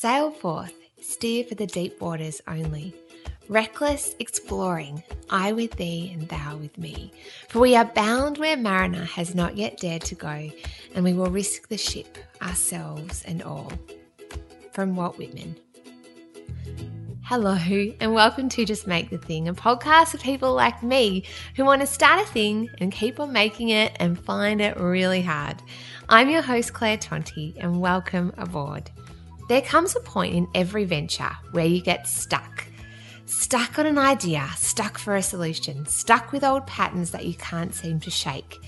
Sail 0.00 0.30
forth, 0.30 0.72
steer 1.02 1.44
for 1.44 1.56
the 1.56 1.66
deep 1.66 2.00
waters 2.00 2.40
only. 2.48 2.94
Reckless 3.50 4.14
exploring, 4.18 5.02
I 5.28 5.52
with 5.52 5.72
thee 5.72 6.10
and 6.14 6.26
thou 6.26 6.56
with 6.56 6.78
me. 6.78 7.12
For 7.50 7.58
we 7.58 7.76
are 7.76 7.84
bound 7.84 8.38
where 8.38 8.56
mariner 8.56 9.04
has 9.04 9.34
not 9.34 9.58
yet 9.58 9.76
dared 9.76 10.00
to 10.04 10.14
go, 10.14 10.50
and 10.94 11.04
we 11.04 11.12
will 11.12 11.28
risk 11.28 11.68
the 11.68 11.76
ship, 11.76 12.16
ourselves 12.40 13.22
and 13.26 13.42
all. 13.42 13.70
From 14.72 14.96
Walt 14.96 15.18
Whitman. 15.18 15.54
Hello, 17.22 17.58
and 18.00 18.14
welcome 18.14 18.48
to 18.48 18.64
Just 18.64 18.86
Make 18.86 19.10
the 19.10 19.18
Thing, 19.18 19.48
a 19.48 19.52
podcast 19.52 20.12
for 20.12 20.16
people 20.16 20.54
like 20.54 20.82
me 20.82 21.24
who 21.56 21.66
want 21.66 21.82
to 21.82 21.86
start 21.86 22.22
a 22.22 22.24
thing 22.24 22.70
and 22.78 22.90
keep 22.90 23.20
on 23.20 23.34
making 23.34 23.68
it 23.68 23.92
and 24.00 24.18
find 24.18 24.62
it 24.62 24.80
really 24.80 25.20
hard. 25.20 25.62
I'm 26.08 26.30
your 26.30 26.40
host, 26.40 26.72
Claire 26.72 26.96
Tonti, 26.96 27.54
and 27.58 27.82
welcome 27.82 28.32
aboard. 28.38 28.90
There 29.50 29.60
comes 29.60 29.96
a 29.96 30.00
point 30.00 30.36
in 30.36 30.46
every 30.54 30.84
venture 30.84 31.32
where 31.50 31.66
you 31.66 31.82
get 31.82 32.06
stuck. 32.06 32.66
Stuck 33.26 33.80
on 33.80 33.86
an 33.86 33.98
idea, 33.98 34.48
stuck 34.56 34.96
for 34.96 35.16
a 35.16 35.22
solution, 35.24 35.86
stuck 35.86 36.30
with 36.30 36.44
old 36.44 36.68
patterns 36.68 37.10
that 37.10 37.26
you 37.26 37.34
can't 37.34 37.74
seem 37.74 37.98
to 37.98 38.12
shake. 38.12 38.60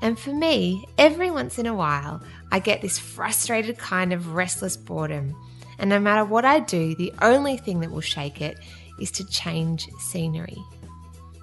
And 0.00 0.18
for 0.18 0.32
me, 0.32 0.86
every 0.96 1.30
once 1.30 1.58
in 1.58 1.66
a 1.66 1.74
while, 1.74 2.22
I 2.50 2.60
get 2.60 2.80
this 2.80 2.98
frustrated 2.98 3.76
kind 3.76 4.10
of 4.10 4.32
restless 4.32 4.74
boredom. 4.74 5.36
And 5.78 5.90
no 5.90 6.00
matter 6.00 6.24
what 6.24 6.46
I 6.46 6.60
do, 6.60 6.94
the 6.94 7.12
only 7.20 7.58
thing 7.58 7.80
that 7.80 7.90
will 7.90 8.00
shake 8.00 8.40
it 8.40 8.58
is 8.98 9.10
to 9.10 9.28
change 9.28 9.86
scenery. 9.98 10.56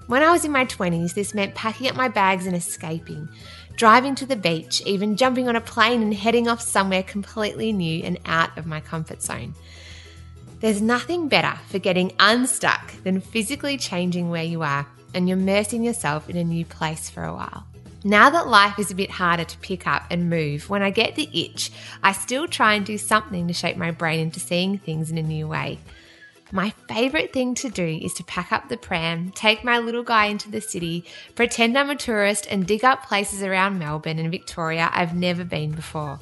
When 0.08 0.24
I 0.24 0.32
was 0.32 0.46
in 0.46 0.52
my 0.52 0.66
20s, 0.66 1.14
this 1.14 1.36
meant 1.36 1.54
packing 1.54 1.88
up 1.90 1.96
my 1.96 2.08
bags 2.08 2.48
and 2.48 2.56
escaping, 2.56 3.30
driving 3.80 4.14
to 4.14 4.26
the 4.26 4.36
beach, 4.36 4.82
even 4.86 5.16
jumping 5.16 5.48
on 5.48 5.56
a 5.56 5.62
plane 5.62 6.02
and 6.02 6.14
heading 6.14 6.50
off 6.50 6.60
somewhere 6.60 7.02
completely 7.02 7.72
new 7.72 8.04
and 8.04 8.20
out 8.26 8.56
of 8.58 8.66
my 8.66 8.82
comfort 8.82 9.22
zone. 9.22 9.56
There's 10.60 10.82
nothing 10.82 11.30
better 11.30 11.58
for 11.70 11.80
getting 11.80 12.12
unstuck 12.20 12.92
than 13.04 13.22
physically 13.22 13.78
changing 13.78 14.30
where 14.30 14.44
you 14.44 14.64
are 14.64 14.86
and 15.14 15.30
immersing 15.30 15.82
yourself 15.82 16.30
in 16.30 16.36
a 16.36 16.44
new 16.44 16.66
place 16.66 17.10
for 17.10 17.24
a 17.24 17.34
while. 17.34 17.66
Now 18.04 18.30
that 18.30 18.50
life 18.50 18.78
is 18.80 18.92
a 18.92 18.96
bit 18.96 19.12
harder 19.12 19.46
to 19.46 19.58
pick 19.60 19.88
up 19.88 20.04
and 20.12 20.30
move, 20.30 20.70
when 20.70 20.82
I 20.82 20.90
get 20.90 21.16
the 21.16 21.30
itch, 21.34 21.72
I 22.04 22.12
still 22.12 22.50
try 22.50 22.74
and 22.74 22.86
do 22.86 22.98
something 22.98 23.48
to 23.48 23.54
shape 23.54 23.78
my 23.78 23.92
brain 23.92 24.20
into 24.20 24.42
seeing 24.42 24.78
things 24.78 25.10
in 25.10 25.18
a 25.18 25.24
new 25.24 25.48
way. 25.48 25.80
My 26.52 26.72
favourite 26.88 27.32
thing 27.32 27.54
to 27.56 27.70
do 27.70 27.86
is 27.86 28.14
to 28.16 28.24
pack 28.24 28.52
up 28.52 28.70
the 28.70 28.78
pram, 28.78 29.32
take 29.36 29.64
my 29.64 29.78
little 29.78 30.02
guy 30.04 30.26
into 30.26 30.50
the 30.50 30.62
city, 30.62 31.06
pretend 31.36 31.78
I'm 31.78 31.92
a 31.92 31.96
tourist, 31.96 32.48
and 32.50 32.66
dig 32.66 32.84
up 32.84 33.06
places 33.06 33.44
around 33.44 33.78
Melbourne 33.78 34.18
and 34.18 34.32
Victoria 34.32 34.90
I've 34.92 35.16
never 35.16 35.44
been 35.44 35.72
before. 35.72 36.20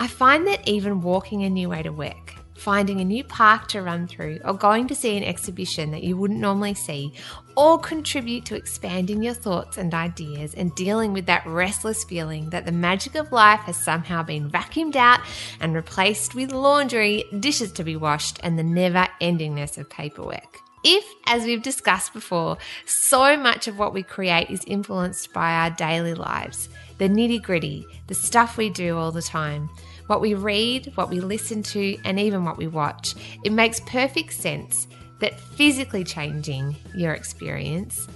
I 0.00 0.08
find 0.08 0.48
that 0.48 0.66
even 0.66 1.00
walking 1.00 1.44
a 1.44 1.50
new 1.50 1.68
way 1.68 1.82
to 1.82 1.90
work, 1.92 2.34
finding 2.56 3.00
a 3.00 3.04
new 3.04 3.22
park 3.22 3.68
to 3.68 3.82
run 3.82 4.06
through, 4.06 4.40
or 4.44 4.54
going 4.54 4.88
to 4.88 4.94
see 4.94 5.16
an 5.16 5.24
exhibition 5.24 5.90
that 5.90 6.02
you 6.02 6.16
wouldn't 6.16 6.40
normally 6.40 6.74
see, 6.74 7.12
all 7.54 7.78
contribute 7.78 8.44
to 8.46 8.54
expanding 8.54 9.22
your 9.22 9.34
thoughts 9.34 9.78
and 9.78 9.94
ideas 9.94 10.54
and 10.54 10.74
dealing 10.74 11.12
with 11.12 11.26
that 11.26 11.46
restless 11.46 12.04
feeling 12.04 12.50
that 12.50 12.66
the 12.66 12.72
magic 12.72 13.14
of 13.14 13.32
life 13.32 13.60
has 13.60 13.76
somehow 13.76 14.22
been 14.22 14.50
vacuumed 14.50 14.96
out 14.96 15.20
and 15.60 15.74
replaced 15.74 16.34
with 16.34 16.52
laundry, 16.52 17.24
dishes 17.40 17.72
to 17.72 17.84
be 17.84 17.96
washed, 17.96 18.40
and 18.42 18.58
the 18.58 18.62
never 18.64 19.06
endingness 19.20 19.78
of 19.78 19.88
paperwork. 19.88 20.58
If, 20.84 21.04
as 21.26 21.44
we've 21.44 21.62
discussed 21.62 22.12
before, 22.12 22.58
so 22.84 23.36
much 23.36 23.66
of 23.66 23.78
what 23.78 23.92
we 23.92 24.04
create 24.04 24.50
is 24.50 24.62
influenced 24.66 25.32
by 25.32 25.52
our 25.52 25.70
daily 25.70 26.14
lives, 26.14 26.68
the 26.98 27.08
nitty 27.08 27.42
gritty, 27.42 27.84
the 28.06 28.14
stuff 28.14 28.56
we 28.56 28.70
do 28.70 28.96
all 28.96 29.10
the 29.10 29.22
time, 29.22 29.68
what 30.06 30.20
we 30.20 30.34
read, 30.34 30.92
what 30.94 31.10
we 31.10 31.20
listen 31.20 31.62
to, 31.62 31.96
and 32.04 32.18
even 32.18 32.44
what 32.44 32.56
we 32.56 32.66
watch, 32.66 33.14
it 33.44 33.52
makes 33.52 33.80
perfect 33.80 34.32
sense 34.32 34.86
that 35.20 35.40
physically 35.40 36.04
changing 36.04 36.76
your 36.94 37.12
experience, 37.12 38.06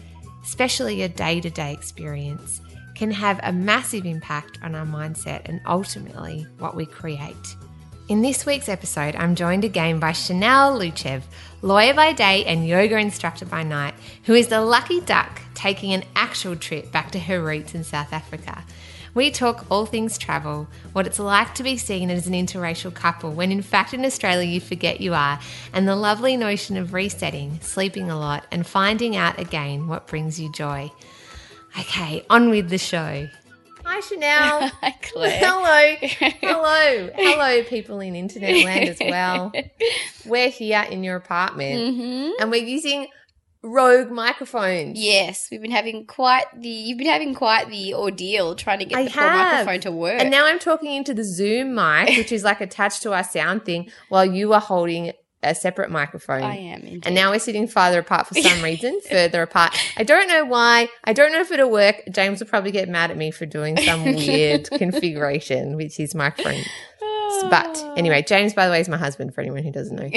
especially 0.42 1.00
your 1.00 1.08
day 1.08 1.40
to 1.40 1.50
day 1.50 1.72
experience, 1.72 2.60
can 2.94 3.10
have 3.10 3.40
a 3.42 3.52
massive 3.52 4.04
impact 4.04 4.58
on 4.62 4.74
our 4.74 4.84
mindset 4.84 5.42
and 5.46 5.60
ultimately 5.66 6.46
what 6.58 6.76
we 6.76 6.84
create. 6.84 7.56
In 8.10 8.22
this 8.22 8.44
week's 8.44 8.68
episode, 8.68 9.14
I'm 9.14 9.36
joined 9.36 9.64
again 9.64 10.00
by 10.00 10.12
Chanel 10.12 10.76
Luchev, 10.78 11.22
lawyer 11.62 11.94
by 11.94 12.12
day 12.12 12.44
and 12.44 12.66
yoga 12.66 12.98
instructor 12.98 13.46
by 13.46 13.62
night, 13.62 13.94
who 14.24 14.34
is 14.34 14.48
the 14.48 14.60
lucky 14.60 15.00
duck 15.00 15.40
taking 15.54 15.92
an 15.92 16.02
actual 16.16 16.56
trip 16.56 16.90
back 16.90 17.12
to 17.12 17.20
her 17.20 17.40
roots 17.40 17.74
in 17.74 17.84
South 17.84 18.12
Africa. 18.12 18.64
We 19.14 19.30
talk 19.30 19.66
all 19.70 19.86
things 19.86 20.16
travel, 20.18 20.68
what 20.92 21.06
it's 21.06 21.18
like 21.18 21.54
to 21.56 21.62
be 21.62 21.76
seen 21.76 22.10
as 22.10 22.26
an 22.26 22.32
interracial 22.32 22.94
couple 22.94 23.32
when 23.32 23.50
in 23.50 23.62
fact 23.62 23.92
in 23.92 24.04
Australia 24.04 24.48
you 24.48 24.60
forget 24.60 25.00
you 25.00 25.14
are, 25.14 25.40
and 25.72 25.88
the 25.88 25.96
lovely 25.96 26.36
notion 26.36 26.76
of 26.76 26.94
resetting, 26.94 27.58
sleeping 27.60 28.10
a 28.10 28.18
lot, 28.18 28.46
and 28.52 28.66
finding 28.66 29.16
out 29.16 29.38
again 29.40 29.88
what 29.88 30.06
brings 30.06 30.38
you 30.38 30.52
joy. 30.52 30.90
Okay, 31.78 32.24
on 32.30 32.50
with 32.50 32.68
the 32.68 32.78
show. 32.78 33.28
Hi, 33.84 34.00
Chanel. 34.00 34.68
Hi, 34.82 34.94
Claire. 35.02 35.40
Hello. 35.40 35.96
Hello. 36.40 37.10
Hello, 37.14 37.62
people 37.64 37.98
in 38.00 38.14
internet 38.14 38.64
land 38.64 38.88
as 38.88 38.98
well. 39.00 39.52
We're 40.26 40.50
here 40.50 40.86
in 40.88 41.02
your 41.02 41.16
apartment 41.16 41.96
hmm 41.96 42.30
and 42.38 42.50
we're 42.50 42.64
using 42.64 43.06
Rogue 43.62 44.10
microphones. 44.10 44.98
Yes, 44.98 45.48
we've 45.50 45.60
been 45.60 45.70
having 45.70 46.06
quite 46.06 46.46
the 46.56 46.68
you've 46.68 46.98
been 46.98 47.06
having 47.06 47.34
quite 47.34 47.68
the 47.68 47.94
ordeal 47.94 48.54
trying 48.54 48.78
to 48.78 48.86
get 48.86 48.98
I 48.98 49.04
the 49.04 49.10
poor 49.10 49.22
have. 49.22 49.66
microphone 49.66 49.80
to 49.80 49.92
work. 49.92 50.20
And 50.20 50.30
now 50.30 50.46
I'm 50.46 50.58
talking 50.58 50.92
into 50.94 51.12
the 51.12 51.24
Zoom 51.24 51.74
mic, 51.74 52.08
which 52.16 52.32
is 52.32 52.42
like 52.42 52.60
attached 52.60 53.02
to 53.02 53.12
our 53.12 53.24
sound 53.24 53.64
thing, 53.64 53.90
while 54.08 54.24
you 54.24 54.52
are 54.54 54.60
holding 54.60 55.12
a 55.42 55.54
separate 55.54 55.90
microphone. 55.90 56.42
I 56.42 56.56
am 56.56 56.80
indeed. 56.82 57.06
And 57.06 57.14
now 57.14 57.30
we're 57.30 57.38
sitting 57.38 57.66
farther 57.66 58.00
apart 58.00 58.26
for 58.26 58.34
some 58.34 58.62
reason, 58.64 59.00
further 59.10 59.42
apart. 59.42 59.74
I 59.96 60.04
don't 60.04 60.28
know 60.28 60.44
why. 60.44 60.88
I 61.04 61.12
don't 61.12 61.32
know 61.32 61.40
if 61.40 61.50
it'll 61.50 61.70
work. 61.70 61.96
James 62.10 62.40
will 62.40 62.46
probably 62.46 62.70
get 62.72 62.88
mad 62.88 63.10
at 63.10 63.16
me 63.16 63.30
for 63.30 63.46
doing 63.46 63.76
some 63.78 64.04
weird 64.16 64.70
configuration 64.70 65.76
with 65.76 65.96
his 65.96 66.14
microphone. 66.14 66.62
Oh, 67.02 67.09
But 67.48 67.82
anyway, 67.96 68.22
James, 68.22 68.52
by 68.54 68.66
the 68.66 68.72
way, 68.72 68.80
is 68.80 68.88
my 68.88 68.96
husband 68.98 69.34
for 69.34 69.40
anyone 69.40 69.62
who 69.62 69.70
doesn't 69.72 69.96
know. 69.96 70.10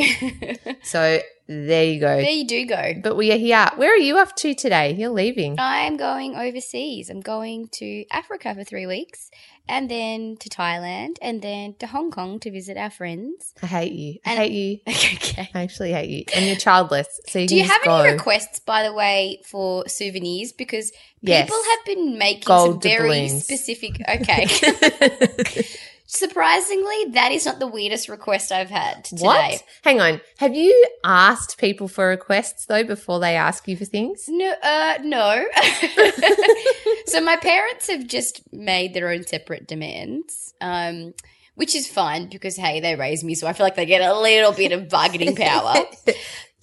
So 0.83 1.19
there 1.47 1.85
you 1.85 1.99
go. 1.99 2.17
there 2.17 2.29
you 2.29 2.45
do 2.47 2.65
go. 2.65 2.93
But 3.01 3.15
we 3.15 3.31
are 3.31 3.37
here. 3.37 3.67
Where 3.77 3.93
are 3.93 3.97
you 3.97 4.17
off 4.17 4.35
to 4.35 4.53
today? 4.53 4.93
You're 4.93 5.09
leaving. 5.11 5.55
I'm 5.59 5.95
going 5.97 6.35
overseas. 6.35 7.09
I'm 7.09 7.21
going 7.21 7.69
to 7.73 8.05
Africa 8.11 8.53
for 8.53 8.63
three 8.65 8.85
weeks, 8.85 9.29
and 9.67 9.89
then 9.89 10.35
to 10.41 10.49
Thailand, 10.49 11.15
and 11.21 11.41
then 11.41 11.75
to 11.79 11.87
Hong 11.87 12.11
Kong 12.11 12.39
to 12.41 12.51
visit 12.51 12.75
our 12.77 12.89
friends. 12.89 13.53
I 13.61 13.67
hate 13.67 13.93
you. 13.93 14.19
I 14.25 14.31
And- 14.31 14.39
hate 14.39 14.51
you. 14.51 14.79
okay. 14.87 15.49
I 15.55 15.63
actually 15.63 15.93
hate 15.93 16.09
you. 16.09 16.25
And 16.35 16.45
you're 16.45 16.55
childless. 16.57 17.07
So 17.27 17.39
you 17.39 17.47
Do 17.47 17.55
you 17.55 17.63
have 17.63 17.81
any 17.85 18.03
go. 18.09 18.11
requests, 18.13 18.59
by 18.59 18.83
the 18.83 18.93
way, 18.93 19.41
for 19.45 19.87
souvenirs? 19.87 20.51
Because 20.51 20.91
Yes. 21.21 21.45
people 21.49 21.61
have 21.71 21.85
been 21.85 22.17
making 22.17 22.43
Gold 22.45 22.73
some 22.73 22.81
very 22.81 23.27
doubloons. 23.27 23.43
specific. 23.43 24.01
Okay. 24.09 24.47
Surprisingly, 26.15 27.05
that 27.13 27.31
is 27.31 27.43
not 27.43 27.57
the 27.57 27.65
weirdest 27.65 28.07
request 28.07 28.51
I've 28.51 28.69
had 28.69 29.03
today. 29.05 29.23
What? 29.25 29.63
Hang 29.83 29.99
on. 29.99 30.21
Have 30.37 30.53
you 30.53 30.87
asked 31.03 31.57
people 31.57 31.87
for 31.87 32.07
requests 32.07 32.67
though 32.67 32.83
before 32.83 33.19
they 33.19 33.35
ask 33.35 33.67
you 33.67 33.75
for 33.75 33.85
things? 33.85 34.25
No, 34.27 34.53
uh, 34.61 34.99
no. 35.01 35.43
so 37.07 37.19
my 37.19 37.35
parents 37.37 37.87
have 37.89 38.05
just 38.05 38.41
made 38.53 38.93
their 38.93 39.09
own 39.09 39.23
separate 39.25 39.67
demands, 39.67 40.53
um, 40.61 41.15
which 41.55 41.75
is 41.75 41.87
fine 41.87 42.29
because 42.29 42.57
hey, 42.57 42.79
they 42.79 42.95
raised 42.95 43.23
me, 43.23 43.33
so 43.33 43.47
I 43.47 43.53
feel 43.53 43.65
like 43.65 43.75
they 43.75 43.87
get 43.87 44.01
a 44.01 44.13
little 44.19 44.51
bit 44.51 44.71
of 44.71 44.89
bargaining 44.89 45.35
power. 45.35 45.73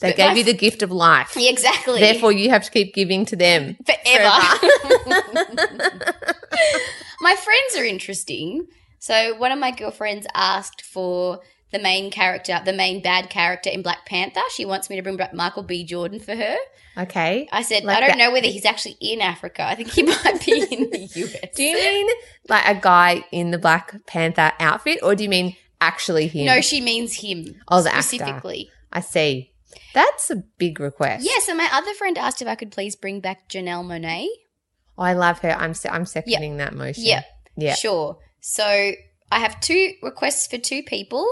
They 0.00 0.12
But 0.12 0.16
gave 0.16 0.28
my- 0.28 0.34
you 0.36 0.44
the 0.44 0.54
gift 0.54 0.82
of 0.82 0.90
life. 0.90 1.34
Yeah, 1.36 1.50
exactly. 1.50 2.00
Therefore, 2.00 2.32
you 2.32 2.48
have 2.48 2.64
to 2.64 2.70
keep 2.70 2.94
giving 2.94 3.26
to 3.26 3.36
them. 3.36 3.76
forever. 3.84 4.30
my 7.20 7.36
friends 7.36 7.76
are 7.76 7.84
interesting. 7.84 8.66
So 9.00 9.34
one 9.36 9.50
of 9.50 9.58
my 9.58 9.70
girlfriends 9.72 10.26
asked 10.34 10.82
for 10.82 11.40
the 11.72 11.78
main 11.78 12.10
character, 12.10 12.60
the 12.64 12.72
main 12.72 13.00
bad 13.02 13.30
character 13.30 13.70
in 13.70 13.80
Black 13.82 14.04
Panther. 14.04 14.40
She 14.54 14.64
wants 14.64 14.90
me 14.90 14.96
to 14.96 15.02
bring 15.02 15.16
back 15.16 15.32
Michael 15.34 15.62
B. 15.62 15.84
Jordan 15.84 16.20
for 16.20 16.34
her. 16.36 16.56
Okay. 16.98 17.48
I 17.50 17.62
said, 17.62 17.84
Like 17.84 17.96
I 17.96 18.00
don't 18.00 18.08
that- 18.10 18.18
know 18.18 18.30
whether 18.32 18.48
he's 18.48 18.64
actually 18.66 18.96
in 19.00 19.20
Africa. 19.20 19.62
I 19.64 19.74
think 19.74 19.90
he 19.90 20.02
might 20.02 20.44
be 20.44 20.60
in 20.70 20.90
the 20.90 21.08
US. 21.14 21.36
Do 21.56 21.62
you 21.62 21.74
mean 21.76 22.08
like 22.48 22.66
a 22.66 22.80
guy 22.80 23.24
in 23.32 23.50
the 23.52 23.58
Black 23.58 23.94
Panther 24.06 24.52
outfit, 24.60 24.98
or 25.02 25.14
do 25.14 25.22
you 25.22 25.28
mean 25.30 25.56
actually 25.80 26.26
him? 26.26 26.46
No, 26.46 26.60
she 26.60 26.80
means 26.80 27.14
him 27.20 27.54
Oh, 27.68 27.82
the 27.82 27.90
actor. 27.90 28.02
specifically. 28.02 28.70
I 28.92 29.00
see. 29.00 29.52
That's 29.94 30.28
a 30.30 30.36
big 30.58 30.78
request. 30.80 31.24
Yeah, 31.24 31.38
so 31.40 31.54
my 31.54 31.68
other 31.72 31.94
friend 31.94 32.18
asked 32.18 32.42
if 32.42 32.48
I 32.48 32.54
could 32.56 32.72
please 32.72 32.96
bring 32.96 33.20
back 33.20 33.48
Janelle 33.48 33.84
Monáe. 33.84 34.26
Oh, 34.98 35.02
I 35.04 35.12
love 35.14 35.38
her. 35.38 35.50
I'm 35.52 35.72
se- 35.74 35.88
I'm 35.88 36.04
seconding 36.04 36.56
that 36.58 36.74
motion. 36.74 37.04
Yeah. 37.04 37.22
Yeah. 37.56 37.74
Sure. 37.74 38.18
So 38.40 38.64
I 39.32 39.38
have 39.38 39.60
two 39.60 39.94
requests 40.02 40.46
for 40.46 40.58
two 40.58 40.82
people 40.82 41.26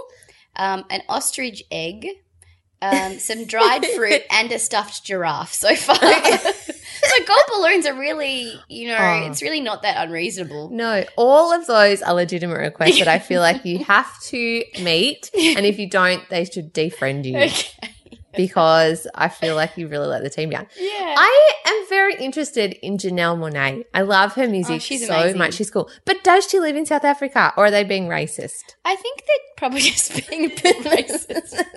um, 0.57 0.85
an 0.91 1.03
ostrich 1.09 1.63
egg, 1.71 2.07
um, 2.83 3.19
some 3.21 3.45
dried 3.45 3.85
fruit, 3.95 4.23
and 4.31 4.51
a 4.51 4.59
stuffed 4.59 5.05
giraffe 5.05 5.55
so 5.55 5.75
far. 5.77 5.95
so 5.97 7.25
gold 7.27 7.41
balloons 7.55 7.87
are 7.87 7.95
really, 7.95 8.53
you 8.69 8.89
know, 8.89 8.97
Oh. 8.99 9.27
it's 9.27 9.41
really 9.41 9.61
not 9.61 9.83
that 9.83 10.05
unreasonable. 10.05 10.71
No, 10.71 11.05
all 11.17 11.53
of 11.53 11.67
those 11.67 12.03
are 12.03 12.13
legitimate 12.13 12.59
requests 12.59 12.99
that 12.99 13.07
I 13.09 13.21
feel 13.21 13.41
like 13.41 13.65
you 13.65 13.85
have 13.85 14.21
to 14.25 14.65
meet, 14.81 15.31
and 15.35 15.65
if 15.65 15.79
you 15.79 15.89
don't, 15.89 16.29
they 16.29 16.45
should 16.45 16.75
defriend 16.75 17.25
you 17.25 17.39
Okay. 17.39 17.95
Because 18.39 19.07
I 19.15 19.29
feel 19.29 19.55
like 19.57 19.77
you 19.77 19.89
really 19.89 20.07
let 20.07 20.23
the 20.23 20.31
team 20.31 20.49
down. 20.49 20.67
Yeah. 20.79 21.15
I 21.19 21.53
am 21.67 21.87
very 21.89 22.15
interested 22.15 22.73
in 22.87 22.97
Janelle 22.97 23.37
Monáe. 23.37 23.85
I 23.93 24.03
love 24.03 24.35
her 24.35 24.47
music 24.49 24.77
Oh, 24.77 24.79
she's 24.79 25.07
so 25.07 25.13
amazing. 25.13 25.39
much. 25.39 25.55
She's 25.55 25.71
cool. 25.71 25.91
But 26.05 26.23
does 26.23 26.49
she 26.49 26.61
live 26.61 26.77
in 26.77 26.87
South 26.87 27.05
Africa 27.05 27.53
or 27.57 27.67
are 27.67 27.71
they 27.71 27.83
being 27.85 28.07
racist? 28.09 28.77
I 28.85 28.95
think 28.97 29.25
they're 29.27 29.37
probably 29.57 29.81
just 29.93 30.29
being 30.31 30.45
a 30.47 30.49
bit 30.49 30.77
racist. 30.87 31.63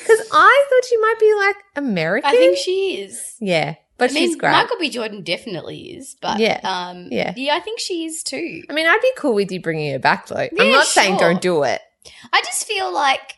Because 0.00 0.20
I 0.32 0.66
thought 0.70 0.84
she 0.88 0.96
might 0.98 1.16
be 1.20 1.34
like 1.34 1.56
American. 1.76 2.30
I 2.30 2.32
think 2.32 2.56
she 2.56 3.00
is. 3.02 3.36
yeah, 3.40 3.74
but 3.98 4.10
I 4.10 4.14
mean, 4.14 4.28
she's 4.28 4.36
great. 4.36 4.52
Michael 4.52 4.76
B. 4.78 4.88
Jordan 4.88 5.22
definitely 5.22 5.78
is, 5.96 6.16
but 6.22 6.38
Yeah. 6.38 6.60
um, 6.62 7.08
Yeah. 7.10 7.34
yeah, 7.36 7.54
I 7.54 7.60
think 7.60 7.78
she 7.80 8.04
is 8.06 8.22
too. 8.22 8.62
I 8.70 8.72
mean, 8.72 8.86
I'd 8.86 9.00
be 9.02 9.10
cool 9.18 9.34
with 9.34 9.50
you 9.52 9.60
bringing 9.60 9.92
her 9.92 9.98
back 9.98 10.26
though. 10.28 10.36
I'm 10.36 10.48
Yeah, 10.52 10.70
not 10.70 10.86
saying 10.86 11.18
don't 11.18 11.40
do 11.42 11.62
it. 11.64 11.80
I 12.32 12.40
just 12.42 12.66
feel 12.66 12.92
like 12.92 13.34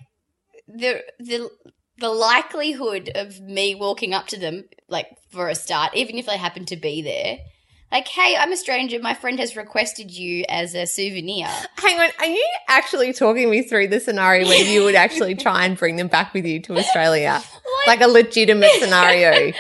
the 0.69 1.03
the 1.19 1.51
the 1.99 2.09
likelihood 2.11 3.11
of 3.15 3.41
me 3.41 3.75
walking 3.75 4.13
up 4.13 4.27
to 4.29 4.39
them, 4.39 4.65
like 4.89 5.09
for 5.31 5.49
a 5.49 5.55
start, 5.55 5.95
even 5.95 6.19
if 6.19 6.27
they 6.27 6.37
happen 6.37 6.67
to 6.67 6.77
be 6.77 7.01
there, 7.01 7.39
like, 7.93 8.09
hey, 8.09 8.37
I'm 8.37 8.53
a 8.53 8.57
stranger. 8.57 8.99
My 8.99 9.15
friend 9.15 9.39
has 9.39 9.57
requested 9.57 10.11
you 10.11 10.45
as 10.49 10.75
a 10.75 10.87
souvenir. 10.87 11.47
Hang 11.77 12.01
on, 12.01 12.11
are 12.19 12.27
you 12.27 12.45
actually 12.69 13.13
talking 13.13 13.49
me 13.49 13.63
through 13.63 13.89
the 13.89 14.01
scenario 14.01 14.47
where 14.47 14.65
you 14.65 14.85
would 14.85 14.97
actually 14.97 15.35
try 15.37 15.65
and 15.65 15.79
bring 15.79 15.97
them 15.97 16.09
back 16.09 16.35
with 16.35 16.45
you 16.45 16.61
to 16.63 16.77
Australia? 16.77 17.43
Like 17.87 18.01
a 18.01 18.09
legitimate 18.09 18.73
scenario. 18.73 19.31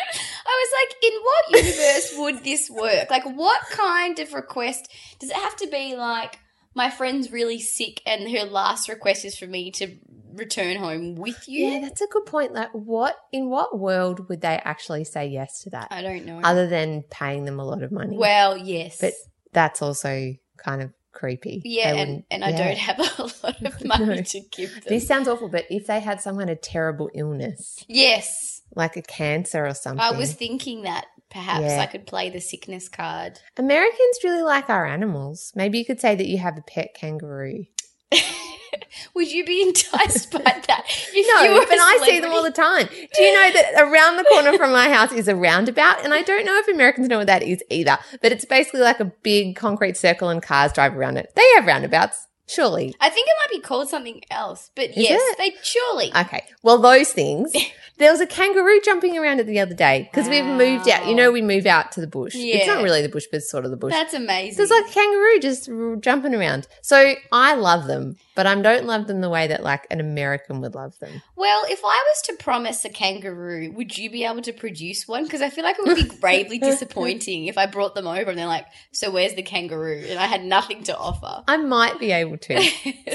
I 0.48 0.64
was 0.64 0.70
like, 0.80 0.96
in 1.02 1.20
what 1.22 1.64
universe 1.64 2.14
would 2.16 2.44
this 2.44 2.68
work? 2.68 3.10
Like, 3.10 3.24
what 3.24 3.60
kind 3.70 4.18
of 4.18 4.32
request 4.32 4.90
does 5.20 5.30
it 5.30 5.36
have 5.36 5.56
to 5.56 5.66
be? 5.68 5.94
Like, 5.96 6.38
my 6.74 6.90
friend's 6.90 7.32
really 7.32 7.60
sick, 7.60 8.02
and 8.06 8.30
her 8.30 8.44
last 8.44 8.88
request 8.88 9.24
is 9.24 9.36
for 9.38 9.46
me 9.46 9.70
to 9.72 9.96
return 10.36 10.76
home 10.76 11.14
with 11.16 11.48
you. 11.48 11.66
Yeah, 11.66 11.80
that's 11.80 12.00
a 12.00 12.06
good 12.06 12.26
point. 12.26 12.52
Like, 12.52 12.70
what 12.72 13.16
in 13.32 13.48
what 13.50 13.78
world 13.78 14.28
would 14.28 14.40
they 14.40 14.60
actually 14.64 15.04
say 15.04 15.26
yes 15.26 15.62
to 15.62 15.70
that, 15.70 15.88
I 15.90 16.02
don't 16.02 16.24
know. 16.24 16.40
other 16.44 16.66
than 16.66 17.02
paying 17.10 17.44
them 17.44 17.58
a 17.58 17.64
lot 17.64 17.82
of 17.82 17.90
money? 17.92 18.16
well, 18.16 18.56
yes, 18.56 18.98
but 19.00 19.12
that's 19.52 19.82
also 19.82 20.34
kind 20.58 20.82
of 20.82 20.92
creepy. 21.12 21.62
yeah, 21.64 21.92
They 21.94 22.00
and, 22.02 22.22
and 22.30 22.44
I 22.44 22.52
don't 22.52 22.76
have 22.76 22.98
a 22.98 23.22
lot 23.46 23.62
of 23.64 23.84
money 23.84 24.04
No. 24.06 24.22
to 24.22 24.40
give 24.52 24.72
them. 24.74 24.82
This 24.86 25.06
sounds 25.08 25.28
awful, 25.28 25.48
but 25.48 25.64
if 25.70 25.86
they 25.86 26.00
had 26.00 26.20
some 26.20 26.36
kind 26.36 26.50
of 26.50 26.60
terrible 26.60 27.08
illness, 27.14 27.82
yes, 27.88 28.60
like 28.74 28.96
a 28.96 29.02
cancer 29.02 29.66
or 29.66 29.72
something, 29.74 30.00
I 30.00 30.10
was 30.10 30.34
thinking 30.34 30.82
that 30.82 31.06
perhaps 31.30 31.62
Yeah. 31.64 31.80
I 31.80 31.86
could 31.86 32.06
play 32.06 32.28
the 32.30 32.40
sickness 32.40 32.88
card. 32.90 33.40
Americans 33.56 34.18
really 34.22 34.42
like 34.42 34.68
our 34.68 34.84
animals. 34.86 35.52
Maybe 35.54 35.78
you 35.78 35.84
could 35.86 36.00
say 36.00 36.14
that 36.14 36.26
you 36.28 36.36
have 36.38 36.58
a 36.58 36.62
pet 36.62 36.92
kangaroo. 36.94 37.64
Would 39.14 39.32
you 39.32 39.44
be 39.44 39.62
enticed 39.62 40.30
by 40.30 40.40
that? 40.66 40.84
If 40.88 41.26
No, 41.34 41.42
you 41.42 41.54
were 41.54 41.62
a 41.62 41.66
but 41.66 41.78
I 41.78 42.02
see 42.04 42.20
them 42.20 42.32
all 42.32 42.42
the 42.42 42.50
time. 42.50 42.86
Do 42.86 43.22
you 43.22 43.32
know 43.32 43.52
that 43.52 43.74
around 43.78 44.16
the 44.16 44.24
corner 44.24 44.56
from 44.56 44.72
my 44.72 44.90
house 44.90 45.12
is 45.12 45.28
a 45.28 45.34
roundabout? 45.36 46.04
And 46.04 46.12
I 46.12 46.22
don't 46.22 46.44
know 46.44 46.56
if 46.58 46.68
Americans 46.68 47.08
know 47.08 47.18
what 47.18 47.26
that 47.26 47.42
is 47.42 47.62
either, 47.70 47.98
but 48.22 48.32
it's 48.32 48.44
basically 48.44 48.80
like 48.80 49.00
a 49.00 49.06
big 49.22 49.56
concrete 49.56 49.96
circle 49.96 50.28
and 50.28 50.42
cars 50.42 50.72
drive 50.72 50.96
around 50.96 51.16
it. 51.16 51.32
They 51.34 51.48
have 51.56 51.66
roundabouts, 51.66 52.26
surely. 52.46 52.94
I 53.00 53.08
think 53.10 53.26
it 53.28 53.34
might 53.42 53.56
be 53.56 53.60
called 53.62 53.88
something 53.88 54.22
else, 54.30 54.70
but 54.74 54.90
Is 54.90 54.96
yes, 54.96 55.20
it? 55.22 55.38
they 55.38 55.52
surely. 55.62 56.12
Okay. 56.16 56.44
Well, 56.62 56.78
those 56.78 57.10
things. 57.12 57.54
There 57.98 58.10
was 58.12 58.20
a 58.20 58.26
kangaroo 58.26 58.78
jumping 58.84 59.16
around 59.16 59.40
it 59.40 59.46
the 59.46 59.58
other 59.58 59.72
day 59.72 60.02
because 60.12 60.28
we've 60.28 60.44
moved 60.44 60.86
out. 60.86 61.06
You 61.06 61.14
know, 61.14 61.32
we 61.32 61.40
move 61.40 61.64
out 61.64 61.92
to 61.92 62.02
the 62.02 62.06
bush. 62.06 62.34
Yeah. 62.34 62.56
It's 62.56 62.66
not 62.66 62.82
really 62.82 63.00
the 63.00 63.08
bush, 63.08 63.24
but 63.30 63.38
it's 63.38 63.50
sort 63.50 63.64
of 63.64 63.70
the 63.70 63.78
bush. 63.78 63.90
That's 63.90 64.12
amazing. 64.12 64.58
There's 64.58 64.68
like 64.68 64.90
a 64.90 64.92
kangaroo 64.92 65.38
just 65.40 65.70
r- 65.70 65.96
jumping 65.96 66.34
around. 66.34 66.68
So 66.82 67.14
I 67.32 67.54
love 67.54 67.86
them, 67.86 68.16
but 68.34 68.46
I 68.46 68.54
don't 68.60 68.84
love 68.84 69.06
them 69.06 69.22
the 69.22 69.30
way 69.30 69.46
that 69.46 69.62
like 69.62 69.86
an 69.90 70.00
American 70.00 70.60
would 70.60 70.74
love 70.74 70.98
them. 70.98 71.22
well, 71.36 71.62
if 71.70 71.80
I 71.82 72.04
was 72.12 72.20
to 72.26 72.34
promise 72.34 72.84
a 72.84 72.90
kangaroo, 72.90 73.72
would 73.72 73.96
you 73.96 74.10
be 74.10 74.24
able 74.24 74.42
to 74.42 74.52
produce 74.52 75.08
one? 75.08 75.24
Because 75.24 75.40
I 75.40 75.48
feel 75.48 75.64
like 75.64 75.78
it 75.78 75.86
would 75.86 75.96
be 75.96 76.16
gravely 76.20 76.58
disappointing 76.58 77.46
if 77.46 77.56
I 77.56 77.64
brought 77.64 77.94
them 77.94 78.06
over 78.06 78.28
and 78.28 78.38
they're 78.38 78.46
like, 78.46 78.66
"So 78.92 79.10
where's 79.10 79.32
the 79.32 79.42
kangaroo?" 79.42 80.04
and 80.06 80.18
I 80.18 80.26
had 80.26 80.44
nothing 80.44 80.82
to 80.82 80.94
offer. 80.98 81.44
I 81.48 81.56
might 81.56 81.98
be 81.98 82.12
able 82.12 82.35
to. 82.42 82.62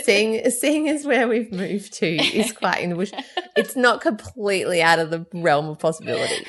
seeing 0.04 0.50
seeing 0.52 0.90
as 0.90 1.06
where 1.06 1.28
we've 1.28 1.52
moved 1.52 1.94
to 1.94 2.08
is 2.08 2.52
quite 2.52 2.82
in 2.82 2.90
the 2.90 2.96
bush. 2.96 3.12
It's 3.56 3.76
not 3.76 4.02
completely 4.02 4.82
out 4.82 5.00
of 5.00 5.10
the 5.10 5.26
realm 5.34 5.70
of 5.70 5.80
possibility. 5.80 6.46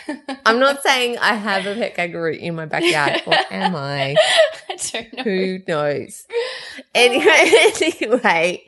I'm 0.47 0.59
not 0.59 0.83
saying 0.83 1.19
I 1.19 1.35
have 1.35 1.67
a 1.67 1.75
pet 1.75 1.95
kangaroo 1.95 2.33
in 2.33 2.55
my 2.55 2.67
backyard, 2.67 3.23
or 3.27 3.35
am 3.51 3.77
I? 3.77 4.17
I 4.69 4.77
don't 4.93 5.13
know. 5.17 5.23
Who 5.23 5.59
knows? 5.67 6.27
Anyway, 6.95 7.53
anyway. 8.01 8.65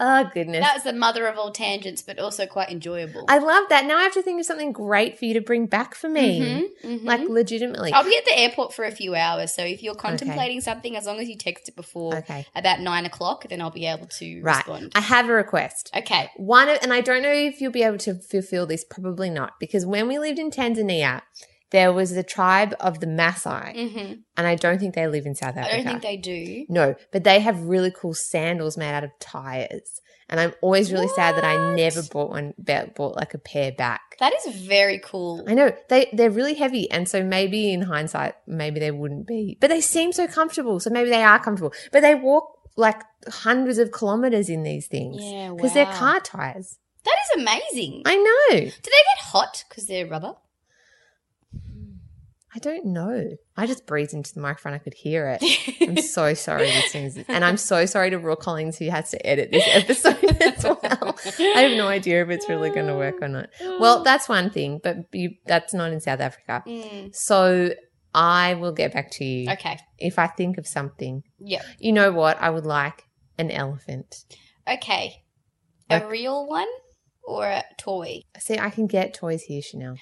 Oh 0.00 0.28
goodness. 0.34 0.60
That's 0.60 0.82
the 0.82 0.92
mother 0.92 1.26
of 1.26 1.38
all 1.38 1.52
tangents, 1.52 2.02
but 2.02 2.18
also 2.18 2.46
quite 2.46 2.68
enjoyable. 2.70 3.26
I 3.28 3.38
love 3.38 3.68
that. 3.68 3.84
Now 3.86 3.98
I 3.98 4.02
have 4.02 4.14
to 4.14 4.22
think 4.22 4.40
of 4.40 4.46
something 4.46 4.72
great 4.72 5.16
for 5.18 5.24
you 5.24 5.34
to 5.34 5.40
bring 5.40 5.66
back 5.66 5.94
for 5.94 6.08
me. 6.08 6.40
Mhm, 6.84 7.00
mhm. 7.00 7.04
Like 7.04 7.28
legitimately. 7.28 7.92
I'll 7.92 8.02
be 8.04 8.16
at 8.16 8.24
the 8.24 8.36
airport 8.36 8.74
for 8.74 8.84
a 8.84 8.90
few 8.90 9.14
hours, 9.14 9.54
so 9.54 9.62
if 9.62 9.82
you're 9.84 9.94
contemplating 9.94 10.60
something, 10.60 10.96
as 10.96 11.06
long 11.06 11.20
as 11.20 11.28
you 11.28 11.36
text 11.36 11.68
it 11.68 11.76
before 11.76 12.16
Okay. 12.18 12.44
about 12.56 12.80
nine 12.80 13.06
o'clock, 13.06 13.48
then 13.48 13.60
I'll 13.60 13.70
be 13.70 13.86
able 13.86 14.06
to 14.18 14.40
Right. 14.42 14.56
respond. 14.56 14.92
I 14.96 15.00
have 15.00 15.28
a 15.28 15.32
request. 15.32 15.90
okay. 15.96 16.30
One 16.36 16.68
of, 16.68 16.78
and 16.82 16.92
I 16.92 17.00
don't 17.00 17.22
know 17.22 17.32
if 17.32 17.60
you'll 17.60 17.70
be 17.70 17.84
able 17.84 17.98
to 17.98 18.14
fulfill 18.16 18.66
this, 18.66 18.84
probably 18.84 19.30
not, 19.30 19.60
because 19.60 19.86
when 19.86 20.08
we 20.08 20.18
lived 20.18 20.38
in 20.40 20.50
Tanzania, 20.50 21.22
there 21.74 21.92
was 21.92 22.14
the 22.14 22.22
tribe 22.22 22.72
of 22.78 23.00
the 23.00 23.06
Maasai, 23.06 23.68
hmm 23.74 24.12
and 24.36 24.46
I 24.46 24.54
don't 24.54 24.78
think 24.78 24.94
they 24.94 25.06
live 25.06 25.26
in 25.26 25.34
South 25.34 25.56
Africa. 25.56 25.72
I 25.72 25.76
don't 25.76 25.86
think 25.86 26.02
they 26.02 26.16
do. 26.16 26.66
No, 26.68 26.94
but 27.12 27.22
they 27.24 27.38
have 27.40 27.68
really 27.74 27.92
cool 28.00 28.14
sandals 28.14 28.76
made 28.76 28.92
out 28.94 29.04
of 29.04 29.10
tires, 29.18 30.00
and 30.28 30.38
I'm 30.40 30.54
always 30.60 30.92
really 30.92 31.08
sad 31.08 31.36
that 31.36 31.44
I 31.44 31.74
never 31.74 32.02
bought 32.02 32.30
one, 32.30 32.54
bought 32.58 32.94
bought 32.94 33.16
like 33.16 33.34
a 33.34 33.38
pair 33.38 33.72
back. 33.72 34.02
That 34.20 34.32
is 34.46 34.54
very 34.54 35.00
cool. 35.00 35.44
I 35.48 35.54
know 35.54 35.72
they 35.88 36.08
they're 36.12 36.30
really 36.30 36.54
heavy, 36.54 36.88
and 36.90 37.08
so 37.08 37.24
maybe 37.24 37.72
in 37.72 37.82
hindsight, 37.82 38.34
maybe 38.46 38.78
they 38.78 38.92
wouldn't 38.92 39.26
be, 39.26 39.58
but 39.60 39.68
they 39.68 39.80
seem 39.80 40.12
so 40.12 40.28
comfortable. 40.28 40.78
So 40.78 40.90
maybe 40.90 41.10
they 41.10 41.24
are 41.24 41.40
comfortable, 41.40 41.72
but 41.92 42.00
they 42.02 42.14
walk 42.14 42.46
like 42.76 43.02
hundreds 43.28 43.78
of 43.78 43.90
kilometers 43.90 44.48
in 44.48 44.62
these 44.62 44.86
things 44.86 45.22
Yeah, 45.22 45.52
because 45.54 45.74
they're 45.74 45.86
car 45.86 46.20
tires. 46.20 46.78
That 47.04 47.16
is 47.24 47.42
amazing. 47.42 48.02
I 48.06 48.16
know. 48.16 48.60
do 48.60 48.90
they 48.96 49.04
get 49.12 49.18
hot 49.18 49.64
because 49.68 49.86
they're 49.86 50.06
rubber? 50.06 50.36
I 52.54 52.58
don't 52.60 52.86
know. 52.86 53.30
I 53.56 53.66
just 53.66 53.84
breathed 53.86 54.12
into 54.12 54.32
the 54.32 54.40
microphone. 54.40 54.74
I 54.74 54.78
could 54.78 54.94
hear 54.94 55.36
it. 55.40 55.42
I'm 55.80 55.96
so 56.02 56.34
sorry, 56.34 56.66
listeners. 56.66 57.16
And 57.26 57.44
I'm 57.44 57.56
so 57.56 57.84
sorry 57.84 58.10
to 58.10 58.18
Roy 58.18 58.36
Collins 58.36 58.78
who 58.78 58.88
has 58.90 59.10
to 59.10 59.26
edit 59.26 59.50
this 59.50 59.64
episode 59.66 60.22
as 60.42 60.62
well. 60.64 61.18
I 61.40 61.60
have 61.62 61.76
no 61.76 61.88
idea 61.88 62.22
if 62.22 62.30
it's 62.30 62.48
really 62.48 62.70
going 62.70 62.86
to 62.86 62.94
work 62.94 63.20
or 63.20 63.28
not. 63.28 63.48
Well, 63.60 64.02
that's 64.04 64.28
one 64.28 64.50
thing, 64.50 64.80
but 64.82 64.98
you, 65.12 65.30
that's 65.46 65.74
not 65.74 65.90
in 65.92 66.00
South 66.00 66.20
Africa. 66.20 66.62
Mm, 66.66 67.14
So 67.14 67.74
I 68.14 68.54
will 68.54 68.72
get 68.72 68.92
back 68.92 69.10
to 69.12 69.24
you 69.24 69.50
okay. 69.50 69.78
if 69.98 70.18
I 70.20 70.28
think 70.28 70.56
of 70.56 70.66
something. 70.68 71.24
Yeah. 71.40 71.62
You 71.80 71.92
know 71.92 72.12
what? 72.12 72.40
I 72.40 72.50
would 72.50 72.66
like 72.66 73.02
an 73.36 73.50
elephant. 73.50 74.24
Okay. 74.68 75.24
A 75.90 75.94
Like- 75.94 76.08
real 76.08 76.46
one 76.46 76.68
or 77.24 77.46
a 77.48 77.64
toy? 77.78 78.20
See, 78.38 78.58
I 78.60 78.70
can 78.70 78.86
get 78.86 79.12
toys 79.12 79.42
here, 79.42 79.60
Chanel. 79.60 79.96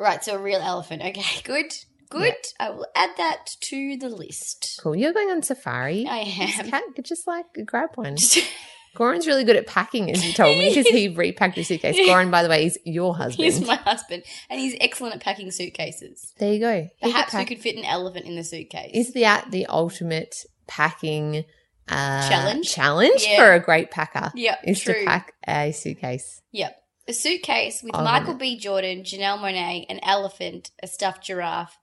Right, 0.00 0.24
so 0.24 0.34
a 0.34 0.38
real 0.38 0.60
elephant. 0.60 1.02
Okay, 1.02 1.40
good. 1.44 1.72
Good. 2.08 2.34
I 2.58 2.70
will 2.70 2.88
add 2.96 3.10
that 3.18 3.50
to 3.60 3.96
the 3.96 4.08
list. 4.08 4.80
Cool. 4.82 4.96
You're 4.96 5.12
going 5.12 5.30
on 5.30 5.42
safari. 5.44 6.06
I 6.08 6.18
am. 6.18 6.68
ca- 6.70 6.80
just 7.04 7.28
like 7.28 7.44
grab 7.66 7.90
one. 7.94 8.16
Goran's 8.96 9.28
really 9.28 9.44
good 9.44 9.54
at 9.54 9.68
packing, 9.68 10.10
as 10.10 10.26
you 10.26 10.32
told 10.32 10.58
me, 10.58 10.70
because 10.70 10.88
he 10.88 11.06
repacked 11.16 11.56
your 11.56 11.62
suitcase. 11.62 11.96
Goran, 11.96 12.32
by 12.32 12.42
the 12.42 12.48
way, 12.48 12.66
is 12.66 12.76
your 12.84 13.14
husband. 13.14 13.44
He's 13.44 13.64
my 13.64 13.76
husband, 13.76 14.24
and 14.48 14.58
he's 14.58 14.74
excellent 14.80 15.14
at 15.14 15.20
packing 15.22 15.52
suitcases. 15.52 16.32
there 16.38 16.52
you 16.52 16.58
go. 16.58 16.74
He 16.74 16.88
could 17.00 17.12
Perhaps 17.12 17.34
we 17.34 17.44
could 17.44 17.60
fit 17.60 17.76
an 17.76 17.84
elephant 17.84 18.26
in 18.26 18.34
the 18.34 18.42
suitcase. 18.42 18.90
Is 18.92 19.12
that 19.12 19.52
the 19.52 19.66
ultimate 19.66 20.34
packing 20.66 21.44
uh, 21.88 22.28
Challenge? 22.28 22.68
challenge 22.68 23.24
Yeah. 23.28 23.36
for 23.36 23.52
a 23.52 23.60
great 23.60 23.92
packer 23.92 24.32
Yeah, 24.34 24.56
is 24.64 24.80
true. 24.80 24.94
to 24.94 25.04
pack 25.04 25.34
a 25.46 25.70
suitcase. 25.70 26.42
Yep. 26.50 26.76
A 27.10 27.12
suitcase 27.12 27.82
with 27.82 27.96
Oh, 27.96 28.04
Michael. 28.04 28.34
B. 28.34 28.56
Jordan, 28.56 29.02
Janelle 29.02 29.38
Monáe, 29.40 29.84
an 29.88 29.98
elephant, 30.04 30.70
a 30.80 30.86
stuffed 30.86 31.24
giraffe, 31.24 31.76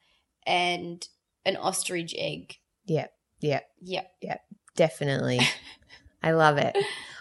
and 0.46 1.06
an 1.44 1.58
ostrich 1.58 2.16
egg. 2.18 2.56
Yep, 2.86 3.12
yep, 3.42 3.66
Yep. 3.82 4.42
definitely. 4.78 5.42
I 6.24 6.32
love 6.32 6.58
it. 6.58 6.78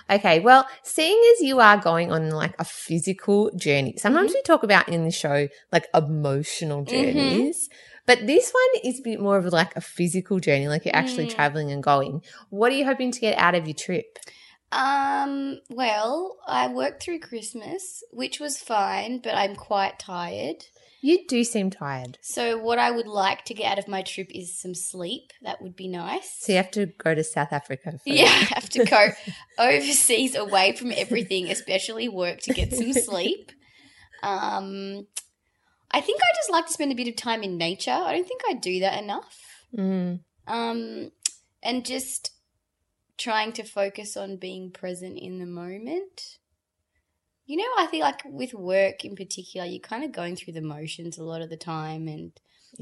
Okay, 0.09 0.39
well, 0.39 0.69
seeing 0.85 1.21
as 1.35 1.43
you 1.43 1.59
are 1.59 1.79
going 1.79 2.13
on 2.13 2.31
like 2.31 2.55
a 2.61 2.65
physical 2.65 3.51
journey, 3.57 3.97
sometimes 3.99 4.31
Mm-hmm. 4.31 4.37
we 4.39 4.43
talk 4.43 4.63
about 4.63 4.89
in 4.89 5.03
the 5.05 5.11
show 5.11 5.49
like 5.73 5.89
emotional 5.93 6.85
journeys, 6.85 7.69
but 8.07 8.25
this 8.25 8.53
one 8.53 8.83
is 8.85 9.01
a 9.01 9.03
bit 9.03 9.19
more 9.21 9.37
of 9.37 9.47
like 9.47 9.75
a 9.75 9.81
physical 9.81 10.39
journey, 10.39 10.69
like 10.69 10.85
you're 10.85 10.95
actually 10.95 11.27
Mm. 11.27 11.35
traveling 11.35 11.73
and 11.73 11.83
going. 11.83 12.23
What 12.51 12.71
are 12.71 12.77
you 12.77 12.85
hoping 12.85 13.11
to 13.11 13.19
get 13.21 13.37
out 13.37 13.57
of 13.57 13.67
your 13.67 13.75
trip? 13.75 14.17
Um, 14.73 15.61
well, 15.71 16.37
I 16.47 16.69
worked 16.69 17.03
through 17.03 17.21
Christmas, 17.21 18.03
which 18.11 18.41
was 18.41 18.59
fine, 18.59 19.21
but 19.21 19.35
I'm 19.35 19.55
quite 19.55 19.99
tired. 19.99 20.65
You 21.01 21.25
do 21.27 21.45
seem 21.45 21.71
tired. 21.71 22.19
So 22.21 22.59
what 22.59 22.79
I 22.79 22.91
would 22.91 23.07
like 23.07 23.45
to 23.45 23.55
get 23.55 23.71
out 23.71 23.79
of 23.79 23.87
my 23.87 24.03
trip 24.03 24.29
is 24.35 24.59
some 24.59 24.75
sleep. 24.75 25.33
That 25.43 25.63
would 25.63 25.77
be 25.77 25.87
nice. 25.87 26.39
So 26.41 26.53
you 26.53 26.57
have 26.57 26.71
to 26.73 26.87
go 26.87 27.15
to 27.15 27.23
South 27.23 27.53
Africa 27.53 27.93
first. 27.93 28.07
Yeah, 28.07 28.25
I 28.25 28.55
have 28.55 28.69
to 28.71 28.85
go 28.85 29.09
overseas 29.59 30.35
away 30.35 30.75
from 30.75 30.91
everything, 30.91 31.49
especially 31.49 32.09
work, 32.09 32.41
to 32.41 32.55
get 32.55 32.73
some 32.73 32.93
sleep. 32.93 33.53
Um, 34.23 35.07
I 35.93 36.01
think 36.01 36.21
I 36.21 36.37
just 36.37 36.51
like 36.51 36.67
to 36.67 36.73
spend 36.73 36.91
a 36.91 36.97
bit 36.97 37.09
of 37.09 37.15
time 37.15 37.43
in 37.43 37.57
nature. 37.57 37.93
I 37.93 38.13
don't 38.13 38.27
think 38.27 38.43
I 38.49 38.55
do 38.55 38.81
that 38.81 39.01
enough. 39.01 39.39
Mm. 39.77 40.21
Um, 40.49 41.13
and 41.63 41.85
just 41.85 42.33
trying 43.19 43.53
to 43.53 43.63
focus 43.65 44.17
on 44.17 44.37
being 44.37 44.71
present 44.71 45.19
in 45.19 45.39
the 45.39 45.47
moment. 45.47 46.39
You 47.47 47.59
know, 47.59 47.69
I 47.79 47.87
think 47.87 48.03
like 48.03 48.23
with 48.25 48.55
work 48.55 49.05
in 49.05 49.15
particular, 49.15 49.67
you're 49.67 49.81
kind 49.81 50.05
of 50.05 50.13
going 50.13 50.35
through 50.37 50.55
the 50.55 50.61
motions 50.61 51.17
a 51.17 51.25
lot 51.25 51.43
of 51.43 51.49
the 51.51 51.57
time, 51.57 52.09
and 52.09 52.33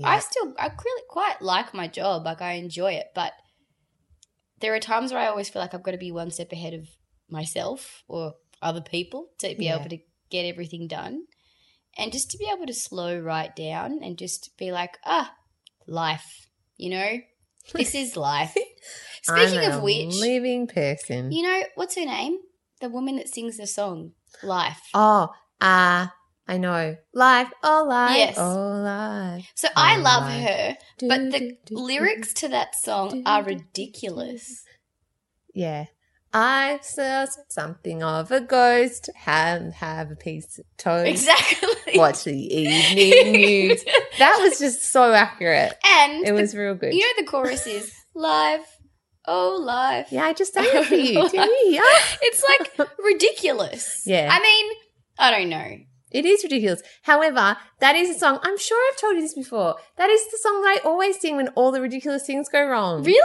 I 0.02 0.18
still 0.20 0.54
I 0.58 0.66
really 0.68 1.02
quite 1.08 1.42
like 1.42 1.74
my 1.74 1.86
job. 1.86 2.24
Like 2.24 2.40
I 2.40 2.52
enjoy 2.54 2.92
it, 2.92 3.08
but 3.14 3.32
there 4.60 4.74
are 4.74 4.80
times 4.80 5.12
where 5.12 5.20
I 5.20 5.26
always 5.26 5.50
feel 5.50 5.60
like 5.60 5.74
I've 5.74 5.82
got 5.82 5.90
to 5.90 5.98
be 5.98 6.12
one 6.12 6.30
step 6.30 6.50
ahead 6.52 6.74
of 6.74 6.88
myself 7.28 8.02
or 8.08 8.34
other 8.62 8.80
people 8.80 9.28
to 9.38 9.54
be 9.54 9.66
Yeah. 9.66 9.76
able 9.78 9.90
to 9.90 9.98
get 10.30 10.44
everything 10.46 10.88
done. 10.88 11.24
And 11.96 12.12
just 12.12 12.30
to 12.30 12.38
be 12.38 12.50
able 12.52 12.66
to 12.66 12.74
slow 12.74 13.18
right 13.20 13.54
down 13.54 14.00
and 14.02 14.18
just 14.18 14.56
be 14.58 14.72
like, 14.72 14.98
ah, 15.04 15.32
life, 15.86 16.48
you 16.76 16.90
know? 16.90 17.18
This 17.72 17.94
is 17.94 18.16
life. 18.16 18.54
Speaking 19.22 19.60
I'm 19.60 19.72
of 19.72 19.82
which, 19.82 20.14
living 20.20 20.66
person. 20.66 21.32
you 21.32 21.42
know, 21.42 21.62
what's 21.76 21.94
her 21.96 22.04
name? 22.04 22.38
The 22.80 22.88
woman 22.90 23.16
that 23.16 23.28
sings 23.28 23.56
the 23.56 23.66
song, 23.66 24.12
Life. 24.42 24.80
Oh, 24.92 25.28
uh, 25.60 26.08
I 26.46 26.58
know. 26.58 26.96
Life, 27.14 27.50
oh 27.62 27.86
life, 27.88 28.16
Yes. 28.16 28.36
oh 28.38 28.82
life. 28.84 29.50
So 29.54 29.68
I 29.74 29.96
Oh, 29.98 30.02
love 30.02 30.22
life. 30.24 30.42
her, 30.50 30.76
but 31.08 31.30
the 31.30 31.56
lyrics 31.70 32.34
to 32.34 32.48
that 32.48 32.74
song 32.74 33.22
are 33.24 33.42
ridiculous. 33.42 34.64
Yeah. 35.54 35.86
I 36.36 36.80
saw 36.82 37.26
something 37.48 38.02
of 38.02 38.30
a 38.32 38.40
ghost. 38.40 39.08
Have 39.14 39.72
have 39.74 40.10
a 40.10 40.16
piece 40.16 40.58
of 40.58 40.64
toast. 40.76 41.08
Exactly. 41.08 41.96
Watch 41.98 42.24
the 42.24 42.32
evening 42.56 43.32
news. 43.32 43.84
That 44.18 44.38
was 44.40 44.58
just 44.58 44.82
so 44.92 45.12
accurate. 45.12 45.72
And 45.86 46.24
It 46.26 46.26
the- 46.26 46.32
was 46.34 46.54
real 46.56 46.74
good. 46.74 46.92
you 46.92 47.00
know 47.00 47.12
the 47.24 47.30
chorus 47.30 47.66
is 47.68 47.92
life, 48.14 48.66
oh 49.26 49.56
life. 49.62 50.08
yeah, 50.10 50.24
I 50.24 50.32
just 50.32 50.52
sang 50.54 50.64
it 50.66 50.86
for 50.86 50.94
you. 50.96 51.26
Hear? 51.70 51.82
It's 52.22 52.42
like 52.78 52.88
ridiculous. 52.98 54.02
Yeah. 54.06 54.28
I 54.30 54.40
mean, 54.40 54.72
I 55.18 55.30
don't 55.30 55.48
know. 55.50 55.78
It 56.10 56.24
is 56.24 56.44
ridiculous. 56.44 56.80
However, 57.02 57.56
that 57.80 57.96
is 57.96 58.08
a 58.14 58.18
song. 58.18 58.38
I'm 58.42 58.56
sure 58.58 58.78
I've 58.92 59.00
told 59.00 59.16
you 59.16 59.22
this 59.22 59.34
before. 59.34 59.76
That 59.98 60.10
is 60.10 60.24
the 60.30 60.38
song 60.38 60.62
that 60.62 60.78
I 60.80 60.88
always 60.88 61.18
sing 61.20 61.36
when 61.36 61.48
all 61.50 61.72
the 61.72 61.80
ridiculous 61.80 62.24
things 62.26 62.48
go 62.48 62.64
wrong. 62.64 63.02
Really? 63.02 63.20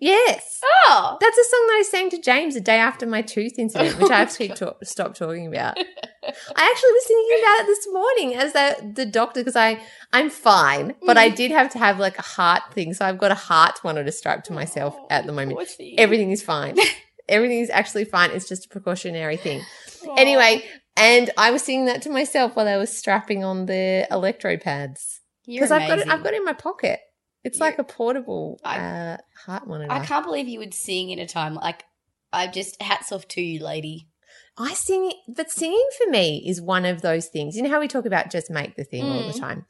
Yes. 0.00 0.60
Oh. 0.64 1.18
That's 1.20 1.36
a 1.38 1.44
song 1.44 1.64
that 1.68 1.76
I 1.78 1.82
sang 1.88 2.10
to 2.10 2.20
James 2.20 2.54
the 2.54 2.60
day 2.60 2.76
after 2.78 3.06
my 3.06 3.22
tooth 3.22 3.58
incident, 3.58 3.98
which 3.98 4.10
I 4.10 4.18
have 4.20 4.32
to 4.36 4.50
Oh, 4.50 4.54
ta- 4.54 4.74
stop 4.82 5.14
talking 5.14 5.46
about. 5.46 5.76
I 5.78 5.82
actually 5.82 6.92
was 6.92 7.04
thinking 7.06 7.38
about 7.42 7.60
it 7.60 7.66
this 7.66 7.88
morning 7.92 8.34
as 8.36 8.52
the, 8.52 8.92
the 8.94 9.06
doctor 9.06 9.40
because 9.40 9.56
I 9.56 9.80
I'm 10.12 10.30
fine, 10.30 10.94
but 11.06 11.16
Mm. 11.16 11.20
I 11.20 11.28
did 11.28 11.50
have 11.50 11.70
to 11.72 11.78
have 11.78 11.98
like 11.98 12.18
a 12.18 12.22
heart 12.22 12.62
thing, 12.72 12.94
so 12.94 13.04
I've 13.04 13.18
got 13.18 13.30
a 13.30 13.34
heart 13.36 13.78
monitor 13.84 14.10
strapped 14.10 14.46
to 14.46 14.52
myself 14.52 14.96
at 15.10 15.26
the 15.26 15.32
moment. 15.32 15.58
Everything 15.98 16.30
is 16.30 16.42
fine. 16.42 16.76
Everything 17.28 17.60
is 17.60 17.70
actually 17.70 18.04
fine. 18.04 18.30
It's 18.32 18.48
just 18.48 18.66
a 18.66 18.68
precautionary 18.68 19.36
thing. 19.36 19.62
Oh. 20.06 20.14
Anyway, 20.14 20.64
and 20.96 21.30
I 21.36 21.50
was 21.50 21.62
singing 21.62 21.84
that 21.86 22.02
to 22.02 22.10
myself 22.10 22.56
while 22.56 22.66
I 22.68 22.76
was 22.76 22.96
strapping 22.96 23.44
on 23.44 23.66
the 23.66 24.06
electro 24.10 24.56
pads 24.56 25.20
because 25.46 25.70
I've 25.70 25.88
got 25.88 25.98
it. 26.00 26.08
I've 26.08 26.22
got 26.24 26.32
it 26.32 26.38
in 26.38 26.44
my 26.44 26.54
pocket. 26.54 27.00
It's 27.44 27.58
You're- 27.58 27.70
like 27.70 27.78
a 27.78 27.84
portable 27.84 28.60
I- 28.64 28.78
uh, 28.78 29.16
heart 29.46 29.66
monitor. 29.66 29.90
I 29.92 30.04
can't 30.04 30.24
believe 30.24 30.48
you 30.48 30.58
would 30.58 30.74
sing 30.74 31.10
in 31.10 31.18
a 31.18 31.26
time 31.26 31.54
like 31.54 31.84
I 32.32 32.46
just 32.46 32.80
hats 32.82 33.10
off 33.12 33.26
to 33.28 33.40
you, 33.40 33.64
lady. 33.64 34.06
I 34.58 34.74
sing, 34.74 35.12
but 35.28 35.50
singing 35.50 35.88
for 35.98 36.10
me 36.10 36.44
is 36.46 36.60
one 36.60 36.84
of 36.84 37.02
those 37.02 37.26
things. 37.28 37.56
You 37.56 37.62
know 37.62 37.70
how 37.70 37.80
we 37.80 37.88
talk 37.88 38.04
about 38.06 38.30
just 38.30 38.50
make 38.50 38.76
the 38.76 38.84
thing 38.84 39.04
all 39.04 39.22
the 39.26 39.32
Mm. 39.32 39.40
time? 39.40 39.66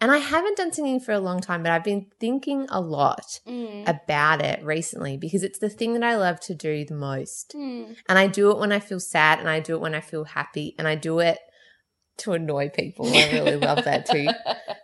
And 0.00 0.10
I 0.10 0.18
haven't 0.18 0.56
done 0.56 0.72
singing 0.72 0.98
for 0.98 1.12
a 1.12 1.20
long 1.20 1.40
time, 1.40 1.62
but 1.62 1.70
I've 1.70 1.84
been 1.84 2.10
thinking 2.20 2.66
a 2.68 2.80
lot 2.80 3.40
Mm. 3.46 3.88
about 3.88 4.42
it 4.44 4.62
recently 4.64 5.16
because 5.16 5.42
it's 5.44 5.60
the 5.60 5.70
thing 5.70 5.94
that 5.94 6.02
I 6.02 6.16
love 6.16 6.40
to 6.40 6.54
do 6.54 6.84
the 6.84 6.94
most. 6.94 7.52
Mm. 7.54 7.96
And 8.08 8.18
I 8.18 8.26
do 8.26 8.50
it 8.50 8.58
when 8.58 8.72
I 8.72 8.80
feel 8.80 8.98
sad 9.00 9.38
and 9.38 9.48
I 9.48 9.60
do 9.60 9.74
it 9.74 9.80
when 9.80 9.94
I 9.94 10.00
feel 10.00 10.24
happy 10.24 10.74
and 10.78 10.88
I 10.88 10.96
do 10.96 11.20
it 11.20 11.38
to 12.18 12.32
annoy 12.32 12.68
people. 12.70 13.06
I 13.06 13.30
really 13.32 13.56
love 13.56 13.84
that 13.84 14.06
too. 14.10 14.28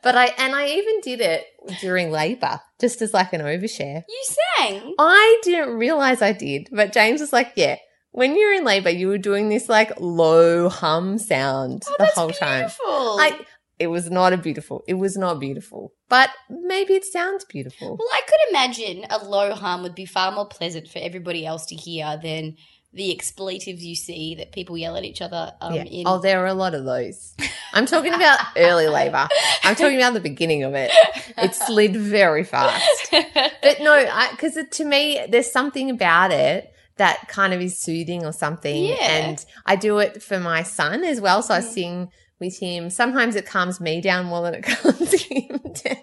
But 0.03 0.17
I, 0.17 0.27
and 0.39 0.55
I 0.55 0.69
even 0.69 1.01
did 1.01 1.21
it 1.21 1.45
during 1.81 2.11
labor 2.11 2.61
just 2.81 3.03
as 3.03 3.13
like 3.15 3.33
an 3.33 3.41
overshare. 3.41 4.03
You 4.09 4.25
sang. 4.59 4.95
I 4.99 5.41
didn't 5.43 5.75
realize 5.77 6.23
I 6.23 6.33
did, 6.33 6.69
but 6.73 6.93
James 6.93 7.21
was 7.21 7.33
like, 7.33 7.53
yeah. 7.57 7.77
When 8.13 8.37
you're 8.37 8.55
in 8.55 8.65
labor, 8.65 8.91
you 8.91 9.07
were 9.07 9.19
doing 9.19 9.49
this 9.51 9.69
like 9.69 9.93
low 10.01 10.69
hum 10.69 11.17
sound 11.19 11.85
Oh, 11.89 11.95
the 11.99 12.07
whole 12.07 12.31
time. 12.31 12.63
beautiful. 12.63 12.87
I 13.21 13.47
it 13.79 13.87
was 13.87 14.11
not 14.11 14.33
a 14.33 14.37
beautiful. 14.37 14.83
It 14.89 14.95
was 14.95 15.17
not 15.17 15.39
beautiful. 15.39 15.93
But 16.09 16.31
maybe 16.51 16.95
it 16.95 17.05
sounds 17.05 17.45
beautiful. 17.45 17.97
Well, 17.97 18.09
I 18.13 18.21
could 18.27 18.51
imagine 18.51 19.07
a 19.11 19.25
low 19.25 19.55
hum 19.55 19.83
would 19.85 19.95
be 19.95 20.07
far 20.07 20.33
more 20.33 20.47
pleasant 20.49 20.89
for 20.89 20.99
everybody 20.99 21.47
else 21.47 21.67
to 21.67 21.77
hear 21.77 22.19
than 22.23 22.57
the 22.93 23.13
expletives 23.13 23.85
you 23.85 23.95
see 23.95 24.35
that 24.37 24.51
people 24.53 24.77
yell 24.77 24.97
at 24.97 25.05
each 25.05 25.23
other 25.23 25.53
um, 25.61 25.75
yeah. 25.75 25.85
in. 25.85 26.07
Oh, 26.07 26.19
there 26.19 26.43
are 26.43 26.47
a 26.49 26.55
lot 26.55 26.75
of 26.75 26.85
those. 26.85 27.35
I'm 27.73 27.87
talking 27.87 28.13
about 28.13 28.41
early 28.57 28.89
labor. 28.89 29.29
I'm 29.63 29.77
talking 29.77 29.97
about 29.97 30.15
the 30.15 30.21
beginning 30.21 30.65
of 30.65 30.75
it. 30.75 30.91
It 31.39 31.55
slid 31.55 31.95
very 31.95 32.43
fast. 32.43 33.15
But 33.63 33.81
no, 33.81 34.27
because 34.33 34.59
to 34.69 34.85
me, 34.85 35.25
there's 35.29 35.51
something 35.51 35.89
about 35.91 36.33
it 36.33 36.73
that 36.97 37.29
kind 37.29 37.55
of 37.55 37.61
is 37.61 37.79
soothing 37.79 38.27
or 38.27 38.33
something. 38.33 38.85
Yeah. 38.87 38.97
And 39.01 39.45
I 39.65 39.77
do 39.77 39.99
it 40.01 40.23
for 40.23 40.41
my 40.41 40.65
son 40.65 41.05
as 41.05 41.21
well. 41.21 41.43
So 41.43 41.55
I 41.55 41.61
Mm. 41.61 41.73
sing 41.73 42.09
with 42.41 42.59
him. 42.59 42.91
Sometimes 42.91 43.37
it 43.37 43.47
calms 43.47 43.81
me 43.81 44.01
down 44.01 44.27
more 44.27 44.43
than 44.43 44.55
it 44.55 44.63
calms 44.65 45.13
him 45.23 45.61
down. 45.85 45.97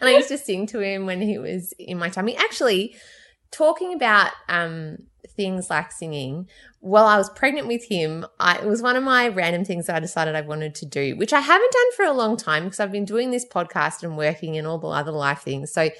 And 0.00 0.08
I 0.08 0.12
used 0.12 0.28
to 0.28 0.38
sing 0.38 0.66
to 0.68 0.80
him 0.80 1.06
when 1.06 1.20
he 1.20 1.38
was 1.38 1.72
in 1.78 1.98
my 1.98 2.08
tummy. 2.08 2.36
Actually, 2.36 2.94
talking 3.50 3.92
about 3.94 4.30
um, 4.48 4.98
things 5.32 5.68
like 5.70 5.92
singing, 5.92 6.48
while 6.80 7.06
I 7.06 7.16
was 7.18 7.30
pregnant 7.30 7.66
with 7.68 7.84
him, 7.84 8.26
I, 8.40 8.58
it 8.58 8.64
was 8.66 8.82
one 8.82 8.96
of 8.96 9.02
my 9.04 9.28
random 9.28 9.64
things 9.64 9.86
that 9.86 9.96
I 9.96 10.00
decided 10.00 10.34
I 10.34 10.40
wanted 10.42 10.74
to 10.76 10.86
do, 10.86 11.16
which 11.16 11.32
I 11.32 11.40
haven't 11.40 11.72
done 11.72 11.92
for 11.96 12.04
a 12.04 12.12
long 12.12 12.36
time 12.36 12.64
because 12.64 12.80
I've 12.80 12.92
been 12.92 13.04
doing 13.04 13.30
this 13.30 13.46
podcast 13.46 14.02
and 14.02 14.16
working 14.16 14.56
and 14.56 14.66
all 14.66 14.78
the 14.78 14.88
other 14.88 15.12
life 15.12 15.40
things. 15.40 15.72
So 15.72 15.90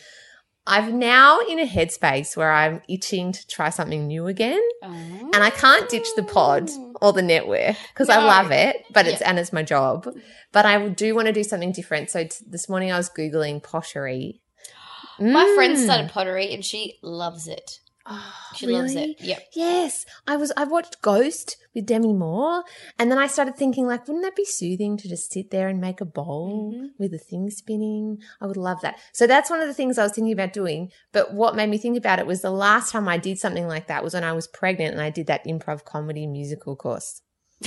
I've 0.64 0.92
now 0.94 1.40
in 1.40 1.58
a 1.58 1.66
headspace 1.66 2.36
where 2.36 2.52
I'm 2.52 2.82
itching 2.88 3.32
to 3.32 3.46
try 3.48 3.70
something 3.70 4.06
new 4.06 4.28
again. 4.28 4.60
And 4.82 5.36
I 5.42 5.50
can't 5.50 5.88
ditch 5.88 6.06
the 6.14 6.22
pod 6.22 6.70
or 7.00 7.12
the 7.12 7.22
network 7.22 7.74
because 7.92 8.08
I 8.08 8.18
love 8.24 8.52
it, 8.52 8.76
but 8.92 9.06
it's 9.08 9.20
Yeah. 9.20 9.30
and 9.30 9.38
it's 9.40 9.52
my 9.52 9.64
job. 9.64 10.08
But 10.52 10.64
I 10.66 10.88
do 10.88 11.14
want 11.16 11.26
to 11.26 11.32
do 11.32 11.42
something 11.42 11.72
different. 11.72 12.10
So 12.10 12.24
t- 12.24 12.44
this 12.46 12.68
morning 12.68 12.92
I 12.92 12.96
was 12.96 13.10
googling 13.10 13.60
pottery. 13.62 14.40
My 15.18 15.52
friend 15.56 15.76
Mm. 15.76 15.84
started 15.84 16.10
pottery 16.10 16.54
and 16.54 16.64
she 16.64 16.98
loves 17.02 17.48
it. 17.48 17.80
Oh, 18.06 18.32
She 18.56 18.66
loves 18.66 18.94
really? 18.94 19.12
it. 19.12 19.20
Yep. 19.20 19.42
Yes, 19.54 20.04
I 20.26 20.36
was. 20.36 20.52
I 20.56 20.64
watched 20.64 21.00
Ghost 21.02 21.56
with 21.74 21.86
Demi 21.86 22.12
Moore, 22.12 22.64
and 22.98 23.10
then 23.10 23.18
I 23.18 23.26
started 23.26 23.56
thinking, 23.56 23.86
like, 23.86 24.06
wouldn't 24.06 24.24
that 24.24 24.36
be 24.36 24.44
soothing 24.44 24.96
to 24.98 25.08
just 25.08 25.32
sit 25.32 25.50
there 25.50 25.68
and 25.68 25.80
make 25.80 26.00
a 26.00 26.04
bowl 26.04 26.72
Mm-hmm. 26.74 26.86
with 26.98 27.12
the 27.12 27.18
thing 27.18 27.48
spinning? 27.50 28.18
I 28.40 28.46
would 28.46 28.56
love 28.58 28.80
that. 28.82 28.98
So 29.12 29.26
that's 29.26 29.50
one 29.50 29.60
of 29.60 29.68
the 29.68 29.74
things 29.74 29.96
I 29.98 30.02
was 30.02 30.12
thinking 30.12 30.32
about 30.32 30.52
doing. 30.52 30.90
But 31.12 31.32
what 31.32 31.56
made 31.56 31.70
me 31.70 31.78
think 31.78 31.96
about 31.96 32.18
it 32.18 32.26
was 32.26 32.42
the 32.42 32.50
last 32.50 32.92
time 32.92 33.08
I 33.08 33.18
did 33.18 33.38
something 33.38 33.66
like 33.66 33.86
that 33.86 34.04
was 34.04 34.14
when 34.14 34.24
I 34.24 34.32
was 34.32 34.46
pregnant, 34.48 34.92
and 34.92 35.00
I 35.00 35.10
did 35.10 35.26
that 35.28 35.46
improv 35.46 35.84
comedy 35.84 36.26
musical 36.26 36.76
course. 36.76 37.22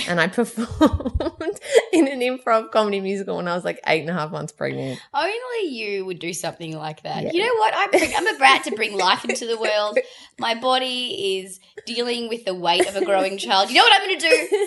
And 0.08 0.20
I 0.20 0.26
performed 0.28 1.60
in 1.92 2.08
an 2.08 2.20
improv 2.20 2.70
comedy 2.70 3.00
musical 3.00 3.36
when 3.36 3.48
I 3.48 3.54
was 3.54 3.64
like 3.64 3.80
eight 3.86 4.00
and 4.00 4.10
a 4.10 4.12
half 4.12 4.30
months 4.30 4.52
pregnant. 4.52 5.00
Only 5.14 5.68
you 5.68 6.04
would 6.04 6.18
do 6.18 6.32
something 6.32 6.76
like 6.76 7.02
that. 7.02 7.24
Yeah. 7.24 7.32
You 7.32 7.42
know 7.42 7.54
what? 7.54 7.74
I'm, 7.76 7.90
bring- 7.90 8.12
I'm 8.16 8.36
about 8.36 8.64
to 8.64 8.70
bring 8.74 8.96
life 8.96 9.24
into 9.24 9.46
the 9.46 9.58
world. 9.58 9.98
My 10.38 10.54
body 10.54 11.38
is 11.38 11.60
dealing 11.86 12.28
with 12.28 12.44
the 12.44 12.54
weight 12.54 12.86
of 12.86 12.96
a 12.96 13.04
growing 13.04 13.38
child. 13.38 13.70
You 13.70 13.76
know 13.76 13.82
what 13.82 14.00
I'm 14.00 14.08
going 14.08 14.18
to 14.18 14.28
do? 14.28 14.66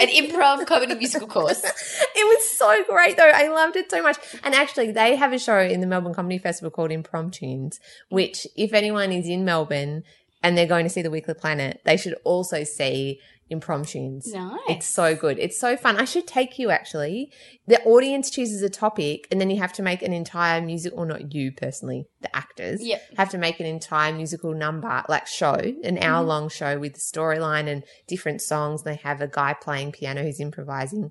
An 0.00 0.08
improv 0.08 0.66
comedy 0.66 0.94
musical 0.94 1.28
course. 1.28 1.62
It 2.16 2.24
was 2.38 2.56
so 2.56 2.84
great 2.88 3.16
though. 3.16 3.28
I 3.28 3.48
loved 3.48 3.76
it 3.76 3.90
so 3.90 4.00
much. 4.00 4.18
And 4.44 4.54
actually, 4.54 4.92
they 4.92 5.16
have 5.16 5.32
a 5.32 5.38
show 5.38 5.58
in 5.58 5.80
the 5.80 5.86
Melbourne 5.86 6.14
Comedy 6.14 6.38
Festival 6.38 6.70
called 6.70 6.90
Impromptunes, 6.90 7.80
which, 8.08 8.46
if 8.56 8.72
anyone 8.72 9.10
is 9.10 9.28
in 9.28 9.44
Melbourne 9.44 10.04
and 10.42 10.56
they're 10.56 10.66
going 10.66 10.84
to 10.84 10.90
see 10.90 11.02
the 11.02 11.10
Weekly 11.10 11.34
Planet, 11.34 11.80
they 11.84 11.96
should 11.96 12.14
also 12.22 12.62
see 12.62 13.20
Impromptunes. 13.50 14.32
Nice. 14.32 14.58
It's 14.68 14.86
so 14.86 15.14
good. 15.14 15.38
It's 15.38 15.58
so 15.60 15.76
fun. 15.76 15.96
I 15.96 16.04
should 16.04 16.26
take 16.26 16.58
you 16.58 16.70
actually. 16.70 17.30
The 17.66 17.82
audience 17.84 18.30
chooses 18.30 18.62
a 18.62 18.70
topic 18.70 19.28
and 19.30 19.40
then 19.40 19.50
you 19.50 19.58
have 19.58 19.72
to 19.74 19.82
make 19.82 20.02
an 20.02 20.12
entire 20.12 20.60
musical, 20.60 20.98
or 21.00 21.06
not 21.06 21.32
you 21.34 21.52
personally, 21.52 22.06
the 22.20 22.34
actors 22.34 22.82
Yep. 22.82 23.02
have 23.18 23.30
to 23.30 23.38
make 23.38 23.60
an 23.60 23.66
entire 23.66 24.12
musical 24.12 24.54
number, 24.54 25.02
like 25.08 25.26
show, 25.26 25.54
an 25.84 25.98
hour 25.98 26.20
Mm-hmm. 26.20 26.28
long 26.28 26.48
show 26.48 26.78
with 26.78 26.94
the 26.94 27.00
storyline 27.00 27.68
and 27.68 27.84
different 28.06 28.40
songs. 28.42 28.82
They 28.82 28.96
have 28.96 29.20
a 29.20 29.28
guy 29.28 29.54
playing 29.54 29.92
piano 29.92 30.22
who's 30.22 30.40
improvising. 30.40 31.10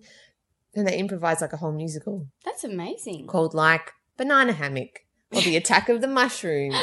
And 0.76 0.88
they 0.88 0.98
improvise 0.98 1.40
like 1.42 1.54
a 1.54 1.58
whole 1.58 1.72
musical 1.72 2.28
That's 2.44 2.64
amazing. 2.64 3.28
called 3.28 3.54
like 3.54 3.92
Banana 4.18 4.54
Hammock 4.54 5.02
or 5.32 5.42
The 5.42 5.56
Attack 5.56 5.88
of 5.90 6.02
the 6.02 6.08
Mushrooms. 6.20 6.76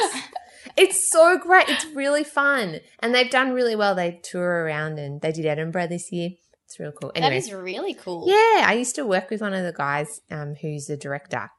It's 0.77 1.09
so 1.11 1.37
great. 1.37 1.69
It's 1.69 1.85
really 1.95 2.23
fun. 2.23 2.79
And 2.99 3.13
they've 3.13 3.29
done 3.29 3.51
really 3.51 3.75
well. 3.75 3.95
They 3.95 4.19
tour 4.23 4.63
around 4.65 4.99
and 4.99 5.21
they 5.21 5.31
did 5.31 5.45
Edinburgh 5.45 5.87
this 5.87 6.11
year. 6.11 6.31
It's 6.65 6.79
real 6.79 6.91
cool. 6.91 7.11
Anyway, 7.15 7.31
That 7.31 7.35
is 7.35 7.51
really 7.53 7.93
cool. 7.93 8.25
yeah, 8.27 8.65
I 8.67 8.73
used 8.77 8.95
to 8.95 9.05
work 9.05 9.29
with 9.29 9.41
one 9.41 9.53
of 9.53 9.63
the 9.65 9.73
guys 9.73 10.21
um, 10.31 10.55
who's 10.61 10.89
a 10.89 10.95
director. 10.97 11.49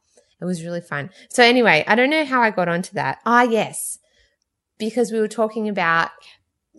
It 0.40 0.44
was 0.44 0.64
really 0.64 0.80
fun. 0.80 1.10
So 1.30 1.42
anyway, 1.42 1.84
I 1.86 1.94
don't 1.94 2.10
know 2.10 2.24
how 2.24 2.40
I 2.42 2.50
got 2.50 2.68
onto 2.68 2.94
that. 2.94 3.18
Ah, 3.26 3.42
yes, 3.42 3.98
because 4.78 5.12
we 5.12 5.20
were 5.20 5.28
talking 5.28 5.68
about 5.68 6.10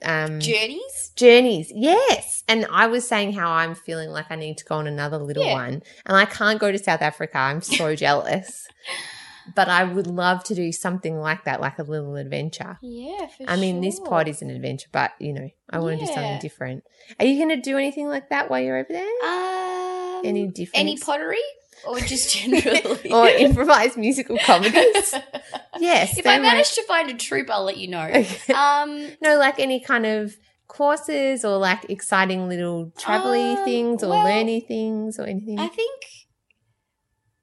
um, 0.04 0.40
Journeys? 0.42 1.12
journeys. 1.16 1.72
Yes, 1.74 2.44
and 2.48 2.66
I 2.72 2.88
was 2.88 3.08
saying 3.08 3.34
how 3.34 3.52
I'm 3.52 3.74
feeling 3.76 4.10
like 4.10 4.26
I 4.32 4.36
need 4.36 4.58
to 4.58 4.66
go 4.66 4.76
on 4.76 4.88
another 4.88 5.18
little 5.18 5.46
Yeah. 5.46 5.54
one, 5.54 5.82
and 6.06 6.18
I 6.18 6.26
can't 6.26 6.60
go 6.60 6.72
to 6.72 6.78
South 6.80 7.02
Africa. 7.02 7.38
I'm 7.38 7.62
so 7.62 7.96
jealous. 8.06 8.68
But 9.56 9.68
I 9.70 9.84
would 9.84 10.08
love 10.08 10.44
to 10.46 10.56
do 10.56 10.72
something 10.72 11.20
like 11.20 11.44
that, 11.46 11.60
like 11.60 11.78
a 11.80 11.84
little 11.84 12.16
adventure. 12.16 12.78
Yeah, 12.82 13.28
for 13.28 13.44
I 13.48 13.56
mean, 13.58 13.82
this 13.82 14.00
pod 14.00 14.28
is 14.28 14.42
an 14.42 14.50
adventure, 14.50 14.88
but 14.92 15.12
you 15.20 15.34
know, 15.34 15.50
I 15.70 15.80
want 15.80 16.00
to 16.00 16.06
do 16.06 16.12
something 16.14 16.40
different. 16.40 16.84
Are 17.20 17.26
you 17.26 17.38
going 17.38 17.50
to 17.56 17.62
do 17.62 17.78
anything 17.78 18.08
like 18.08 18.30
that 18.30 18.50
while 18.50 18.62
you're 18.62 18.78
over 18.78 18.88
there? 18.92 19.04
Um, 19.26 20.22
Any 20.26 20.48
different 20.48 20.80
Any 20.80 20.98
pottery? 20.98 21.38
Or 21.86 22.00
just 22.14 22.34
generally? 22.34 23.12
or 23.12 23.28
improvised 23.28 23.98
musical 23.98 24.38
comedies? 24.38 25.14
Yes. 25.80 26.18
if 26.18 26.26
I 26.28 26.40
manage 26.40 26.72
to 26.76 26.84
find 26.84 27.10
a 27.10 27.14
troupe, 27.16 27.50
I'll 27.50 27.64
let 27.66 27.78
you 27.78 27.90
know. 27.90 28.04
Okay. 28.14 28.54
Um, 28.54 29.10
no, 29.22 29.38
like 29.38 29.60
any 29.60 29.82
kind 29.82 30.06
of 30.06 30.38
courses 30.68 31.44
or 31.44 31.58
like 31.58 31.90
exciting 31.90 32.48
little 32.48 32.92
travel-y 32.98 33.58
Um, 33.58 33.66
things 33.66 34.04
or 34.04 34.10
well, 34.12 34.26
learny 34.26 34.66
things 34.66 35.20
or 35.20 35.24
anything. 35.26 35.60
I 35.60 35.68
think 35.68 36.04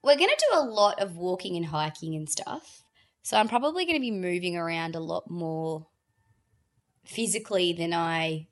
we're 0.02 0.16
going 0.16 0.30
to 0.30 0.46
do 0.50 0.58
a 0.58 0.64
lot 0.64 1.00
of 1.00 1.16
walking 1.16 1.56
and 1.56 1.66
hiking 1.66 2.14
and 2.14 2.28
stuff. 2.28 2.82
So 3.22 3.36
I'm 3.36 3.48
probably 3.48 3.84
going 3.84 3.96
to 3.96 4.00
be 4.00 4.10
moving 4.10 4.56
around 4.56 4.96
a 4.96 5.00
lot 5.00 5.30
more 5.30 5.86
physically 7.04 7.72
than 7.72 7.92
I 7.92 8.48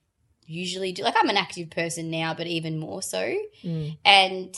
usually 0.47 0.93
do. 0.93 1.03
Like 1.03 1.15
I'm 1.17 1.31
an 1.31 1.37
active 1.37 1.71
person 1.71 2.11
now, 2.11 2.35
but 2.35 2.47
even 2.47 2.79
more 2.79 3.03
so. 3.03 3.35
Mm. 3.63 3.97
And 4.05 4.55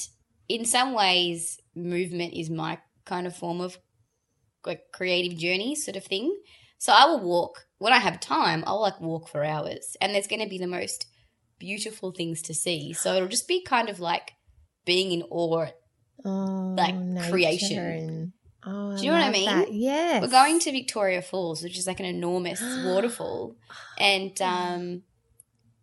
in 0.48 0.64
some 0.64 0.94
ways, 0.94 1.58
movement 1.74 2.34
is 2.34 2.50
my 2.50 2.78
kind 3.04 3.26
of 3.26 3.36
form 3.36 3.60
of 3.60 3.78
like 4.66 4.82
creative 4.92 5.38
journey 5.38 5.74
sort 5.74 5.96
of 5.96 6.04
thing. 6.04 6.36
So 6.78 6.92
I 6.92 7.04
will 7.06 7.20
walk 7.20 7.66
when 7.78 7.92
I 7.92 7.98
have 7.98 8.20
time. 8.20 8.64
I'll 8.66 8.80
like 8.80 9.00
walk 9.00 9.28
for 9.28 9.44
hours, 9.44 9.96
and 10.00 10.14
there's 10.14 10.26
going 10.26 10.42
to 10.42 10.48
be 10.48 10.58
the 10.58 10.66
most 10.66 11.06
beautiful 11.58 12.10
things 12.10 12.40
to 12.42 12.54
see. 12.54 12.92
So 12.92 13.14
it'll 13.14 13.28
just 13.28 13.48
be 13.48 13.62
kind 13.62 13.88
of 13.88 14.00
like 14.00 14.32
being 14.84 15.12
in 15.12 15.22
awe. 15.30 15.66
Oh, 16.24 16.74
like, 16.76 17.30
creation. 17.30 17.78
and- 17.78 18.32
oh, 18.66 18.96
Do 18.96 19.02
you 19.04 19.10
know 19.10 19.18
what 19.18 19.24
I 19.26 19.30
mean? 19.30 19.46
that. 19.46 19.72
Yes. 19.72 20.22
We're 20.22 20.28
going 20.28 20.58
to 20.60 20.72
Victoria 20.72 21.22
Falls, 21.22 21.62
which 21.62 21.78
is 21.78 21.86
like 21.86 22.00
an 22.00 22.06
enormous 22.06 22.60
waterfall, 22.84 23.56
and 23.98 24.40
um, 24.42 25.02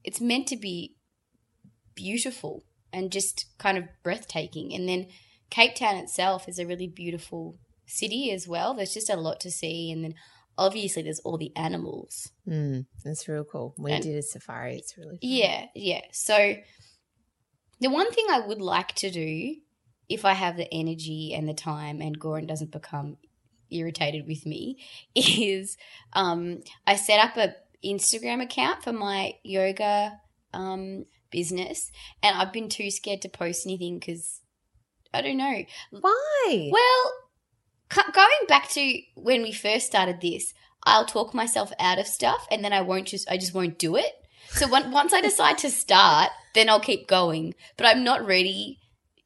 it's 0.04 0.22
meant 0.22 0.48
to 0.50 0.58
be 0.58 0.96
beautiful 1.96 2.64
and 2.94 3.12
just 3.12 3.46
kind 3.58 3.78
of 3.78 3.86
breathtaking. 4.04 4.74
And 4.74 4.88
then 4.88 5.08
Cape 5.50 5.76
Town 5.76 5.96
itself 5.96 6.48
is 6.48 6.60
a 6.60 6.66
really 6.66 6.88
beautiful 6.88 7.58
city 7.86 8.32
as 8.32 8.48
well. 8.48 8.74
There's 8.74 8.94
just 8.94 9.10
a 9.10 9.16
lot 9.16 9.40
to 9.42 9.52
see, 9.52 9.92
and 9.92 10.04
then 10.04 10.14
obviously 10.58 11.04
there's 11.04 11.20
all 11.22 11.38
the 11.38 11.52
animals. 11.56 12.30
Mm, 12.48 12.86
that's 13.04 13.28
real 13.28 13.44
cool. 13.44 13.74
We 13.78 13.92
And- 13.92 14.04
did 14.04 14.16
a 14.18 14.22
safari. 14.22 14.78
It's 14.78 14.98
really 14.98 15.12
fun. 15.18 15.20
Yeah, 15.22 15.66
yeah. 15.76 16.02
So 16.12 16.56
the 17.80 17.90
one 17.90 18.12
thing 18.12 18.26
I 18.30 18.40
would 18.40 18.62
like 18.62 18.94
to 18.96 19.10
do, 19.12 19.56
if 20.10 20.26
I 20.26 20.34
have 20.34 20.58
the 20.58 20.72
energy 20.74 21.34
and 21.34 21.48
the 21.48 21.54
time, 21.54 22.02
and 22.02 22.20
Goran 22.20 22.48
doesn't 22.48 22.72
become 22.72 23.18
irritated 23.70 24.28
with 24.28 24.46
me, 24.46 24.80
is 25.16 25.78
um, 26.14 26.62
I 26.86 26.96
set 26.96 27.20
up 27.20 27.38
a 27.38 27.56
Instagram 27.86 28.42
account 28.42 28.84
for 28.84 28.94
my 28.94 29.36
yoga 29.44 30.20
um, 30.54 31.06
business, 31.32 31.92
and 32.24 32.38
I've 32.38 32.54
been 32.54 32.70
too 32.70 32.90
scared 32.92 33.22
to 33.24 33.30
post 33.30 33.66
anything 33.66 34.00
because 34.00 34.42
I 35.14 35.22
don't 35.22 35.38
know. 35.38 35.64
Why? 35.92 36.70
Well, 36.72 37.14
c- 37.92 38.12
going 38.14 38.48
back 38.48 38.70
to 38.72 39.00
when 39.16 39.42
we 39.42 39.52
first 39.52 39.88
started 39.88 40.22
this, 40.22 40.54
I'll 40.84 41.06
talk 41.06 41.34
myself 41.34 41.72
out 41.80 42.00
of 42.00 42.08
stuff, 42.08 42.48
and 42.50 42.64
then 42.64 42.74
I 42.74 42.82
won't 42.82 43.08
just 43.08 43.30
I 43.30 43.38
just 43.38 43.54
won't 43.54 43.78
do 43.78 43.96
it. 43.96 44.14
So 44.50 44.68
when, 44.70 44.92
once 44.92 45.14
I 45.14 45.20
decide 45.20 45.58
to 45.60 45.70
start, 45.70 46.30
then 46.56 46.70
I'll 46.70 46.80
keep 46.80 47.08
going. 47.08 47.54
But 47.76 47.88
I'm 47.88 48.04
not 48.04 48.26
ready, 48.26 48.80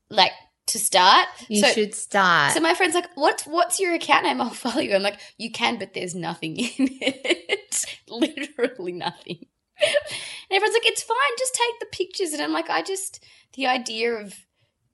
like 0.10 0.32
to 0.68 0.80
start. 0.80 1.28
you 1.50 1.62
so, 1.62 1.68
should 1.72 1.94
start. 1.94 2.54
So 2.54 2.60
my 2.60 2.74
friend's 2.74 2.96
like, 2.96 3.10
"What? 3.16 3.44
What's 3.46 3.80
your 3.80 3.94
account 3.94 4.26
name? 4.26 4.42
I'll 4.42 4.50
follow 4.50 4.82
you." 4.82 4.96
I'm 4.96 5.04
like, 5.04 5.20
"You 5.38 5.52
can, 5.52 5.78
but 5.78 5.94
there's 5.94 6.16
nothing 6.16 6.58
in 6.58 6.74
it. 7.02 7.86
Literally 8.10 8.94
nothing." 8.94 9.46
And 9.80 10.52
everyone's 10.52 10.76
like, 10.76 10.86
"It's 10.86 11.04
fine. 11.04 11.18
Just 11.38 11.56
take 11.56 11.80
the 11.80 11.98
pictures." 11.98 12.34
And 12.34 12.42
I'm 12.42 12.54
like, 12.54 12.70
"I 12.70 12.82
just 12.82 13.24
the 13.54 13.68
idea 13.68 14.14
of." 14.14 14.34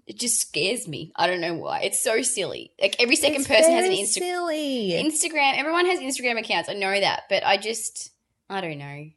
It 0.06 0.18
just 0.18 0.40
scares 0.40 0.88
me. 0.88 1.12
I 1.18 1.28
don't 1.28 1.42
know 1.42 1.56
why. 1.56 1.82
It's 1.82 2.02
so 2.02 2.22
silly. 2.22 2.72
Like 2.82 2.96
every 2.98 3.18
second 3.18 3.42
It's 3.42 3.48
person 3.50 3.74
has 3.74 3.86
an 3.88 3.92
Instagram. 3.92 4.06
Silly. 4.06 4.92
Instagram. 4.94 5.58
Everyone 5.58 5.86
has 5.86 6.00
Instagram 6.00 6.40
accounts. 6.40 6.70
I 6.70 6.76
know 6.76 6.98
that, 6.98 7.24
but 7.28 7.46
I 7.46 7.58
just, 7.58 8.12
I 8.50 8.62
don't 8.62 8.78
know. 8.78 9.10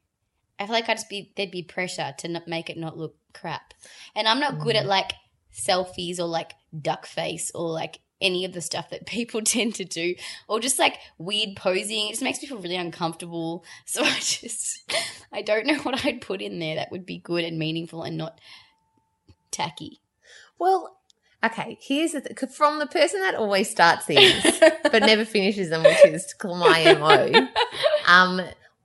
I 0.61 0.67
feel 0.67 0.75
like 0.75 0.89
I'd 0.89 0.97
just 0.97 1.09
be 1.09 1.33
there'd 1.37 1.51
be 1.51 1.63
pressure 1.63 2.13
to 2.19 2.29
not 2.29 2.47
make 2.47 2.69
it 2.69 2.77
not 2.77 2.99
look 2.99 3.17
crap, 3.33 3.73
and 4.15 4.29
I'm 4.29 4.41
not 4.41 4.59
good 4.59 4.77
at 4.77 4.85
mm. 4.85 4.89
like 4.89 5.13
selfies 5.53 6.19
or 6.19 6.27
like 6.27 6.55
duck 6.81 7.07
face 7.07 7.51
or 7.55 7.71
like 7.71 8.01
any 8.21 8.45
of 8.45 8.53
the 8.53 8.61
stuff 8.61 8.91
that 8.91 9.07
people 9.07 9.43
tend 9.43 9.75
to 9.77 9.85
do, 9.85 10.15
or 10.49 10.61
just 10.61 10.79
like 10.79 10.99
weird 11.19 11.57
posing. 11.57 12.09
It 12.09 12.13
just 12.13 12.23
makes 12.23 12.41
me 12.43 12.49
feel 12.49 12.59
really 12.59 12.77
uncomfortable. 12.77 13.65
So 13.87 14.05
I 14.05 14.15
just, 14.21 14.93
I 15.33 15.43
don't 15.43 15.67
know 15.67 15.79
what 15.79 16.05
I'd 16.05 16.21
put 16.21 16.41
in 16.41 16.61
there 16.61 16.77
that 16.77 16.93
would 16.93 17.05
be 17.05 17.19
good 17.19 17.45
and 17.45 17.59
meaningful 17.59 18.05
and 18.05 18.17
not 18.17 18.41
tacky. 19.51 20.01
Well, 20.59 20.97
okay. 21.43 21.77
Here's 21.81 22.13
the 22.13 22.21
th- 22.21 22.53
from 22.53 22.79
the 22.79 22.87
person 22.87 23.21
that 23.21 23.35
always 23.35 23.69
starts 23.69 24.07
these 24.07 24.61
but 24.61 25.03
never 25.03 25.25
finishes 25.25 25.71
them, 25.71 25.83
which 25.83 26.05
is 26.05 26.33
my 26.45 26.95
mo. 26.95 27.49
Um, 28.07 28.43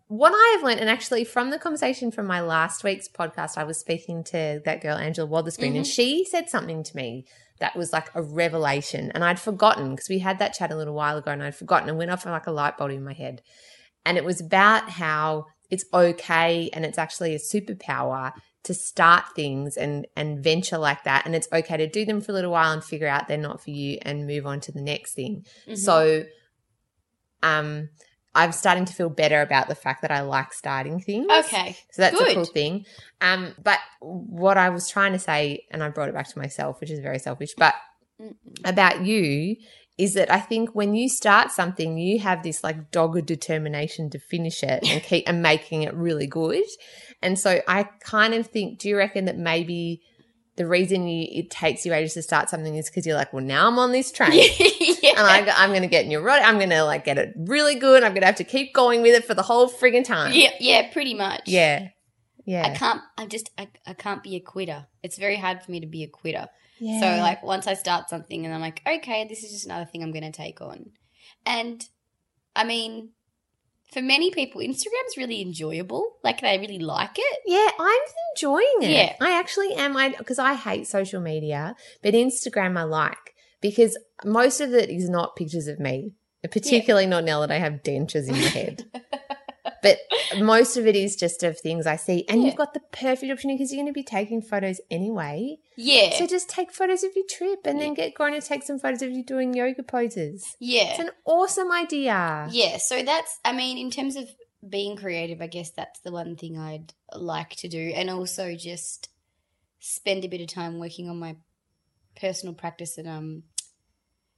what 0.07 0.31
I 0.33 0.55
have 0.55 0.63
learned, 0.63 0.79
and 0.79 0.89
actually 0.89 1.23
from 1.23 1.49
the 1.49 1.59
conversation 1.59 2.11
from 2.11 2.27
my 2.27 2.41
last 2.41 2.83
week's 2.83 3.07
podcast, 3.07 3.57
I 3.57 3.63
was 3.63 3.79
speaking 3.79 4.23
to 4.25 4.61
that 4.65 4.81
girl 4.81 4.97
Angela 4.97 5.27
Watherspoon, 5.27 5.75
and 5.75 5.87
she 5.87 6.25
said 6.25 6.49
something 6.49 6.83
to 6.83 6.95
me 6.95 7.25
that 7.59 7.75
was 7.75 7.93
like 7.93 8.09
a 8.13 8.21
revelation, 8.21 9.11
and 9.13 9.23
I'd 9.23 9.39
forgotten 9.39 9.91
because 9.91 10.09
we 10.09 10.19
had 10.19 10.39
that 10.39 10.53
chat 10.53 10.71
a 10.71 10.75
little 10.75 10.93
while 10.93 11.17
ago, 11.17 11.31
and 11.31 11.43
I'd 11.43 11.55
forgotten, 11.55 11.89
and 11.89 11.97
went 11.97 12.11
off 12.11 12.25
like 12.25 12.47
a 12.47 12.51
light 12.51 12.77
bulb 12.77 12.91
in 12.91 13.03
my 13.03 13.13
head, 13.13 13.41
and 14.05 14.17
it 14.17 14.23
was 14.23 14.41
about 14.41 14.89
how 14.89 15.45
it's 15.69 15.85
okay 15.93 16.69
and 16.73 16.85
it's 16.85 16.97
actually 16.97 17.33
a 17.33 17.39
superpower 17.39 18.31
to 18.63 18.73
start 18.73 19.25
things 19.35 19.77
and 19.77 20.07
and 20.15 20.43
venture 20.43 20.77
like 20.77 21.03
that 21.03 21.25
and 21.25 21.35
it's 21.35 21.47
okay 21.53 21.77
to 21.77 21.87
do 21.87 22.05
them 22.05 22.21
for 22.21 22.31
a 22.31 22.35
little 22.35 22.51
while 22.51 22.71
and 22.71 22.83
figure 22.83 23.07
out 23.07 23.27
they're 23.27 23.37
not 23.37 23.61
for 23.61 23.71
you 23.71 23.97
and 24.01 24.27
move 24.27 24.45
on 24.45 24.59
to 24.59 24.71
the 24.71 24.81
next 24.81 25.13
thing. 25.13 25.45
Mm-hmm. 25.67 25.75
so 25.75 26.23
um 27.43 27.89
i'm 28.35 28.51
starting 28.51 28.85
to 28.85 28.93
feel 28.93 29.09
better 29.09 29.41
about 29.41 29.67
the 29.67 29.75
fact 29.75 30.01
that 30.01 30.11
i 30.11 30.21
like 30.21 30.53
starting 30.53 30.99
things 30.99 31.27
Okay, 31.45 31.75
so 31.91 32.01
that's 32.01 32.17
good. 32.17 32.31
a 32.31 32.33
cool 32.35 32.45
thing 32.45 32.85
um 33.21 33.53
but 33.63 33.79
what 33.99 34.57
i 34.57 34.69
was 34.69 34.87
trying 34.89 35.13
to 35.13 35.19
say 35.19 35.63
and 35.71 35.83
i 35.83 35.89
brought 35.89 36.09
it 36.09 36.13
back 36.15 36.27
to 36.29 36.37
myself 36.37 36.79
which 36.81 36.91
is 36.91 36.99
very 36.99 37.19
selfish 37.19 37.53
but 37.57 37.73
about 38.63 39.05
you 39.05 39.55
is 39.97 40.13
that 40.15 40.29
I 40.29 40.39
think 40.41 40.71
when 40.75 40.93
you 40.93 41.07
start 41.07 41.51
something, 41.51 41.97
you 41.97 42.19
have 42.19 42.43
this 42.43 42.65
like 42.65 42.91
dogged 42.91 43.25
determination 43.25 44.09
to 44.09 44.19
finish 44.19 44.61
it 44.61 44.83
and 44.85 45.01
keep 45.09 45.23
and 45.25 45.41
making 45.41 45.83
it 45.83 45.93
really 45.93 46.27
good. 46.27 46.63
And 47.21 47.39
so 47.39 47.61
I 47.65 47.83
kind 48.01 48.33
of 48.33 48.47
think, 48.47 48.79
do 48.79 48.89
you 48.89 48.97
reckon 48.97 49.23
that 49.25 49.37
maybe 49.37 50.01
the 50.57 50.67
reason 50.67 51.07
you 51.07 51.25
it 51.31 51.49
takes 51.49 51.85
you 51.85 51.93
ages 51.93 52.13
to 52.15 52.21
start 52.21 52.49
something 52.49 52.75
is 52.75 52.89
because 52.89 53.05
you're 53.05 53.15
like, 53.15 53.31
well, 53.31 53.43
now 53.43 53.67
I'm 53.69 53.79
on 53.79 53.93
this 53.93 54.11
train. 54.11 54.31
yeah. 55.05 55.13
And 55.17 55.49
I, 55.49 55.63
I'm 55.63 55.69
going 55.69 55.81
to 55.83 55.87
get 55.87 56.07
neurotic. 56.07 56.45
I'm 56.47 56.57
going 56.57 56.69
to 56.69 56.83
like 56.83 57.05
get 57.05 57.17
it 57.17 57.33
really 57.35 57.75
good. 57.75 58.03
I'm 58.03 58.11
going 58.11 58.21
to 58.21 58.27
have 58.27 58.35
to 58.37 58.43
keep 58.43 58.73
going 58.73 59.01
with 59.01 59.13
it 59.13 59.25
for 59.25 59.33
the 59.33 59.43
whole 59.43 59.69
frigging 59.69 60.03
time. 60.05 60.33
yeah, 60.33 60.51
yeah, 60.59 60.91
pretty 60.91 61.13
much. 61.13 61.41
Yeah. 61.45 61.89
Yeah. 62.45 62.67
I 62.67 62.75
can't. 62.75 63.01
I 63.17 63.25
just. 63.25 63.49
I, 63.57 63.67
I 63.87 63.93
can't 63.93 64.21
be 64.21 64.35
a 64.35 64.39
quitter. 64.39 64.85
It's 65.01 65.17
very 65.17 65.35
hard 65.37 65.63
for 65.63 65.71
me 65.71 65.79
to 65.79 65.87
be 65.87 66.03
a 66.03 66.07
quitter. 66.07 66.47
yeah. 66.79 66.99
So 66.99 67.21
like 67.21 67.43
once 67.43 67.65
I 67.67 67.73
start 67.73 68.09
something 68.09 68.45
and 68.45 68.53
I'm 68.53 68.61
like, 68.61 68.81
okay, 68.85 69.25
this 69.27 69.43
is 69.43 69.51
just 69.51 69.65
another 69.65 69.85
thing 69.85 70.03
I'm 70.03 70.11
going 70.11 70.31
to 70.31 70.31
take 70.31 70.61
on. 70.61 70.91
And 71.45 71.83
I 72.55 72.63
mean, 72.63 73.09
for 73.91 74.01
many 74.01 74.31
people, 74.31 74.61
Instagram's 74.61 75.17
really 75.17 75.41
enjoyable. 75.41 76.17
Like 76.23 76.41
they 76.41 76.57
really 76.57 76.79
like 76.79 77.17
it. 77.17 77.39
Yeah, 77.45 77.69
I'm 77.79 78.01
enjoying 78.35 78.77
it. 78.81 78.89
Yeah. 78.89 79.15
I 79.21 79.39
actually 79.39 79.73
am. 79.73 79.95
I 79.97 80.09
because 80.17 80.39
I 80.39 80.53
hate 80.53 80.87
social 80.87 81.21
media, 81.21 81.75
but 82.03 82.13
Instagram 82.13 82.77
I 82.77 82.83
like 82.83 83.34
because 83.69 83.97
most 84.23 84.61
of 84.61 84.73
it 84.73 84.89
is 84.89 85.09
not 85.09 85.35
pictures 85.35 85.67
of 85.67 85.79
me, 85.79 86.13
particularly 86.51 87.07
not 87.07 87.23
now 87.23 87.39
that 87.41 87.51
I 87.51 87.57
have 87.59 87.83
dentures 87.83 88.27
in 88.27 88.33
my 88.33 88.47
head. 88.59 88.85
but 89.81 89.97
most 90.39 90.77
of 90.77 90.87
it 90.87 90.95
is 90.95 91.15
just 91.15 91.43
of 91.43 91.59
things 91.59 91.85
I 91.87 91.95
see, 91.95 92.25
and 92.27 92.41
Yeah. 92.41 92.47
you've 92.47 92.55
got 92.55 92.73
the 92.73 92.81
perfect 92.91 93.31
opportunity 93.31 93.57
because 93.57 93.71
you're 93.71 93.83
going 93.83 93.93
to 93.93 93.97
be 93.97 94.03
taking 94.03 94.41
photos 94.41 94.79
anyway. 94.89 95.57
Yeah. 95.75 96.17
So 96.17 96.25
just 96.27 96.49
take 96.49 96.71
photos 96.71 97.03
of 97.03 97.11
your 97.15 97.25
trip, 97.29 97.59
and 97.65 97.79
then 97.79 97.93
get 97.93 98.13
going 98.15 98.33
to 98.39 98.45
take 98.47 98.63
some 98.63 98.79
photos 98.79 99.01
of 99.01 99.11
you 99.11 99.23
doing 99.23 99.53
yoga 99.53 99.83
poses. 99.83 100.55
yeah. 100.59 100.91
It's 100.91 100.99
an 100.99 101.11
awesome 101.25 101.71
idea. 101.71 102.47
Yeah, 102.51 102.77
so 102.77 103.03
that's, 103.03 103.39
I 103.43 103.51
mean, 103.53 103.77
in 103.77 103.91
terms 103.91 104.15
of 104.15 104.27
being 104.67 104.95
creative, 104.97 105.41
I 105.41 105.47
guess 105.47 105.69
that's 105.71 105.99
the 106.01 106.11
one 106.11 106.35
thing 106.35 106.57
I'd 106.57 106.93
like 107.13 107.51
to 107.57 107.67
do. 107.67 107.91
And 107.95 108.09
also 108.09 108.55
just 108.55 109.09
spend 109.79 110.25
a 110.25 110.27
bit 110.27 110.41
of 110.41 110.47
time 110.47 110.79
working 110.79 111.07
on 111.09 111.19
my 111.19 111.35
personal 112.19 112.55
practice 112.55 112.97
and 112.97 113.07
um, 113.07 113.43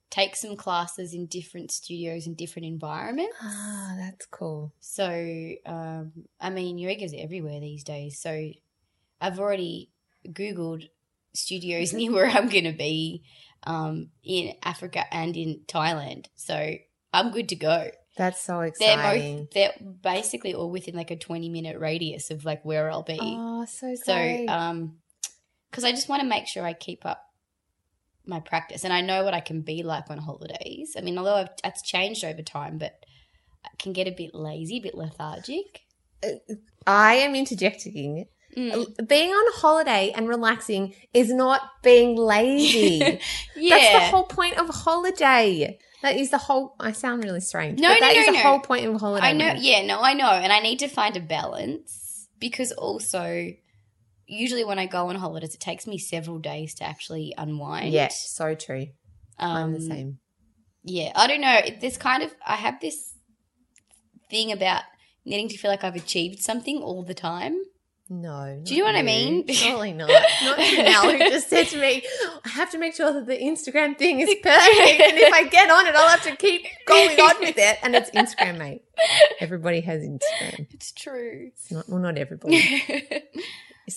take 0.09 0.35
some 0.35 0.55
classes 0.55 1.13
in 1.13 1.25
different 1.25 1.71
studios 1.71 2.27
and 2.27 2.37
different 2.37 2.65
environments. 2.65 3.35
Ah, 3.41 3.95
that's 3.97 4.25
cool. 4.27 4.73
So, 4.79 5.51
um, 5.65 6.11
I 6.39 6.49
mean, 6.49 6.77
yoga's 6.77 7.13
everywhere 7.17 7.59
these 7.59 7.83
days. 7.83 8.19
So 8.19 8.51
I've 9.19 9.39
already 9.39 9.91
Googled 10.27 10.89
studios 11.33 11.93
near 11.93 12.11
where 12.11 12.27
I'm 12.27 12.49
going 12.49 12.63
to 12.65 12.71
be 12.71 13.23
um, 13.63 14.09
in 14.23 14.53
Africa 14.63 15.03
and 15.13 15.35
in 15.35 15.61
Thailand. 15.67 16.25
So 16.35 16.75
I'm 17.13 17.31
good 17.31 17.49
to 17.49 17.55
go 17.55 17.89
That's 18.15 18.41
so 18.41 18.61
exciting. 18.61 19.47
they're 19.53 19.71
both 19.73 19.81
they're 19.81 19.87
basically 20.01 20.53
all 20.53 20.69
within 20.69 20.95
like 20.95 21.11
a 21.11 21.15
20 21.17 21.49
minute 21.49 21.79
radius 21.79 22.31
of 22.31 22.45
like 22.45 22.63
where 22.63 22.89
I'll 22.91 23.03
be. 23.03 23.19
Oh, 23.21 23.65
so 23.65 23.95
so 23.95 24.13
great. 24.13 24.47
um 24.47 24.97
cuz 25.71 25.83
I 25.83 25.91
just 25.91 26.09
want 26.09 26.21
to 26.21 26.27
make 26.27 26.47
sure 26.47 26.65
I 26.65 26.73
keep 26.73 27.05
up 27.05 27.26
my 28.27 28.39
practice 28.39 28.83
and 28.83 28.93
I 28.93 29.01
know 29.01 29.23
what 29.23 29.33
I 29.33 29.39
can 29.39 29.61
be 29.61 29.83
like 29.83 30.09
on 30.09 30.17
holidays. 30.17 30.95
I 30.97 31.01
mean, 31.01 31.17
although 31.17 31.35
I've, 31.35 31.49
that's 31.63 31.81
changed 31.81 32.23
over 32.23 32.41
time, 32.41 32.77
but 32.77 32.93
I 33.65 33.69
can 33.79 33.93
get 33.93 34.07
a 34.07 34.11
bit 34.11 34.33
lazy, 34.33 34.77
a 34.77 34.81
bit 34.81 34.95
lethargic. 34.95 35.81
I 36.85 37.15
am 37.15 37.35
interjecting. 37.35 38.25
Mm. 38.55 39.07
Being 39.07 39.29
on 39.29 39.53
holiday 39.55 40.11
and 40.15 40.27
relaxing 40.27 40.95
is 41.13 41.31
not 41.31 41.61
being 41.83 42.15
lazy. 42.15 43.19
yeah. 43.55 43.75
That's 43.75 43.93
the 43.93 44.11
whole 44.11 44.25
point 44.25 44.57
of 44.57 44.69
holiday. 44.69 45.77
That 46.01 46.15
is 46.15 46.29
the 46.29 46.37
whole. 46.37 46.75
I 46.79 46.91
sound 46.91 47.23
really 47.23 47.39
strange. 47.39 47.79
No, 47.79 47.89
but 47.89 47.99
no, 47.99 48.07
that 48.07 48.15
is 48.15 48.27
no, 48.27 48.31
the 48.31 48.37
no. 48.37 48.43
whole 48.43 48.59
point 48.59 48.85
of 48.85 48.99
holiday. 48.99 49.27
I 49.27 49.33
know, 49.33 49.53
yeah, 49.57 49.85
no, 49.85 49.99
I 50.01 50.13
know, 50.13 50.29
and 50.29 50.53
I 50.53 50.59
need 50.59 50.79
to 50.79 50.87
find 50.87 51.17
a 51.17 51.19
balance 51.19 52.29
because 52.39 52.71
also, 52.71 53.51
usually 54.27 54.63
when 54.63 54.77
I 54.79 54.85
go 54.85 55.07
on 55.09 55.15
holidays, 55.15 55.55
it 55.55 55.59
takes 55.61 55.87
me 55.87 55.97
several 55.97 56.37
days 56.39 56.73
to 56.75 56.83
actually 56.83 57.33
unwind. 57.37 57.93
Yes, 57.93 58.29
so 58.29 58.53
true. 58.55 58.87
I'm 59.39 59.71
the 59.73 59.79
Um, 59.79 59.87
same. 59.87 60.19
Yeah, 60.83 61.11
I 61.15 61.27
don't 61.27 61.41
know. 61.41 61.59
This 61.81 61.97
kind 61.97 62.23
of 62.23 62.33
I 62.45 62.55
have 62.55 62.79
this 62.79 63.13
thing 64.29 64.51
about 64.51 64.83
needing 65.25 65.49
to 65.49 65.57
feel 65.57 65.71
like 65.71 65.83
I've 65.83 65.95
achieved 65.95 66.39
something 66.39 66.77
all 66.81 67.03
the 67.03 67.13
time. 67.13 67.57
No. 68.09 68.61
Do 68.63 68.73
you 68.73 68.83
know 68.83 68.85
what 68.87 68.95
I 68.95 69.01
mean? 69.01 69.45
Surely 69.49 69.91
not. 69.91 70.07
Not 70.43 70.57
Janelle 70.57 71.11
who 71.11 71.17
just 71.29 71.49
said 71.49 71.67
to 71.67 71.81
me, 71.81 72.03
I 72.45 72.49
have 72.49 72.71
to 72.71 72.77
make 72.77 72.95
sure 72.95 73.11
that 73.11 73.25
the 73.25 73.37
Instagram 73.37 73.97
thing 73.97 74.21
is 74.21 74.29
perfect. 74.41 75.01
and 75.01 75.17
if 75.17 75.33
I 75.33 75.43
get 75.51 75.69
on 75.69 75.85
it, 75.87 75.93
I'll 75.93 76.07
have 76.07 76.23
to 76.23 76.35
keep 76.37 76.65
going 76.85 77.19
on 77.19 77.35
with 77.41 77.55
it. 77.57 77.77
And 77.83 77.93
it's 77.97 78.09
Instagram, 78.11 78.57
mate. 78.59 78.83
Everybody 79.41 79.81
has 79.81 80.03
Instagram. 80.03 80.67
It's 80.73 80.93
true. 80.93 81.49
It's 81.51 81.69
not, 81.69 81.89
well, 81.89 81.99
not 81.99 82.17
everybody. 82.17 82.57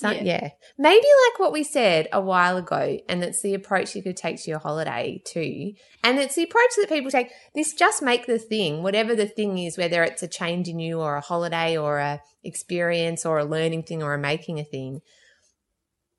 Not, 0.03 0.17
Yeah. 0.17 0.23
yeah. 0.43 0.51
Maybe 0.79 1.07
like 1.29 1.41
what 1.41 1.53
we 1.53 1.65
said 1.65 2.09
a 2.13 2.21
while 2.21 2.57
ago, 2.57 2.99
and 3.09 3.25
it's 3.25 3.43
the 3.43 3.55
approach 3.55 3.97
you 3.97 4.03
could 4.03 4.17
take 4.17 4.41
to 4.43 4.51
your 4.51 4.61
holiday 4.61 5.21
too. 5.25 5.73
And 6.05 6.19
it's 6.19 6.37
the 6.37 6.45
approach 6.45 6.71
that 6.77 6.89
people 6.89 7.11
take. 7.11 7.31
This 7.55 7.75
just 7.75 8.01
make 8.03 8.27
the 8.27 8.39
thing, 8.39 8.83
whatever 8.83 9.17
the 9.17 9.27
thing 9.27 9.59
is, 9.59 9.77
whether 9.77 10.03
it's 10.05 10.23
a 10.23 10.29
change 10.29 10.69
in 10.69 10.79
you 10.79 11.01
or 11.01 11.17
a 11.17 11.21
holiday 11.21 11.77
or 11.77 11.99
a 11.99 12.21
experience 12.45 13.27
or 13.27 13.39
a 13.39 13.45
learning 13.45 13.83
thing 13.83 14.03
or 14.03 14.15
a 14.15 14.19
making 14.19 14.61
a 14.61 14.65
thing. 14.65 15.01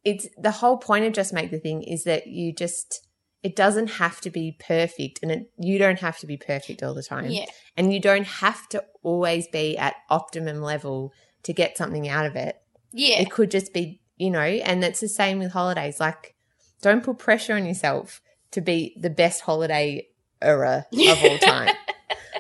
It's 0.04 0.28
the 0.38 0.52
whole 0.52 0.78
point 0.78 1.06
of 1.06 1.14
just 1.14 1.32
make 1.34 1.52
the 1.52 1.60
thing 1.60 1.84
is 1.84 2.04
that 2.06 2.28
you 2.28 2.54
just 2.54 3.08
it 3.44 3.56
doesn't 3.56 3.88
have 3.88 4.22
to 4.22 4.30
be 4.30 4.56
perfect 4.60 5.20
and 5.24 5.32
it, 5.32 5.52
you 5.58 5.80
don't 5.80 6.00
have 6.00 6.20
to 6.20 6.28
be 6.28 6.38
perfect 6.38 6.84
all 6.84 6.94
the 6.94 7.02
time. 7.02 7.32
yeah, 7.32 7.46
And 7.76 7.92
you 7.92 8.00
don't 8.00 8.28
have 8.28 8.70
to 8.70 8.84
always 9.02 9.48
be 9.48 9.76
at 9.78 9.96
optimum 10.12 10.62
level 10.62 11.12
to 11.44 11.54
get 11.54 11.76
something 11.76 12.08
out 12.08 12.28
of 12.28 12.36
it. 12.36 12.61
Yeah, 12.94 13.20
It 13.22 13.32
could 13.32 13.52
just 13.52 13.74
be, 13.74 14.02
you 14.18 14.30
know, 14.30 14.40
and 14.42 14.84
it's 14.84 15.00
the 15.00 15.08
same 15.08 15.40
with 15.40 15.52
holidays. 15.52 16.00
Like, 16.00 16.36
don't 16.82 17.04
put 17.04 17.18
pressure 17.20 17.54
on 17.56 17.66
yourself 17.66 18.22
to 18.52 18.62
be 18.62 18.96
the 19.00 19.10
best 19.10 19.42
holiday 19.42 20.08
era 20.42 20.86
of 20.92 21.24
all 21.24 21.38
time. 21.38 21.74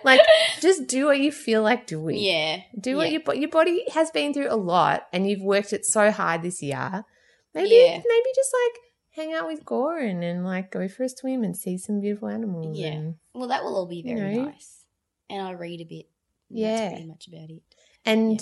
like, 0.03 0.19
just 0.59 0.87
do 0.87 1.05
what 1.05 1.19
you 1.19 1.31
feel 1.31 1.61
like 1.63 1.85
doing. 1.87 2.17
yeah. 2.17 2.61
Do 2.79 2.97
what 2.97 3.11
yeah. 3.11 3.19
your 3.25 3.35
your 3.35 3.49
body 3.49 3.83
has 3.93 4.11
been 4.11 4.33
through 4.33 4.47
a 4.49 4.55
lot, 4.57 5.07
and 5.13 5.29
you've 5.29 5.41
worked 5.43 5.73
it 5.73 5.85
so 5.85 6.11
hard 6.11 6.41
this 6.43 6.61
year. 6.61 7.05
Maybe, 7.53 7.69
Yeah. 7.75 7.97
maybe 7.97 8.29
just 8.35 8.53
like 8.53 8.81
hang 9.11 9.33
out 9.33 9.47
with 9.47 9.65
Goran 9.65 10.23
and 10.23 10.45
like 10.45 10.71
go 10.71 10.87
for 10.87 11.03
a 11.03 11.09
swim 11.09 11.43
and 11.43 11.55
see 11.55 11.77
some 11.77 11.99
beautiful 11.99 12.29
animals. 12.29 12.77
Yeah. 12.77 12.87
and, 12.93 13.15
Well, 13.33 13.47
that 13.49 13.63
will 13.63 13.75
all 13.75 13.85
be 13.87 13.97
You 13.97 14.15
very 14.17 14.35
know? 14.37 14.45
nice, 14.45 14.85
and 15.29 15.41
I'll 15.41 15.55
read 15.55 15.81
a 15.81 15.85
bit. 15.85 16.07
Yeah. 16.49 16.77
That's 16.77 16.93
pretty 16.93 17.07
much 17.07 17.27
about 17.27 17.49
it. 17.49 17.61
and 18.05 18.41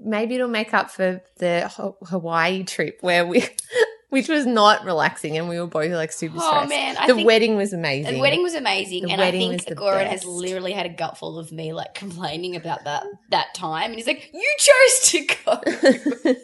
maybe 0.00 0.34
it'll 0.34 0.48
make 0.48 0.74
up 0.74 0.90
for 0.90 1.22
the 1.36 1.96
Hawaii 2.06 2.64
trip 2.64 2.98
where 3.00 3.26
we, 3.26 3.44
which 4.10 4.28
was 4.28 4.46
not 4.46 4.84
relaxing, 4.84 5.36
and 5.36 5.48
we 5.48 5.60
were 5.60 5.66
both 5.66 5.92
like 5.92 6.12
super 6.12 6.38
stressed. 6.38 6.52
Oh 6.54 6.64
stressed. 6.66 6.70
man, 6.70 6.96
I 6.98 7.06
the 7.06 7.24
wedding 7.24 7.56
was 7.56 7.72
amazing. 7.72 8.14
The 8.14 8.20
wedding 8.20 8.42
was 8.42 8.54
amazing, 8.54 9.04
The 9.06 9.12
and 9.12 9.20
I 9.22 9.30
think 9.30 9.62
Goran 9.66 10.06
has 10.06 10.24
literally 10.24 10.72
had 10.72 10.86
a 10.86 10.90
gutful 10.90 11.38
of 11.38 11.52
me 11.52 11.72
like 11.72 11.94
complaining 11.94 12.56
about 12.56 12.84
that 12.84 13.04
that 13.30 13.54
time, 13.54 13.86
and 13.90 13.94
he's 13.94 14.06
like, 14.06 14.30
"You 14.32 14.54
chose 14.58 15.10
to 15.10 15.26
go." 15.44 15.52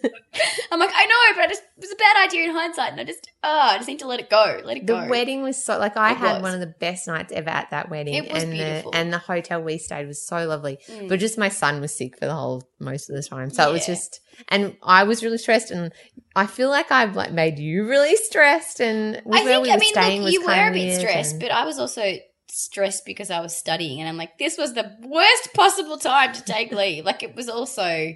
I'm 0.73 0.81
like, 0.81 0.91
"I 0.95 1.07
know, 1.07 1.37
but 1.37 1.45
I 1.45 1.47
just 1.49 1.63
it 1.77 1.81
was 1.81 1.93
a 1.93 1.97
bad 1.97 2.27
idea 2.29 2.45
in 2.45 2.51
hindsight, 2.51 2.93
and 2.93 3.01
I 3.01 3.05
just 3.05 3.29
oh, 3.43 3.49
I 3.73 3.77
just 3.77 3.89
need 3.89 4.01
to 4.01 4.07
let 4.07 4.21
it 4.21 4.29
go, 4.31 4.61
let 4.65 4.77
it 4.77 4.87
The 4.87 4.93
go." 4.95 5.01
The 5.03 5.09
wedding 5.09 5.43
was 5.43 5.63
so 5.63 5.79
like 5.79 5.97
I 5.97 6.13
It 6.13 6.17
had 6.19 6.33
was. 6.35 6.43
one 6.43 6.55
of 6.55 6.61
the 6.61 6.67
best 6.81 7.07
nights 7.07 7.33
ever 7.33 7.51
at 7.51 7.71
that 7.71 7.89
wedding, 7.91 8.15
It 8.15 8.33
was 8.33 8.43
and 8.43 8.53
beautiful. 8.53 8.91
the 8.91 8.97
and 8.99 9.13
the 9.13 9.19
hotel 9.19 9.63
we 9.63 9.79
stayed 9.79 10.07
was 10.07 10.27
so 10.27 10.47
lovely. 10.47 10.79
Mm. 10.91 11.09
But 11.09 11.21
just 11.21 11.39
my 11.39 11.49
son 11.49 11.81
was 11.81 11.95
sick 11.95 12.19
for 12.19 12.27
the 12.27 12.35
whole 12.35 12.63
most 12.81 13.09
of 13.11 13.17
the 13.17 13.23
time, 13.23 13.51
so 13.51 13.69
it 13.69 13.73
was 13.73 13.87
just 13.87 14.21
and 14.49 14.77
I 14.83 15.05
was 15.05 15.23
really 15.23 15.39
stressed, 15.39 15.71
and 15.71 15.93
I 16.37 16.47
feel 16.47 16.71
like 16.71 16.91
I've 16.91 17.17
like 17.17 17.33
made 17.33 17.59
you 17.59 17.89
really 17.89 18.17
stressed, 18.17 18.81
and 18.81 19.17
I 19.33 19.45
think 19.45 19.63
we 19.63 19.71
I 19.73 19.77
mean, 19.77 20.23
look, 20.23 20.33
you 20.33 20.45
were 20.45 20.69
a 20.69 20.73
bit 20.73 20.99
stressed, 20.99 21.33
and- 21.33 21.41
but 21.41 21.51
I 21.51 21.65
was 21.65 21.79
also 21.79 22.17
stressed 22.51 23.05
because 23.05 23.31
I 23.31 23.41
was 23.41 23.57
studying, 23.57 24.01
and 24.01 24.09
I'm 24.09 24.17
like, 24.17 24.39
this 24.39 24.57
was 24.57 24.75
the 24.75 24.97
worst 25.03 25.55
possible 25.55 25.99
time 25.99 26.33
to 26.35 26.43
take 26.45 26.73
leave. 26.83 27.05
Like 27.05 27.23
it 27.23 27.35
was 27.35 27.49
also 27.49 28.13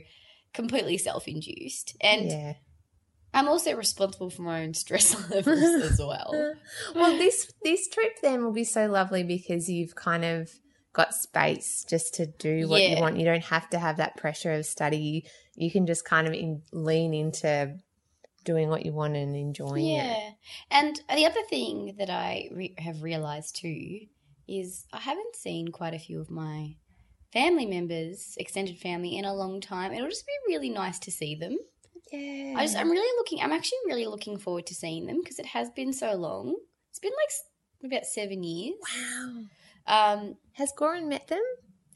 completely 0.54 0.98
self-induced, 0.98 1.96
and 2.00 2.30
yeah. 2.30 2.52
I'm 3.34 3.48
also 3.48 3.74
responsible 3.76 4.30
for 4.30 4.42
my 4.42 4.62
own 4.62 4.74
stress 4.74 5.14
levels 5.30 5.58
as 5.60 5.98
well. 6.00 6.54
well, 6.94 7.16
this 7.18 7.52
this 7.62 7.88
trip 7.88 8.12
then 8.22 8.44
will 8.44 8.52
be 8.52 8.64
so 8.64 8.86
lovely 8.86 9.22
because 9.22 9.68
you've 9.68 9.94
kind 9.94 10.24
of 10.24 10.50
got 10.92 11.14
space 11.14 11.84
just 11.88 12.14
to 12.14 12.26
do 12.26 12.66
what 12.68 12.82
you 12.82 12.96
want. 12.98 13.18
You 13.18 13.24
don't 13.24 13.44
have 13.44 13.68
to 13.70 13.78
have 13.78 13.98
that 13.98 14.16
pressure 14.16 14.52
of 14.52 14.66
study. 14.66 15.26
You 15.58 15.70
can 15.70 15.86
just 15.86 16.04
kind 16.04 16.26
of 16.26 16.34
in, 16.34 16.62
lean 16.72 17.12
into 17.12 17.76
doing 18.44 18.68
what 18.68 18.86
you 18.86 18.92
want 18.92 19.16
and 19.16 19.34
enjoying 19.34 19.86
it. 19.88 20.04
Yeah. 20.04 20.30
And 20.70 21.00
the 21.14 21.26
other 21.26 21.42
thing 21.50 21.96
that 21.98 22.10
I 22.10 22.48
re- 22.52 22.74
have 22.78 23.02
realized 23.02 23.56
too 23.56 24.00
is 24.46 24.86
I 24.92 25.00
haven't 25.00 25.36
seen 25.36 25.68
quite 25.68 25.94
a 25.94 25.98
few 25.98 26.20
of 26.20 26.30
my 26.30 26.76
family 27.32 27.66
members, 27.66 28.36
extended 28.38 28.78
family, 28.78 29.18
in 29.18 29.24
a 29.24 29.34
long 29.34 29.60
time. 29.60 29.92
It'll 29.92 30.08
just 30.08 30.26
be 30.26 30.32
really 30.54 30.70
nice 30.70 30.98
to 31.00 31.10
see 31.10 31.34
them. 31.34 31.58
Yeah. 32.12 32.54
I 32.56 32.64
just, 32.64 32.76
I'm 32.76 32.90
really 32.90 33.18
looking, 33.18 33.42
I'm 33.42 33.52
actually 33.52 33.78
really 33.86 34.06
looking 34.06 34.38
forward 34.38 34.66
to 34.66 34.74
seeing 34.74 35.06
them 35.06 35.20
because 35.22 35.38
it 35.38 35.46
has 35.46 35.68
been 35.70 35.92
so 35.92 36.14
long. 36.14 36.56
It's 36.88 37.00
been 37.00 37.12
like 37.12 37.92
about 37.92 38.06
seven 38.06 38.42
years. 38.42 38.76
Wow. 38.96 39.42
Um, 39.86 40.36
Has 40.52 40.72
Goran 40.78 41.08
met 41.08 41.28
them? 41.28 41.42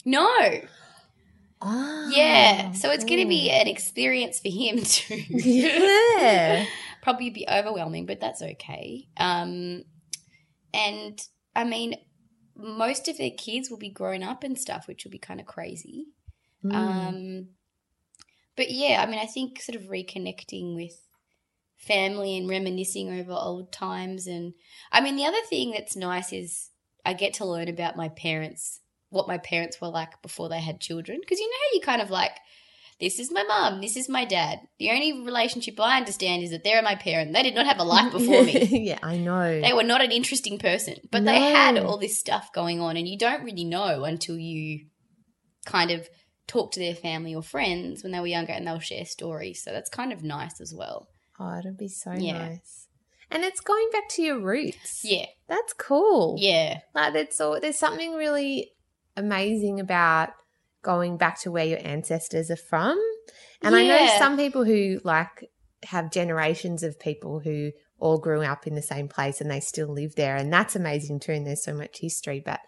no, 0.05 0.61
Oh, 1.63 2.11
yeah. 2.13 2.73
So 2.73 2.91
it's 2.91 3.05
going 3.05 3.21
to 3.21 3.29
be 3.29 3.51
an 3.51 3.69
experience 3.69 4.41
for 4.41 4.49
him 4.49 4.79
too. 4.85 5.23
Yeah. 5.29 6.67
Probably 7.03 7.31
be 7.31 7.47
overwhelming, 7.51 8.07
but 8.07 8.21
that's 8.21 8.43
okay. 8.43 9.09
Um, 9.17 9.85
and 10.73 11.21
I 11.55 11.65
mean, 11.65 11.97
most 12.57 13.09
of 13.09 13.19
their 13.19 13.31
kids 13.31 13.71
will 13.71 13.79
be 13.79 13.91
grown 13.91 14.23
up 14.23 14.45
and 14.45 14.59
stuff, 14.59 14.87
which 14.87 15.05
will 15.05 15.11
be 15.11 15.19
kind 15.19 15.41
of 15.41 15.47
crazy. 15.47 16.07
Mm. 16.65 16.75
Um, 16.75 17.49
but 18.57 18.71
yeah, 18.71 19.03
I 19.03 19.11
mean, 19.11 19.19
I 19.19 19.27
think 19.27 19.61
sort 19.61 19.77
of 19.77 19.89
reconnecting 19.89 20.75
with 20.75 20.95
family 21.77 22.37
and 22.37 22.49
reminiscing 22.49 23.11
over 23.19 23.33
old 23.33 23.73
times. 23.73 24.27
And 24.27 24.55
I 24.93 25.01
mean, 25.01 25.17
the 25.17 25.25
other 25.25 25.41
thing 25.49 25.73
that's 25.73 25.97
nice 25.97 26.33
is 26.33 26.71
I 27.05 27.15
get 27.15 27.35
to 27.35 27.45
learn 27.45 27.69
about 27.69 27.97
my 27.97 28.09
parents, 28.09 28.81
what 29.13 29.29
my 29.29 29.39
parents 29.39 29.81
were 29.81 29.89
like 29.89 30.21
before 30.23 30.49
they 30.49 30.61
had 30.61 30.81
children. 30.81 31.19
Because 31.21 31.39
you 31.39 31.49
know 31.49 31.57
how 31.61 31.75
you 31.75 31.81
kind 31.81 32.03
of 32.03 32.11
like, 32.11 32.33
this 33.01 33.19
is 33.19 33.31
my 33.33 33.43
mum, 33.43 33.81
this 33.81 33.97
is 33.97 34.09
my 34.09 34.25
dad. 34.25 34.61
The 34.79 34.91
only 34.91 35.23
relationship 35.25 35.79
I 35.81 35.97
understand 35.99 36.43
is 36.43 36.51
that 36.51 36.65
they're 36.65 36.83
my 36.83 36.95
parent. 36.95 37.33
They 37.33 37.43
did 37.43 37.55
not 37.55 37.67
have 37.67 37.79
a 37.79 37.85
life 37.85 38.13
before 38.13 38.43
me. 38.45 38.67
yeah, 38.89 38.99
I 39.03 39.17
know. 39.17 39.61
They 39.61 39.73
were 39.73 39.83
not 39.83 40.03
an 40.05 40.13
interesting 40.13 40.59
person, 40.59 40.97
but 41.11 41.25
they 41.25 41.41
had 41.41 41.79
all 41.79 41.99
this 41.99 42.19
stuff 42.19 42.53
going 42.53 42.81
on, 42.81 42.97
and 42.97 43.07
you 43.09 43.19
don't 43.19 43.45
really 43.45 43.65
know 43.65 44.05
until 44.05 44.39
you 44.39 44.87
kind 45.67 45.91
of 45.91 46.09
talk 46.49 46.73
to 46.73 46.81
their 46.81 46.95
family 46.95 47.35
or 47.35 47.43
friends 47.43 48.03
when 48.03 48.13
they 48.13 48.21
were 48.21 48.27
younger 48.27 48.53
and 48.53 48.67
they'll 48.67 48.79
share 48.81 49.05
stories. 49.05 49.63
So 49.63 49.71
that's 49.73 49.89
kind 49.89 50.13
of 50.13 50.23
nice 50.23 50.61
as 50.61 50.75
well. 50.75 51.09
oh, 51.41 51.59
it'll 51.59 51.73
be 51.73 51.89
so 51.89 52.13
Yeah. 52.13 52.39
nice. 52.49 52.89
And 53.31 53.45
it's 53.45 53.61
going 53.61 53.89
back 53.93 54.09
to 54.11 54.23
your 54.23 54.39
roots. 54.41 55.01
Yeah. 55.05 55.27
That's 55.49 55.73
cool. 55.73 56.37
Yeah. 56.39 56.81
Like 56.95 57.15
it's 57.15 57.41
all 57.41 57.59
there's 57.61 57.79
something 57.79 58.15
really 58.15 58.72
amazing 59.17 59.81
about 59.81 60.31
going 60.83 61.17
back 61.17 61.41
to 61.41 61.51
where 61.51 61.65
your 61.65 61.79
ancestors 61.83 62.51
are 62.51 62.57
from. 62.57 62.99
And 63.63 63.77
I 63.77 63.85
know 63.87 64.07
some 64.19 64.37
people 64.37 64.65
who 64.65 65.01
like 65.05 65.49
have 65.85 66.11
generations 66.11 66.83
of 66.83 66.99
people 66.99 67.41
who 67.41 67.71
all 67.99 68.19
grew 68.19 68.43
up 68.43 68.67
in 68.67 68.75
the 68.75 68.83
same 68.83 69.09
place 69.09 69.41
and 69.41 69.51
they 69.51 69.61
still 69.61 69.89
live 69.89 70.15
there 70.17 70.37
and 70.37 70.53
that's 70.53 70.75
amazing 70.75 71.21
too 71.21 71.33
and 71.33 71.47
there's 71.47 71.63
so 71.65 71.73
much 71.75 71.99
history 72.01 72.43
but 72.45 72.61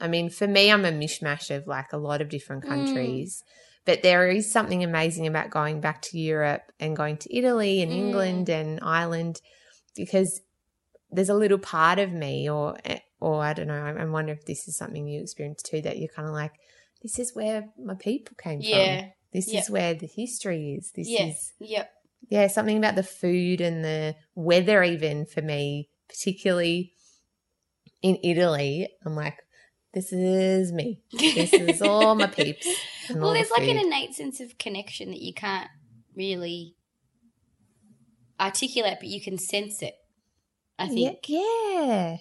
I 0.00 0.06
mean 0.08 0.30
for 0.30 0.46
me 0.46 0.70
I'm 0.70 0.84
a 0.84 0.92
mishmash 0.92 1.54
of 1.54 1.66
like 1.66 1.92
a 1.92 1.96
lot 1.96 2.20
of 2.20 2.28
different 2.28 2.64
Mm. 2.64 2.68
countries. 2.68 3.42
But 3.84 4.02
there 4.02 4.28
is 4.28 4.50
something 4.50 4.82
amazing 4.82 5.28
about 5.28 5.50
going 5.50 5.80
back 5.80 6.02
to 6.02 6.18
Europe 6.18 6.72
and 6.80 6.96
going 6.96 7.18
to 7.18 7.36
Italy 7.36 7.82
and 7.82 7.92
Mm. 7.92 7.96
England 7.96 8.48
and 8.48 8.80
Ireland 8.82 9.40
because 9.96 10.40
there's 11.10 11.28
a 11.28 11.34
little 11.34 11.58
part 11.58 11.98
of 12.00 12.12
me 12.12 12.50
or 12.50 12.76
or 13.20 13.42
I 13.42 13.52
don't 13.52 13.68
know 13.68 13.82
I, 13.84 14.02
I 14.02 14.04
wonder 14.04 14.32
if 14.32 14.44
this 14.46 14.68
is 14.68 14.76
something 14.76 15.06
you 15.06 15.20
experience 15.22 15.62
too 15.62 15.80
that 15.82 15.98
you're 15.98 16.08
kind 16.14 16.28
of 16.28 16.34
like 16.34 16.52
this 17.02 17.18
is 17.18 17.34
where 17.34 17.68
my 17.82 17.94
people 17.94 18.36
came 18.42 18.60
from 18.60 18.68
Yeah. 18.68 19.06
this 19.32 19.52
Yeah. 19.52 19.60
is 19.60 19.70
where 19.70 19.94
the 19.94 20.06
history 20.06 20.74
is 20.78 20.92
this 20.94 21.08
Yeah. 21.08 21.26
is 21.26 21.52
Yep. 21.60 21.90
yeah 22.28 22.46
something 22.48 22.78
about 22.78 22.94
the 22.96 23.02
food 23.02 23.60
and 23.60 23.84
the 23.84 24.14
weather 24.34 24.82
even 24.82 25.26
for 25.26 25.42
me 25.42 25.88
particularly 26.08 26.92
in 28.02 28.18
Italy 28.22 28.88
I'm 29.04 29.14
like 29.14 29.38
this 29.94 30.12
is 30.12 30.72
me 30.72 31.02
this 31.12 31.54
is 31.54 31.80
all 31.80 32.14
my 32.14 32.26
peeps 32.38 32.66
well, 33.14 33.28
the 33.28 33.34
there's 33.34 33.50
like 33.50 33.68
an 33.68 33.78
innate 33.78 34.14
sense 34.14 34.40
of 34.40 34.58
connection 34.58 35.10
that 35.10 35.20
you 35.22 35.32
can't 35.32 35.70
really 36.16 36.74
articulate, 38.40 38.98
but 39.00 39.08
you 39.08 39.20
can 39.20 39.38
sense 39.38 39.82
it. 39.82 39.94
I 40.78 40.88
think. 40.88 41.18
yeah, 41.28 41.38
yeah. 41.38 42.16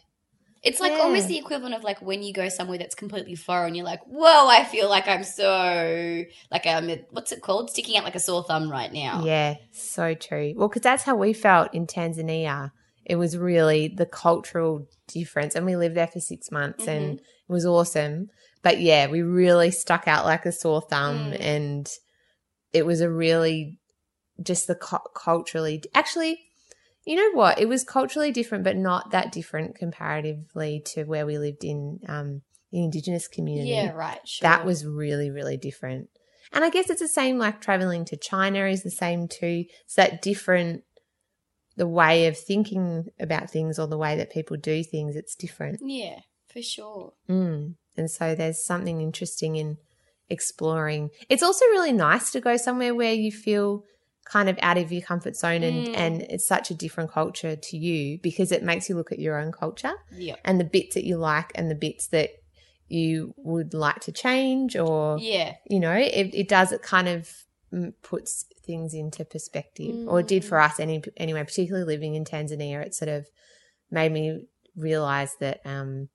It's 0.65 0.79
like 0.79 0.93
Yeah. 0.93 0.99
almost 0.99 1.27
the 1.27 1.37
equivalent 1.37 1.75
of 1.75 1.83
like 1.83 2.01
when 2.01 2.23
you 2.23 2.33
go 2.33 2.49
somewhere 2.49 2.77
that's 2.79 2.95
completely 2.95 3.35
foreign, 3.35 3.75
you're 3.75 3.85
like, 3.85 4.01
whoa, 4.07 4.47
I 4.47 4.63
feel 4.65 4.89
like 4.89 5.07
I'm 5.07 5.23
so 5.23 6.23
like 6.51 6.65
um 6.65 6.89
what's 7.11 7.31
it 7.31 7.41
called? 7.41 7.69
Sticking 7.69 7.97
out 7.97 8.03
like 8.03 8.15
a 8.15 8.19
sore 8.19 8.43
thumb 8.43 8.69
right 8.69 8.91
now. 8.91 9.23
Yeah, 9.23 9.55
so 9.71 10.15
true. 10.15 10.53
Well, 10.57 10.67
because 10.67 10.81
that's 10.81 11.03
how 11.03 11.15
we 11.15 11.33
felt 11.33 11.73
in 11.73 11.85
Tanzania. 11.87 12.71
It 13.05 13.17
was 13.17 13.37
really 13.37 13.87
the 13.87 14.07
cultural 14.07 14.87
difference, 15.07 15.53
and 15.55 15.65
we 15.67 15.75
lived 15.75 15.95
there 15.95 16.07
for 16.07 16.19
six 16.19 16.51
months, 16.51 16.87
and 16.87 17.19
it 17.19 17.23
was 17.47 17.63
awesome. 17.65 18.29
But 18.63 18.81
yeah, 18.81 19.05
we 19.07 19.21
really 19.21 19.69
stuck 19.69 20.07
out 20.07 20.25
like 20.25 20.47
a 20.47 20.51
sore 20.51 20.81
thumb, 20.81 21.31
Mm. 21.33 21.37
and 21.39 21.91
it 22.73 22.83
was 22.87 23.01
a 23.01 23.09
really 23.09 23.77
just 24.41 24.65
the 24.65 24.73
cu- 24.73 24.97
culturally. 25.15 25.83
Actually, 25.93 26.39
you 27.05 27.15
know 27.15 27.31
what? 27.37 27.59
It 27.59 27.69
was 27.69 27.83
culturally 27.83 28.31
different, 28.31 28.63
but 28.63 28.75
not 28.75 29.11
that 29.11 29.31
different 29.31 29.75
comparatively 29.75 30.81
to 30.93 31.03
where 31.03 31.25
we 31.25 31.37
lived 31.37 31.63
in 31.63 31.99
um, 32.07 32.41
the 32.71 32.83
indigenous 32.83 33.27
community 33.27 33.69
Yeah, 33.69 33.91
right. 33.91 34.19
Sure. 34.27 34.49
that 34.49 34.65
was 34.65 34.85
really 34.85 35.29
really 35.29 35.55
different 35.55 36.09
and 36.51 36.63
i 36.65 36.69
guess 36.69 36.89
it's 36.89 36.99
the 37.01 37.07
same 37.07 37.37
like 37.37 37.61
traveling 37.61 38.03
to 38.05 38.17
china 38.17 38.65
is 38.65 38.83
the 38.83 38.91
same 38.91 39.27
too 39.29 39.63
it's 39.85 39.95
that 39.95 40.21
different 40.21 40.83
the 41.77 41.87
way 41.87 42.27
of 42.27 42.37
thinking 42.37 43.05
about 43.19 43.49
things 43.49 43.79
or 43.79 43.87
the 43.87 43.97
way 43.97 44.17
that 44.17 44.31
people 44.31 44.57
do 44.57 44.83
things 44.83 45.15
it's 45.15 45.35
different 45.35 45.79
Yeah, 45.81 46.19
for 46.51 46.61
sure. 46.61 47.13
mm. 47.29 47.75
and 47.95 48.11
so 48.11 48.35
there's 48.35 48.65
something 48.65 48.99
interesting 48.99 49.55
in 49.55 49.77
exploring 50.29 51.11
it's 51.29 51.43
also 51.43 51.63
really 51.65 51.93
nice 51.93 52.31
to 52.31 52.41
go 52.41 52.57
somewhere 52.57 52.93
where 52.93 53.13
you 53.13 53.31
feel 53.31 53.83
kind 54.25 54.49
of 54.49 54.57
out 54.61 54.77
of 54.77 54.91
your 54.91 55.01
comfort 55.03 55.35
zone 55.35 55.63
and, 55.63 55.87
Mm. 55.87 55.93
and 55.95 56.21
it's 56.23 56.47
such 56.47 56.71
a 56.71 56.73
different 56.73 57.11
culture 57.11 57.55
to 57.55 57.77
you 57.77 58.17
because 58.19 58.51
it 58.51 58.63
makes 58.63 58.89
you 58.89 58.95
look 58.95 59.11
at 59.11 59.19
your 59.19 59.37
own 59.39 59.51
culture 59.51 59.93
Yeah. 60.11 60.35
and 60.43 60.59
the 60.59 60.63
bits 60.65 60.95
that 60.95 61.05
you 61.05 61.17
like 61.17 61.51
and 61.55 61.69
the 61.69 61.75
bits 61.75 62.07
that 62.07 62.31
you 62.87 63.33
would 63.37 63.73
like 63.73 63.99
to 64.01 64.11
change 64.11 64.75
or 64.75 65.17
Yeah. 65.19 65.55
you 65.69 65.79
know 65.79 65.93
it, 65.93 66.33
it 66.33 66.47
does 66.47 66.71
it 66.71 66.81
kind 66.81 67.07
of 67.07 67.31
mm, 67.73 67.93
puts 68.01 68.45
things 68.63 68.93
into 68.93 69.23
perspective 69.25 70.07
or 70.07 70.19
it 70.21 70.27
did 70.27 70.43
for 70.43 70.59
us 70.59 70.79
any, 70.79 71.03
anyway 71.17 71.43
particularly 71.43 71.85
living 71.85 72.15
in 72.15 72.25
tanzania 72.25 72.83
it 72.85 72.93
sort 72.95 73.09
of 73.09 73.27
made 73.91 74.11
me 74.11 74.47
realize 74.75 75.35
that 75.39 75.61
um, 75.65 76.09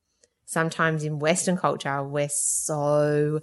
sometimes 0.46 1.05
in 1.05 1.18
western 1.20 1.57
culture 1.57 2.03
we're 2.03 2.29
so 2.29 3.40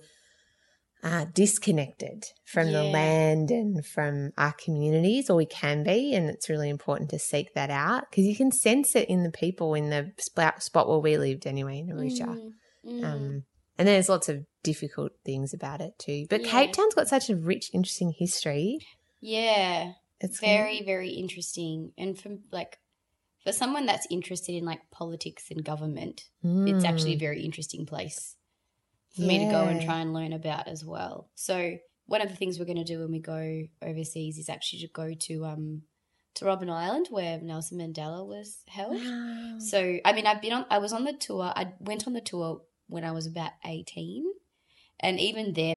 uh, 1.03 1.25
disconnected 1.33 2.23
from 2.45 2.71
the 2.71 2.83
land 2.83 3.51
and 3.51 3.85
from 3.85 4.31
our 4.37 4.53
communities 4.53 5.29
or 5.29 5.37
we 5.37 5.45
can 5.45 5.83
be 5.83 6.13
and 6.13 6.29
it's 6.29 6.49
really 6.49 6.69
important 6.69 7.09
to 7.09 7.19
seek 7.19 7.53
that 7.53 7.69
out 7.69 8.03
because 8.09 8.25
you 8.25 8.35
can 8.35 8.51
sense 8.51 8.95
it 8.95 9.07
in 9.07 9.23
the 9.23 9.31
people 9.31 9.73
in 9.75 9.89
the 9.89 10.11
spot, 10.17 10.89
where 10.89 10.97
we 10.99 11.17
lived 11.17 11.45
anyway 11.45 11.79
in 11.79 11.87
arusha 11.95 12.27
Mm, 12.85 13.01
mm. 13.01 13.03
um, 13.03 13.43
and 13.77 13.87
there's 13.87 14.09
lots 14.09 14.27
of 14.29 14.45
difficult 14.63 15.11
things 15.25 15.53
about 15.53 15.81
it 15.81 15.93
too. 15.99 16.25
But 16.29 16.41
Yeah. 16.41 16.51
Cape 16.51 16.73
Town's 16.73 16.95
got 16.95 17.07
such 17.07 17.29
a 17.29 17.35
rich, 17.35 17.69
interesting 17.73 18.13
history. 18.17 18.79
yeah. 19.19 19.91
It's 20.19 20.39
very 20.39 20.81
very 20.83 21.09
interesting 21.11 21.91
and 21.97 22.17
from 22.19 22.39
like 22.51 22.79
for 23.43 23.51
someone 23.51 23.85
that's 23.85 24.07
interested 24.09 24.55
in 24.55 24.65
like 24.65 24.81
politics 24.89 25.43
and 25.51 25.63
government 25.63 26.21
it's 26.43 26.83
actually 26.83 27.13
a 27.13 27.17
very 27.19 27.43
interesting 27.43 27.85
place 27.85 28.35
for 29.17 29.23
me 29.23 29.39
to 29.39 29.51
go 29.51 29.65
and. 29.65 29.81
Try 29.81 29.99
and 29.99 30.13
learn 30.13 30.33
about 30.33 30.67
as 30.67 30.85
well 30.85 31.29
so 31.35 31.77
one 32.05 32.21
of 32.21 32.29
the 32.29 32.35
things 32.35 32.57
we're 32.57 32.65
going 32.65 32.77
to 32.77 32.83
do 32.85 32.99
when 32.99 33.11
we 33.11 33.19
go 33.19 33.63
overseas 33.81 34.37
is 34.37 34.47
actually 34.47 34.79
to 34.79 34.87
go 34.87 35.13
to 35.13 35.45
um 35.45 35.81
to 36.35 36.45
Robben 36.45 36.69
Island 36.69 37.07
where 37.09 37.39
Nelson 37.41 37.79
Mandela 37.79 38.25
was 38.25 38.59
held 38.67 38.95
Wow. 38.95 39.57
so 39.59 39.97
I 40.05 40.13
mean 40.13 40.25
I've 40.25 40.41
been 40.41 40.53
on 40.53 40.65
I 40.69 40.77
was 40.77 40.93
on 40.93 41.03
the 41.03 41.13
tour 41.13 41.51
I 41.55 41.73
went 41.79 42.07
on 42.07 42.13
the 42.13 42.21
tour 42.21 42.61
when 42.87 43.03
I 43.03 43.11
was 43.11 43.27
about 43.27 43.51
18 43.65 44.23
and 45.01 45.19
even 45.19 45.53
then 45.53 45.73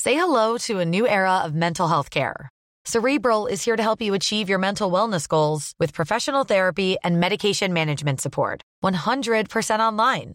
Say 0.00 0.14
hello 0.16 0.58
to 0.58 0.80
a 0.80 0.84
new 0.84 1.08
era 1.08 1.38
of 1.38 1.54
mental 1.54 1.88
health 1.88 2.10
care. 2.10 2.50
Cerebral 2.84 3.46
is 3.46 3.64
here 3.64 3.74
to 3.74 3.82
help 3.82 4.02
you 4.02 4.12
achieve 4.12 4.50
your 4.50 4.58
mental 4.58 4.90
wellness 4.90 5.26
goals 5.26 5.72
with 5.78 5.94
professional 5.94 6.44
therapy 6.44 6.98
and 7.02 7.18
medication 7.18 7.72
management 7.72 8.20
support. 8.20 8.60
100% 8.84 9.78
online. 9.78 10.34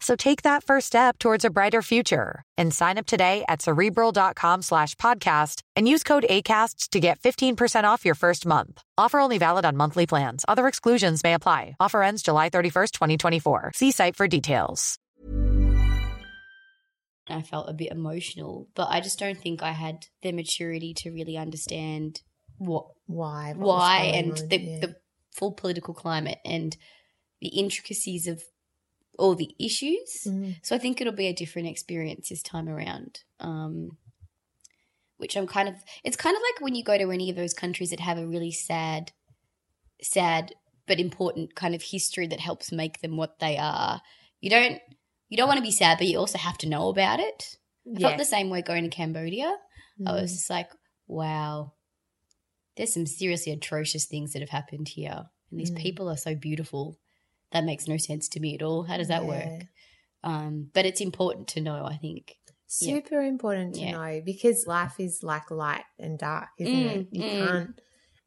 So 0.00 0.14
take 0.14 0.42
that 0.42 0.62
first 0.62 0.86
step 0.88 1.18
towards 1.18 1.44
a 1.44 1.50
brighter 1.50 1.82
future 1.82 2.42
and 2.58 2.72
sign 2.72 2.98
up 2.98 3.06
today 3.06 3.44
at 3.48 3.62
cerebral.com 3.62 4.62
slash 4.62 4.94
podcast 4.96 5.62
and 5.74 5.88
use 5.88 6.02
code 6.04 6.26
ACAST 6.28 6.90
to 6.90 7.00
get 7.00 7.18
15% 7.20 7.84
off 7.84 8.04
your 8.04 8.14
first 8.14 8.44
month. 8.46 8.82
Offer 8.98 9.18
only 9.20 9.38
valid 9.38 9.64
on 9.64 9.76
monthly 9.76 10.06
plans. 10.06 10.44
Other 10.46 10.68
exclusions 10.68 11.24
may 11.24 11.32
apply. 11.34 11.76
Offer 11.80 12.02
ends 12.02 12.22
July 12.22 12.50
31st, 12.50 12.90
2024. 12.92 13.72
See 13.74 13.90
site 13.90 14.16
for 14.16 14.28
details. 14.28 14.98
I 17.28 17.42
felt 17.42 17.68
a 17.68 17.72
bit 17.74 17.90
emotional, 17.90 18.68
but 18.76 18.88
I 18.88 19.00
just 19.00 19.18
don't 19.18 19.38
think 19.40 19.62
I 19.62 19.72
had 19.72 20.06
the 20.22 20.30
maturity 20.30 20.94
to 20.98 21.10
really 21.10 21.36
understand 21.36 22.20
what 22.58 22.86
Why? 23.06 23.52
What 23.56 23.66
why 23.66 23.98
and 24.14 24.32
on? 24.38 24.48
the, 24.48 24.58
Yeah. 24.60 24.80
the 24.80 24.96
full 25.34 25.52
political 25.52 25.92
climate 25.92 26.38
and 26.44 26.76
the 27.40 27.48
intricacies 27.48 28.26
of 28.28 28.42
all 29.18 29.34
the 29.34 29.54
issues. 29.58 30.26
Mm. 30.26 30.56
So 30.62 30.74
I 30.74 30.78
think 30.78 31.00
it'll 31.00 31.12
be 31.12 31.26
a 31.28 31.32
different 31.32 31.68
experience 31.68 32.28
this 32.28 32.42
time 32.42 32.68
around. 32.68 33.20
Um, 33.40 33.96
which 35.18 35.36
I'm 35.36 35.46
kind 35.46 35.68
of, 35.68 35.74
it's 36.04 36.16
kind 36.16 36.36
of 36.36 36.42
like 36.42 36.60
when 36.60 36.74
you 36.74 36.84
go 36.84 36.98
to 36.98 37.10
any 37.10 37.30
of 37.30 37.36
those 37.36 37.54
countries 37.54 37.90
that 37.90 38.00
have 38.00 38.18
a 38.18 38.26
really 38.26 38.52
sad, 38.52 39.12
sad 40.02 40.52
but 40.86 41.00
important 41.00 41.54
kind 41.54 41.74
of 41.74 41.82
history 41.82 42.26
that 42.26 42.40
helps 42.40 42.70
make 42.70 43.00
them 43.00 43.16
what 43.16 43.38
they 43.38 43.56
are. 43.56 44.02
You 44.40 44.50
don't, 44.50 44.78
you 45.28 45.36
don't 45.36 45.48
want 45.48 45.58
to 45.58 45.62
be 45.62 45.70
sad, 45.70 45.98
but 45.98 46.06
you 46.06 46.18
also 46.18 46.38
have 46.38 46.58
to 46.58 46.68
know 46.68 46.88
about 46.90 47.18
it. 47.18 47.56
I 47.86 47.98
Yeah. 47.98 48.08
felt 48.08 48.18
the 48.18 48.24
same 48.26 48.50
way 48.50 48.62
going 48.62 48.84
to 48.84 48.90
Cambodia. 48.90 49.56
I 50.06 50.12
was 50.12 50.30
Mm. 50.30 50.34
just 50.34 50.50
like, 50.50 50.70
wow, 51.06 51.72
there's 52.76 52.92
some 52.92 53.06
seriously 53.06 53.52
atrocious 53.52 54.04
things 54.04 54.32
that 54.34 54.42
have 54.42 54.50
happened 54.50 54.88
here. 54.88 55.30
And 55.50 55.58
these 55.60 55.70
Mm. 55.70 55.76
people 55.78 56.10
are 56.10 56.16
so 56.18 56.34
beautiful. 56.34 56.98
That 57.52 57.64
makes 57.64 57.86
no 57.86 57.96
sense 57.96 58.28
to 58.30 58.40
me 58.40 58.54
at 58.54 58.62
all. 58.62 58.84
How 58.84 58.96
does 58.96 59.08
that 59.08 59.22
Yeah. 59.22 59.28
work? 59.28 59.62
Um, 60.24 60.70
but 60.74 60.84
it's 60.86 61.00
important 61.00 61.48
to 61.48 61.60
know, 61.60 61.84
I 61.84 61.96
think. 61.96 62.36
Yeah. 62.80 62.94
super 62.94 63.22
important 63.22 63.76
to 63.76 63.80
Yeah. 63.80 63.92
know 63.92 64.20
because 64.24 64.66
life 64.66 64.98
is 64.98 65.22
like 65.22 65.52
light 65.52 65.84
and 66.00 66.18
dark, 66.18 66.48
isn't 66.58 66.74
Mm, 66.74 67.00
it? 67.02 67.06
You 67.12 67.22
mm. 67.22 67.38
can't, 67.38 67.80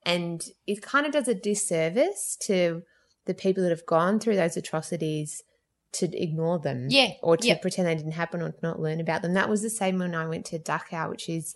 and 0.06 0.42
it 0.66 0.82
kind 0.82 1.06
of 1.06 1.12
does 1.12 1.28
a 1.28 1.34
disservice 1.36 2.38
to 2.44 2.84
the 3.26 3.34
people 3.34 3.62
that 3.64 3.70
have 3.70 3.86
gone 3.86 4.18
through 4.18 4.38
those 4.38 4.56
atrocities 4.56 5.44
to 5.92 6.06
ignore 6.18 6.58
them, 6.58 6.88
Yeah, 6.90 7.12
or 7.22 7.36
to 7.36 7.48
yeah. 7.48 7.58
pretend 7.58 7.90
they 7.90 7.96
didn't 7.96 8.14
happen 8.14 8.42
or 8.42 8.52
to 8.54 8.58
not 8.64 8.80
learn 8.80 9.02
about 9.02 9.24
them. 9.24 9.34
That 9.34 9.50
was 9.50 9.62
the 9.62 9.70
same 9.70 10.00
when 10.00 10.16
I 10.16 10.26
went 10.26 10.46
to 10.48 10.58
Dachau, 10.58 11.10
which 11.10 11.28
is 11.28 11.54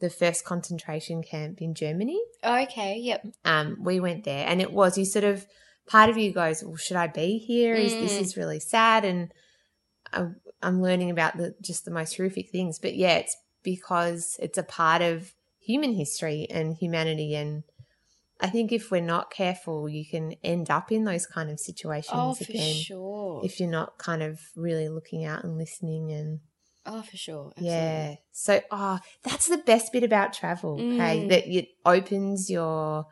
the 0.00 0.10
first 0.10 0.44
concentration 0.44 1.22
camp 1.22 1.62
in 1.62 1.74
Germany. 1.74 2.20
Okay, 2.44 2.98
yep. 2.98 3.26
Um, 3.46 3.78
we 3.82 4.00
went 4.00 4.24
there, 4.24 4.46
and 4.46 4.60
it 4.60 4.70
was 4.72 4.98
you 4.98 5.06
sort 5.06 5.24
of 5.24 5.46
part 5.88 6.10
of 6.10 6.16
you 6.18 6.32
goes, 6.32 6.62
"Well, 6.62 6.76
should 6.76 6.96
I 6.96 7.06
be 7.08 7.38
here? 7.38 7.74
Is 7.76 7.98
this 8.00 8.14
Mm. 8.18 8.20
is 8.20 8.36
really 8.36 8.60
sad?" 8.60 9.04
And 9.04 9.32
I, 10.12 10.28
I'm 10.62 10.80
learning 10.82 11.10
about 11.10 11.36
the 11.36 11.54
just 11.60 11.84
the 11.84 11.90
most 11.90 12.16
horrific 12.16 12.50
things. 12.50 12.78
But 12.78 12.94
yeah, 12.96 13.16
it's 13.16 13.36
because 13.62 14.36
it's 14.40 14.58
a 14.58 14.62
part 14.62 15.02
of 15.02 15.34
human 15.60 15.92
history 15.94 16.46
and 16.50 16.76
humanity, 16.76 17.34
and 17.34 17.64
I 18.40 18.48
think 18.48 18.70
if 18.72 18.90
we're 18.90 19.00
not 19.02 19.30
careful, 19.30 19.88
you 19.88 20.04
can 20.06 20.34
end 20.44 20.70
up 20.70 20.92
in 20.92 21.04
those 21.04 21.26
kind 21.26 21.50
of 21.50 21.58
situations 21.60 22.12
Oh, 22.14 22.34
for 22.34 22.44
again 22.44 22.74
sure. 22.74 23.40
if 23.44 23.58
you're 23.58 23.68
not 23.70 23.98
kind 23.98 24.22
of 24.22 24.40
really 24.56 24.88
looking 24.88 25.24
out 25.24 25.42
and 25.44 25.58
listening 25.58 26.12
and 26.12 26.40
oh, 26.86 27.02
for 27.02 27.16
sure. 27.16 27.52
Absolutely. 27.56 27.74
yeah. 27.74 28.14
So, 28.32 28.60
oh, 28.70 28.98
that's 29.24 29.46
the 29.48 29.58
best 29.58 29.92
bit 29.92 30.04
about 30.04 30.32
travel, 30.32 30.78
hey, 30.78 31.24
Mm. 31.24 31.28
that 31.28 31.46
it 31.48 31.68
opens 31.84 32.48
your, 32.48 33.06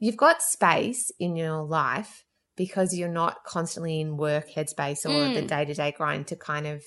you've 0.00 0.16
got 0.16 0.42
space 0.42 1.12
in 1.20 1.36
your 1.36 1.62
life 1.62 2.24
because 2.56 2.94
you're 2.96 3.08
not 3.08 3.44
constantly 3.46 4.00
in 4.00 4.16
work 4.16 4.46
headspace 4.56 5.06
or 5.06 5.32
the 5.32 5.42
Mm. 5.42 5.48
day 5.48 5.64
to 5.64 5.74
day 5.74 5.92
grind 5.96 6.26
to 6.26 6.36
kind 6.36 6.66
of 6.66 6.82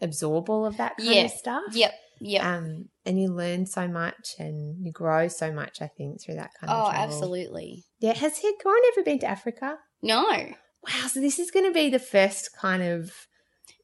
absorb 0.00 0.48
all 0.48 0.64
of 0.64 0.76
that 0.76 0.96
kind 0.96 1.10
Yeah. 1.10 1.22
of 1.24 1.30
stuff. 1.32 1.62
Yep, 1.72 1.94
yep. 2.20 2.44
Um, 2.44 2.88
and 3.04 3.20
you 3.20 3.28
learn 3.28 3.66
so 3.66 3.88
much 3.88 4.34
and 4.38 4.84
you 4.86 4.92
grow 4.92 5.28
so 5.28 5.52
much, 5.52 5.82
I 5.82 5.88
think, 5.88 6.22
through 6.22 6.36
that 6.36 6.50
kind 6.60 6.72
oh, 6.72 6.86
of 6.86 6.90
travel. 6.92 7.04
absolutely. 7.14 7.84
Yeah. 8.00 8.14
Has 8.14 8.38
he, 8.38 8.52
Goran 8.64 8.80
ever 8.92 9.02
been 9.04 9.18
to 9.20 9.26
Africa? 9.26 9.78
No. 10.02 10.22
Wow. 10.30 11.06
So 11.08 11.20
this 11.20 11.38
is 11.38 11.50
going 11.50 11.66
to 11.66 11.72
be 11.72 11.88
the 11.90 11.98
first 11.98 12.50
kind 12.56 12.82
of 12.82 13.12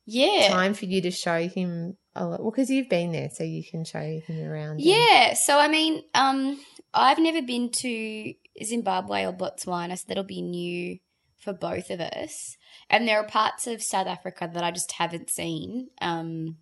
Yeah. 0.07 0.49
time 0.49 0.75
for 0.75 0.87
you 0.87 1.01
to 1.03 1.11
show 1.11 1.47
him 1.49 1.97
a 2.15 2.27
lot. 2.27 2.41
Well, 2.41 2.51
because 2.51 2.71
you've 2.71 2.89
been 2.89 3.13
there, 3.13 3.29
so 3.33 3.45
you 3.45 3.63
can 3.71 3.85
show 3.85 4.01
him 4.01 4.45
around. 4.51 4.71
and- 4.73 4.81
Yeah. 4.81 5.35
So 5.35 5.59
I 5.59 5.69
mean, 5.69 6.03
um, 6.15 6.59
I've 6.95 7.19
never 7.19 7.43
been 7.43 7.71
to 7.71 8.35
Zimbabwe 8.65 9.25
or 9.25 9.33
Botswana, 9.33 9.99
so 9.99 10.05
that'll 10.09 10.25
be 10.25 10.43
new 10.43 10.99
for 11.39 11.53
both 11.53 11.91
of 11.91 12.01
us. 12.01 12.57
And 12.91 13.07
there 13.07 13.19
are 13.19 13.27
parts 13.27 13.67
of 13.67 13.83
South 13.83 14.07
Africa 14.07 14.51
that 14.53 14.65
I 14.65 14.71
just 14.71 14.93
haven't 14.93 15.31
seen. 15.31 15.89
Um, 16.01 16.57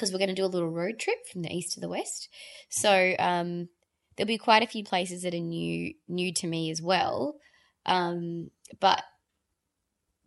because 0.00 0.12
we're 0.12 0.18
going 0.18 0.30
to 0.30 0.34
do 0.34 0.46
a 0.46 0.46
little 0.46 0.70
road 0.70 0.98
trip 0.98 1.26
from 1.30 1.42
the 1.42 1.54
east 1.54 1.74
to 1.74 1.80
the 1.80 1.88
west. 1.88 2.30
So 2.70 3.14
um, 3.18 3.68
there'll 4.16 4.26
be 4.26 4.38
quite 4.38 4.62
a 4.62 4.66
few 4.66 4.82
places 4.82 5.22
that 5.22 5.34
are 5.34 5.38
new 5.38 5.92
new 6.08 6.32
to 6.34 6.46
me 6.46 6.70
as 6.70 6.80
well. 6.80 7.36
Um, 7.84 8.50
but 8.80 9.02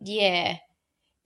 yeah, 0.00 0.58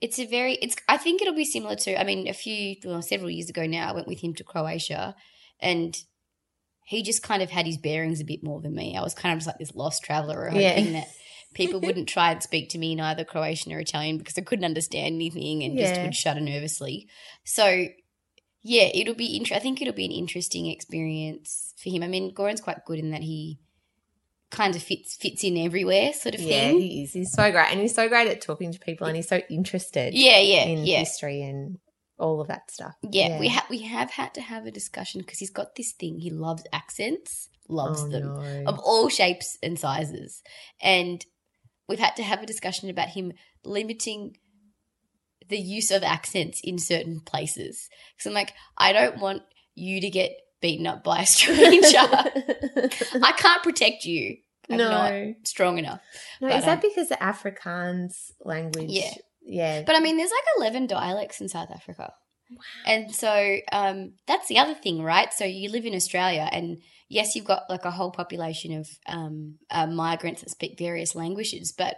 it's 0.01 0.17
a 0.17 0.25
very 0.25 0.53
it's. 0.55 0.75
I 0.87 0.97
think 0.97 1.21
it'll 1.21 1.35
be 1.35 1.45
similar 1.45 1.75
to. 1.75 1.99
I 1.99 2.03
mean, 2.03 2.27
a 2.27 2.33
few 2.33 2.75
well, 2.83 3.03
several 3.03 3.29
years 3.29 3.49
ago 3.49 3.67
now, 3.67 3.89
I 3.89 3.93
went 3.93 4.07
with 4.07 4.21
him 4.21 4.33
to 4.35 4.43
Croatia, 4.43 5.15
and 5.59 5.95
he 6.89 7.03
just 7.03 7.21
kind 7.21 7.43
of 7.43 7.51
had 7.51 7.67
his 7.67 7.77
bearings 7.77 8.19
a 8.19 8.25
bit 8.25 8.43
more 8.43 8.59
than 8.61 8.73
me. 8.73 8.97
I 8.97 9.03
was 9.03 9.13
kind 9.13 9.31
of 9.33 9.37
just 9.37 9.45
like 9.47 9.59
this 9.59 9.75
lost 9.75 10.03
traveler, 10.03 10.49
Yeah. 10.51 10.69
hoping 10.75 10.93
that 10.93 11.07
people 11.53 11.79
wouldn't 11.83 12.09
try 12.09 12.31
and 12.31 12.41
speak 12.41 12.69
to 12.69 12.79
me 12.79 12.93
in 12.93 12.99
either 12.99 13.23
Croatian 13.23 13.71
or 13.73 13.79
Italian 13.79 14.17
because 14.17 14.39
I 14.39 14.41
couldn't 14.41 14.65
understand 14.65 15.13
anything 15.13 15.63
and 15.63 15.77
just 15.77 16.01
would 16.01 16.15
shudder 16.15 16.39
nervously. 16.39 17.07
So 17.45 17.85
yeah, 18.63 18.89
it'll 18.93 19.13
be. 19.13 19.37
Int- 19.37 19.51
I 19.51 19.59
think 19.59 19.81
it'll 19.83 19.93
be 19.93 20.05
an 20.05 20.11
interesting 20.11 20.65
experience 20.65 21.75
for 21.81 21.91
him. 21.91 22.01
I 22.01 22.07
mean, 22.07 22.33
Goran's 22.33 22.59
quite 22.59 22.83
good 22.85 22.97
in 22.97 23.11
that 23.11 23.21
he 23.21 23.59
kind 24.49 24.75
of 24.75 24.81
fits 24.81 25.15
fits 25.15 25.43
in 25.43 25.57
everywhere, 25.57 26.11
sort 26.11 26.33
of 26.33 26.41
thing. 26.41 26.49
Yeah, 26.49 26.67
thing. 26.69 26.79
he 26.81 27.03
is. 27.03 27.13
He's 27.13 27.31
so 27.33 27.51
great, 27.51 27.71
and 27.71 27.79
he's 27.79 27.93
so 27.93 28.09
great 28.09 28.27
at 28.27 28.41
talking 28.41 28.73
to 28.73 28.79
people, 28.79 29.05
and 29.05 29.15
he's 29.15 29.29
so 29.29 29.41
interested. 29.49 30.15
Yeah, 30.15 30.39
yeah, 30.39 30.63
in 30.63 30.85
yeah. 30.85 30.99
history 30.99 31.43
and 31.43 31.77
all 32.19 32.41
of 32.41 32.47
that 32.47 32.69
stuff. 32.71 32.95
Yeah, 33.01 33.39
we 33.39 33.47
have 33.49 33.65
we 33.69 33.79
have 33.83 34.11
had 34.11 34.33
to 34.35 34.41
have 34.41 34.65
a 34.65 34.71
discussion 34.71 35.21
because 35.21 35.39
he's 35.39 35.49
got 35.49 35.75
this 35.75 35.91
thing. 35.91 36.19
He 36.19 36.29
loves 36.29 36.63
accents, 36.73 37.49
loves 37.67 38.01
Oh, 38.01 38.07
them 38.09 38.35
no. 38.35 38.63
of 38.67 38.79
all 38.79 39.09
shapes 39.09 39.57
and 39.63 39.79
sizes, 39.79 40.43
and 40.81 41.25
we've 41.87 41.99
had 41.99 42.15
to 42.17 42.23
have 42.23 42.43
a 42.43 42.45
discussion 42.45 42.89
about 42.89 43.09
him 43.09 43.33
limiting 43.63 44.37
the 45.47 45.57
use 45.57 45.89
of 45.91 46.03
accents 46.03 46.61
in 46.63 46.77
certain 46.77 47.19
places. 47.21 47.89
Because 48.15 48.27
I'm 48.27 48.33
like, 48.33 48.53
I 48.77 48.93
don't 48.93 49.17
want 49.19 49.41
you 49.75 49.99
to 50.01 50.09
get 50.09 50.31
beaten 50.61 50.85
up 50.85 51.03
by 51.03 51.21
a 51.21 51.25
stranger. 51.25 51.97
I 51.97 53.33
can't 53.37 53.63
protect 53.63 54.05
you. 54.05 54.37
I'm 54.69 54.77
no, 54.77 54.89
not 54.91 55.35
strong 55.45 55.79
enough. 55.79 55.99
no. 56.41 56.49
but, 56.49 56.57
is 56.57 56.65
that 56.65 56.75
um, 56.75 56.81
because 56.87 57.09
the 57.09 57.15
Afrikaans 57.15 58.31
language? 58.45 58.89
Yeah. 58.91 59.11
Yeah. 59.49 59.83
But 59.85 59.95
I 59.95 59.99
mean, 59.99 60.17
there's 60.17 60.31
like 60.31 60.71
11 60.71 60.87
dialects 60.87 61.41
in 61.41 61.49
South 61.49 61.71
Africa. 61.71 62.13
And 62.85 63.13
so 63.13 63.57
um, 63.71 64.13
that's 64.27 64.47
the 64.47 64.57
other 64.57 64.73
thing, 64.73 65.03
right? 65.03 65.31
So 65.33 65.45
you 65.45 65.69
live 65.69 65.85
in 65.85 65.93
Australia, 65.93 66.49
and 66.51 66.81
yes, 67.07 67.35
you've 67.35 67.45
got 67.45 67.63
like 67.69 67.85
a 67.85 67.91
whole 67.91 68.11
population 68.11 68.73
of 68.79 68.87
um, 69.07 69.59
uh, 69.69 69.85
migrants 69.85 70.41
that 70.41 70.49
speak 70.49 70.77
various 70.79 71.13
languages, 71.13 71.71
but 71.77 71.97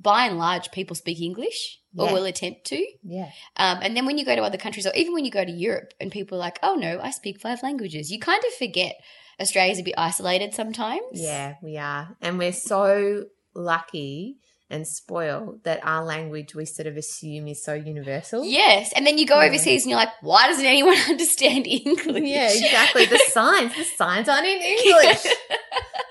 by 0.00 0.24
and 0.26 0.36
large, 0.36 0.72
people 0.72 0.96
speak 0.96 1.20
English 1.20 1.78
or 1.96 2.06
Yeah. 2.06 2.12
will 2.14 2.24
attempt 2.24 2.64
to. 2.66 2.84
yeah, 3.04 3.30
Um, 3.56 3.78
and 3.82 3.96
then 3.96 4.04
when 4.04 4.18
you 4.18 4.24
go 4.24 4.34
to 4.34 4.42
other 4.42 4.58
countries, 4.58 4.84
or 4.86 4.92
even 4.96 5.12
when 5.14 5.24
you 5.24 5.30
go 5.30 5.44
to 5.44 5.52
Europe, 5.52 5.94
and 6.00 6.10
people 6.10 6.38
are 6.38 6.40
like, 6.40 6.58
oh 6.62 6.74
no, 6.74 6.98
I 7.00 7.10
speak 7.12 7.40
five 7.40 7.62
languages, 7.62 8.10
you 8.10 8.18
kind 8.18 8.42
of 8.44 8.52
forget 8.54 8.96
Australia's 9.40 9.78
a 9.78 9.84
bit 9.84 9.94
isolated 9.96 10.54
sometimes. 10.54 11.02
yeah, 11.12 11.54
we 11.62 11.76
are, 11.76 12.16
and 12.20 12.36
we're 12.36 12.52
so 12.52 13.26
lucky 13.54 14.38
and 14.72 14.86
spoil 14.88 15.58
that 15.64 15.78
our 15.84 16.02
language 16.04 16.54
we 16.54 16.64
sort 16.64 16.86
of 16.88 16.96
assume 16.96 17.46
is 17.46 17.62
so 17.62 17.74
universal. 17.74 18.44
Yes. 18.44 18.92
And 18.96 19.06
then 19.06 19.18
you 19.18 19.26
go 19.26 19.38
Yeah. 19.40 19.46
overseas 19.48 19.82
and 19.84 19.90
you're 19.90 19.98
like, 20.00 20.08
why 20.22 20.48
doesn't 20.48 20.64
anyone 20.64 20.96
understand 21.08 21.66
English? 21.66 22.24
Yeah, 22.24 22.50
exactly. 22.50 23.04
The 23.06 23.18
signs, 23.30 23.76
the 23.76 23.84
signs 23.84 24.28
aren't 24.28 24.46
in 24.46 24.60
English. 24.62 25.26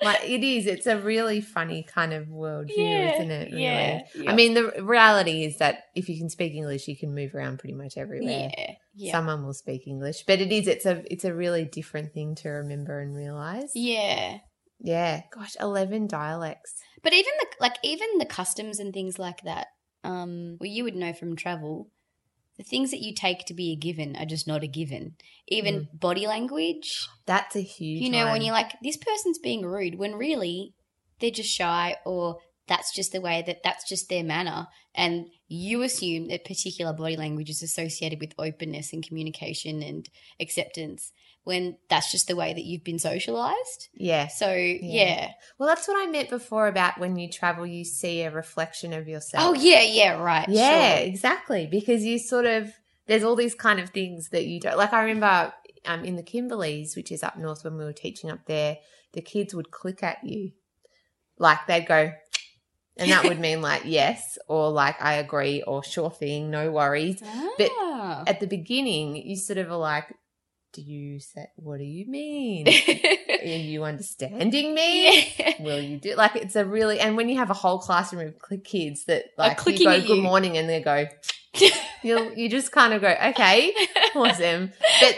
like 0.04 0.24
it 0.24 0.44
is. 0.44 0.66
It's 0.68 0.88
a 0.88 0.98
really 0.98 1.42
funny 1.42 1.84
kind 1.84 2.14
of 2.14 2.28
worldview, 2.28 2.78
Yeah, 2.78 3.14
isn't 3.16 3.32
it? 3.32 3.52
Really. 3.52 3.64
yeah, 3.64 4.02
yeah. 4.16 4.32
I 4.32 4.36
mean, 4.36 4.54
the 4.54 4.72
reality 4.82 5.44
is 5.44 5.58
that 5.58 5.84
if 5.96 6.08
you 6.10 6.18
can 6.18 6.30
speak 6.30 6.54
English, 6.54 6.88
you 6.88 6.96
can 6.98 7.14
move 7.14 7.36
around 7.36 7.60
pretty 7.60 7.76
much 7.76 7.98
everywhere. 7.98 8.50
Yeah. 8.58 8.72
Yeah. 8.94 9.12
Someone 9.14 9.44
will 9.46 9.54
speak 9.54 9.88
English, 9.88 10.24
but 10.28 10.40
it 10.42 10.52
is. 10.52 10.68
It's 10.68 10.86
a. 10.86 11.02
It's 11.12 11.24
a 11.24 11.34
really 11.34 11.64
different 11.66 12.14
thing 12.14 12.36
to 12.36 12.50
remember 12.50 13.00
and 13.00 13.16
realize. 13.16 13.72
yeah. 13.74 14.38
Yeah. 14.84 15.22
Gosh, 15.34 15.56
eleven 15.62 16.08
dialects. 16.08 16.74
But 17.04 17.14
even 17.14 17.34
the 17.40 17.48
like 17.60 17.78
even 17.84 18.18
the 18.18 18.26
customs 18.26 18.80
and 18.80 18.94
things 18.94 19.18
like 19.18 19.42
that, 19.44 19.68
um, 20.04 20.58
well 20.60 20.70
you 20.70 20.84
would 20.84 20.96
know 20.96 21.14
from 21.14 21.36
travel, 21.36 21.90
the 22.58 22.64
things 22.64 22.92
that 22.92 23.02
you 23.02 23.14
take 23.14 23.46
to 23.46 23.54
be 23.54 23.72
a 23.72 23.76
given 23.76 24.16
are 24.16 24.26
just 24.26 24.48
not 24.48 24.64
a 24.64 24.68
given. 24.68 25.16
Even 25.48 25.88
body 25.94 26.28
language. 26.28 27.08
That's 27.26 27.56
a 27.56 27.62
huge. 27.62 28.02
You 28.02 28.12
know, 28.12 28.32
when 28.32 28.42
you're 28.42 28.54
like, 28.54 28.74
this 28.84 28.98
person's 28.98 29.40
being 29.40 29.66
rude 29.66 29.96
when 29.96 30.14
really 30.16 30.74
they're 31.20 31.32
just 31.32 31.50
shy 31.50 31.98
or 32.06 32.38
that's 32.68 32.94
just 32.94 33.12
the 33.12 33.22
way 33.22 33.44
that 33.46 33.64
that's 33.64 33.88
just 33.88 34.10
their 34.10 34.24
manner. 34.24 34.68
And 34.94 35.28
you 35.48 35.82
assume 35.82 36.28
that 36.28 36.46
particular 36.46 36.94
body 36.94 37.18
language 37.18 37.50
is 37.50 37.64
associated 37.64 38.20
with 38.20 38.34
openness 38.38 38.94
and 38.94 39.06
communication 39.06 39.82
and 39.82 40.08
acceptance 40.40 41.12
when 41.44 41.78
that's 41.90 42.12
just 42.12 42.28
the 42.28 42.36
way 42.36 42.54
that 42.54 42.64
you've 42.64 42.84
been 42.84 43.00
socialized. 43.00 43.90
Yeah. 43.94 44.28
So, 44.28 44.54
yeah. 44.54 45.32
Well, 45.58 45.68
that's 45.68 45.88
what 45.88 46.02
I 46.02 46.10
meant 46.12 46.30
before 46.30 46.68
about 46.68 47.00
when 47.00 47.18
you 47.18 47.30
travel, 47.30 47.66
you 47.66 47.84
see 47.84 48.22
a 48.22 48.32
reflection 48.32 48.94
of 48.94 49.08
yourself. 49.08 49.44
Oh, 49.46 49.54
yeah, 49.54 49.82
yeah, 49.82 50.22
right. 50.22 50.48
Yeah, 50.48 50.98
sure. 50.98 51.08
exactly. 51.08 51.68
Because 51.70 52.04
you 52.04 52.20
sort 52.20 52.46
of 52.46 52.72
there's 53.08 53.24
all 53.24 53.36
these 53.36 53.56
kind 53.56 53.80
of 53.80 53.90
things 53.90 54.30
that 54.30 54.46
you 54.46 54.60
don't 54.60 54.78
like. 54.78 54.94
I 54.94 55.02
remember 55.02 55.52
um, 55.86 56.06
in 56.06 56.16
the 56.16 56.24
Kimberleys, 56.24 56.96
which 56.96 57.12
is 57.12 57.24
up 57.24 57.38
north, 57.38 57.64
when 57.64 57.76
we 57.78 57.84
were 57.84 57.92
teaching 57.94 58.30
up 58.30 58.46
there, 58.46 58.78
the 59.14 59.22
kids 59.22 59.54
would 59.56 59.72
click 59.72 60.04
at 60.04 60.24
you, 60.24 60.52
like 61.38 61.66
they'd 61.68 61.88
go, 61.88 62.12
and 62.98 63.12
that 63.12 63.24
would 63.26 63.40
mean 63.40 63.62
like 63.62 63.82
yes 63.86 64.38
or 64.48 64.70
like 64.70 65.02
I 65.02 65.14
agree 65.14 65.64
or 65.64 65.84
sure 65.84 66.12
thing, 66.12 66.52
no 66.52 66.72
worries. 66.72 67.22
But 67.58 67.72
Ah. 67.74 68.24
at 68.28 68.40
the 68.40 68.48
beginning, 68.48 69.16
you 69.16 69.36
sort 69.36 69.58
of 69.58 69.70
are 69.72 69.78
like, 69.78 70.14
do 70.74 70.82
you 70.82 71.20
say 71.20 71.48
what 71.56 71.78
do 71.78 71.84
you 71.84 72.06
mean? 72.08 72.68
are 73.30 73.46
you 73.46 73.84
understanding 73.84 74.74
me? 74.74 75.34
yeah. 75.38 75.54
Will 75.60 75.82
you 75.82 75.98
do 75.98 76.16
like 76.16 76.36
it's 76.36 76.56
a 76.56 76.66
really 76.66 77.00
and 77.00 77.18
when 77.18 77.30
you 77.30 77.38
have 77.38 77.50
a 77.50 77.56
whole 77.56 77.80
classroom 77.80 78.28
of 78.28 78.64
kids 78.64 79.06
that 79.06 79.26
like 79.38 79.60
you 79.66 79.86
go 79.86 80.00
good 80.00 80.18
you. 80.18 80.22
morning 80.22 80.58
and 80.58 80.70
they 80.70 80.82
go 80.82 81.08
you 82.04 82.34
you 82.36 82.50
just 82.50 82.72
kind 82.72 82.94
of 82.94 83.02
go 83.02 83.14
okay 83.28 83.74
awesome 84.16 84.72
but 85.02 85.16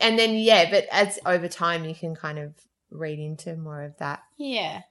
and 0.00 0.18
then 0.18 0.34
yeah 0.34 0.70
but 0.70 0.86
as 0.90 1.18
over 1.24 1.48
time 1.48 1.84
you 1.84 1.94
can 1.94 2.14
kind 2.14 2.38
of 2.38 2.52
read 2.90 3.18
into 3.18 3.56
more 3.56 3.82
of 3.82 3.96
that 3.98 4.20
yeah. 4.36 4.82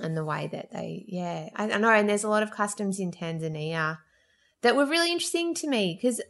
and 0.00 0.16
the 0.16 0.24
way 0.24 0.48
that 0.52 0.70
they 0.72 1.04
yeah 1.08 1.48
I, 1.56 1.70
I 1.70 1.78
know 1.78 1.90
and 1.90 2.08
there's 2.08 2.24
a 2.24 2.28
lot 2.28 2.42
of 2.42 2.50
customs 2.50 3.00
in 3.00 3.10
Tanzania 3.10 3.98
that 4.62 4.76
were 4.76 4.86
really 4.86 5.10
interesting 5.10 5.54
to 5.54 5.68
me 5.68 5.98
because 6.00 6.20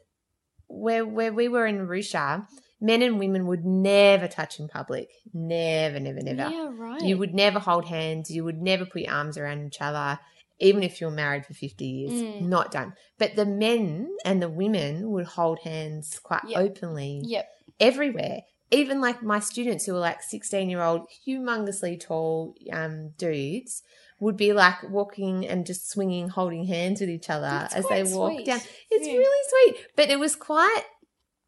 where 0.68 1.05
where 1.05 1.32
we 1.32 1.49
were 1.49 1.66
in 1.66 1.78
Arusha 1.78 2.47
men 2.81 3.03
and 3.03 3.18
women 3.18 3.47
would 3.47 3.64
never 3.64 4.29
touch 4.29 4.61
in 4.61 4.68
public 4.68 5.09
never 5.33 5.99
never 6.01 6.20
never 6.20 6.51
Yeah, 6.51 6.70
right. 6.74 7.01
you 7.03 7.16
would 7.18 7.35
never 7.35 7.59
hold 7.59 7.87
hands. 7.87 8.31
You 8.31 8.45
would 8.45 8.61
never 8.61 8.85
put 8.87 9.03
your 9.03 9.12
arms 9.12 9.37
around 9.39 9.66
each 9.66 9.81
other, 9.81 10.18
even 10.59 10.83
if 10.83 11.01
you 11.01 11.07
were 11.07 11.12
married 11.12 11.47
for 11.47 11.55
50 11.55 11.85
years. 11.87 12.12
Mm. 12.12 12.43
Not 12.43 12.70
done. 12.72 12.95
But 13.18 13.37
the 13.37 13.47
men 13.47 14.09
and 14.24 14.43
the 14.43 14.49
women 14.49 15.11
would 15.11 15.27
hold 15.27 15.61
hands 15.61 16.18
quite 16.18 16.43
Yep. 16.49 16.59
openly 16.61 17.20
Yep. 17.24 17.49
everywhere. 17.81 18.43
Even 18.70 19.01
like 19.01 19.22
my 19.22 19.39
students 19.39 19.87
who 19.87 19.93
were 19.93 20.01
like 20.01 20.22
16 20.22 20.68
year 20.68 20.83
old, 20.83 21.03
humongously 21.27 22.01
tall 22.01 22.55
um, 22.72 23.11
dudes 23.16 23.83
would 24.18 24.37
be 24.37 24.53
like 24.53 24.83
walking 24.91 25.47
and 25.47 25.66
just 25.66 25.89
swinging, 25.91 26.29
holding 26.31 26.64
hands 26.64 27.01
with 27.01 27.11
each 27.11 27.29
other 27.31 27.43
That's 27.43 27.74
as 27.77 27.87
they 27.89 28.03
quite 28.03 28.16
walk 28.16 28.33
sweet. 28.33 28.47
down. 28.47 28.61
It's 28.91 29.07
Yeah. 29.07 29.12
really 29.14 29.72
sweet. 29.72 29.87
But 29.95 30.09
it 30.11 30.18
was 30.18 30.35
quite, 30.35 30.83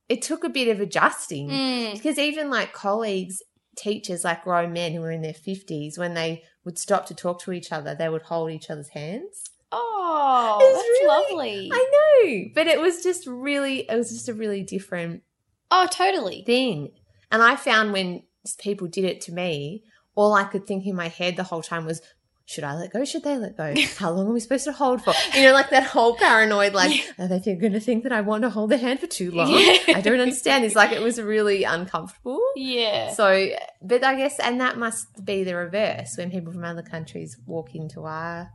it 0.09 0.23
took 0.23 0.45
a 0.45 0.49
bit 0.49 0.69
of 0.69 0.81
adjusting 0.81 1.49
Mm. 1.49 1.93
because 1.95 2.19
even 2.19 2.51
like 2.51 2.73
colleagues, 2.73 3.43
teachers, 3.77 4.25
like 4.25 4.45
grown 4.45 4.73
men 4.73 4.93
who 4.93 5.01
were 5.01 5.11
in 5.13 5.23
their 5.23 5.33
50s, 5.35 5.99
when 5.99 6.15
they 6.15 6.43
would 6.65 6.79
stop 6.79 7.07
to 7.07 7.15
talk 7.15 7.41
to 7.43 7.53
each 7.53 7.71
other, 7.73 7.95
they 7.95 8.09
would 8.09 8.23
hold 8.23 8.51
each 8.51 8.71
other's 8.71 8.89
hands. 8.89 9.45
Oh, 9.71 10.57
that's 10.61 10.89
really- 10.89 11.07
lovely. 11.07 11.71
I 11.73 11.91
know, 11.93 12.51
but 12.55 12.67
it 12.67 12.81
was 12.81 13.03
just 13.03 13.27
really, 13.27 13.81
it 13.81 13.95
was 13.97 14.11
just 14.11 14.29
a 14.29 14.35
really 14.35 14.63
different 14.63 15.23
oh, 15.71 15.87
totally. 15.91 16.43
thing. 16.45 16.91
And 17.31 17.43
I 17.43 17.57
found 17.57 17.93
when 17.93 18.23
people 18.59 18.87
did 18.89 19.05
it 19.05 19.21
to 19.23 19.33
me, 19.33 19.85
all 20.15 20.33
I 20.35 20.45
could 20.45 20.67
think 20.67 20.87
in 20.87 20.97
my 20.97 21.09
head 21.09 21.37
the 21.37 21.43
whole 21.45 21.63
time 21.63 21.85
was, 21.85 22.01
should 22.49 22.65
I 22.65 22.77
let 22.77 22.95
go? 22.95 23.05
Should 23.05 23.25
they 23.25 23.37
let 23.37 23.59
go? 23.59 23.75
How 23.99 24.11
long 24.11 24.27
are 24.27 24.33
we 24.33 24.41
supposed 24.41 24.65
to 24.65 24.73
hold 24.73 25.05
for? 25.05 25.13
You 25.35 25.43
know, 25.43 25.53
like 25.53 25.69
that 25.69 25.85
whole 25.85 26.17
paranoid, 26.17 26.73
like, 26.73 26.99
are 27.19 27.29
they 27.29 27.39
going 27.55 27.75
to 27.75 27.81
think 27.81 28.05
that 28.05 28.13
I 28.13 28.23
want 28.23 28.43
to 28.43 28.49
hold 28.49 28.71
their 28.71 28.79
hand 28.79 29.01
for 29.01 29.07
too 29.07 29.31
long? 29.31 29.53
I 29.53 30.01
don't 30.03 30.19
understand. 30.19 30.65
It's 30.65 30.75
like 30.75 30.91
it 30.93 31.03
was 31.03 31.21
really 31.21 31.65
uncomfortable. 31.65 32.41
Yeah. 32.57 33.13
So, 33.13 33.51
but 33.83 34.03
I 34.03 34.15
guess, 34.15 34.41
and 34.41 34.63
that 34.63 34.79
must 34.79 35.27
be 35.27 35.45
the 35.45 35.57
reverse 35.57 36.17
when 36.17 36.31
people 36.31 36.51
from 36.51 36.65
other 36.65 36.81
countries 36.81 37.37
walk 37.45 37.75
into 37.75 38.05
our 38.05 38.51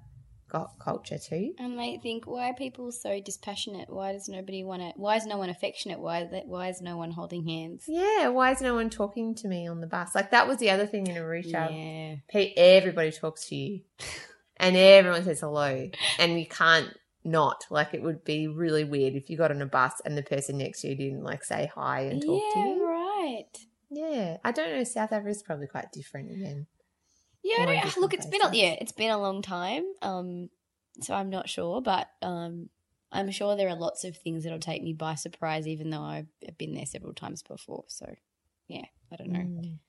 culture 0.80 1.18
too. 1.18 1.54
And 1.60 1.78
they 1.78 2.00
think, 2.02 2.26
why 2.26 2.50
are 2.50 2.54
people 2.54 2.92
so 2.92 3.20
dispassionate? 3.20 3.90
Why 3.90 4.14
does 4.14 4.30
nobody 4.30 4.64
want 4.64 4.82
to? 4.82 4.94
Why 4.96 5.16
is 5.16 5.26
no 5.26 5.38
one 5.38 5.50
affectionate? 5.50 6.00
Why 6.00 6.26
that? 6.26 6.48
Why 6.48 6.70
is 6.70 6.82
no 6.82 6.98
one 6.98 7.12
holding 7.12 7.46
hands? 7.48 7.86
Yeah, 7.88 8.30
why 8.30 8.52
is 8.52 8.62
no 8.62 8.76
one 8.76 8.90
talking 8.90 9.36
to 9.36 9.48
me 9.48 9.68
on 9.68 9.82
the 9.82 9.88
bus? 9.88 10.16
Like 10.16 10.32
that 10.32 10.48
was 10.48 10.58
the 10.58 10.72
other 10.72 10.86
thing 10.86 11.08
in 11.08 11.16
Arusha. 11.16 12.22
Yeah. 12.34 12.46
Everybody 12.58 13.12
talks 13.12 13.48
to 13.50 13.56
you, 13.56 13.82
and 14.58 14.76
everyone 14.76 15.24
says 15.24 15.42
hello, 15.42 15.90
and 16.20 16.40
you 16.40 16.46
can't 16.46 16.96
not. 17.24 17.66
Like 17.70 17.94
it 17.94 18.02
would 18.02 18.24
be 18.24 18.48
really 18.48 18.84
weird 18.84 19.16
if 19.16 19.30
you 19.30 19.38
got 19.38 19.52
on 19.52 19.62
a 19.62 19.66
bus 19.66 20.02
and 20.06 20.18
the 20.18 20.24
person 20.24 20.58
next 20.58 20.82
to 20.82 20.90
you 20.90 20.96
didn't 20.96 21.24
like 21.24 21.44
say 21.44 21.72
hi 21.74 22.02
and 22.02 22.22
talk 22.22 22.54
to 22.54 22.60
you. 22.60 22.86
Right. 22.86 23.58
Yeah, 23.90 24.38
I 24.44 24.52
don't 24.52 24.72
know. 24.72 24.84
South 24.84 25.12
Africa 25.12 25.30
is 25.30 25.44
probably 25.44 25.68
quite 25.68 25.92
different 25.92 26.32
again. 26.32 26.66
Yeah. 27.44 27.64
I 27.64 27.66
don't, 27.66 27.76
different 27.76 27.98
look, 27.98 28.14
it's 28.14 28.26
been 28.26 28.42
a, 28.42 28.54
yeah, 28.54 28.76
it's 28.80 28.92
been 28.92 29.12
a 29.12 29.20
long 29.20 29.42
time. 29.42 29.84
Um, 30.02 30.50
so 31.02 31.14
I'm 31.14 31.30
not 31.30 31.50
sure, 31.50 31.82
but 31.82 32.08
um, 32.22 32.70
I'm 33.12 33.32
sure 33.32 33.56
there 33.56 33.70
are 33.70 33.76
lots 33.76 34.04
of 34.04 34.18
things 34.18 34.44
that'll 34.44 34.60
take 34.60 34.84
me 34.84 34.94
by 34.94 35.16
surprise, 35.16 35.68
even 35.68 35.90
though 35.90 36.04
I've 36.04 36.28
I've 36.48 36.58
been 36.58 36.74
there 36.74 36.86
several 36.86 37.14
times 37.14 37.44
before. 37.44 37.86
So, 37.88 38.14
yeah, 38.68 38.86
I 39.12 39.16
don't 39.16 39.32
know. 39.32 39.40
Mm. 39.40 39.80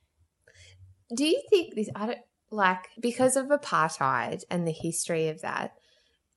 Do 1.15 1.25
you 1.25 1.43
think 1.51 1.75
this? 1.75 1.89
I 1.95 2.07
don't 2.07 2.19
like 2.51 2.89
because 3.01 3.37
of 3.37 3.47
apartheid 3.47 4.43
and 4.51 4.67
the 4.67 4.73
history 4.73 5.29
of 5.29 5.43
that. 5.43 5.75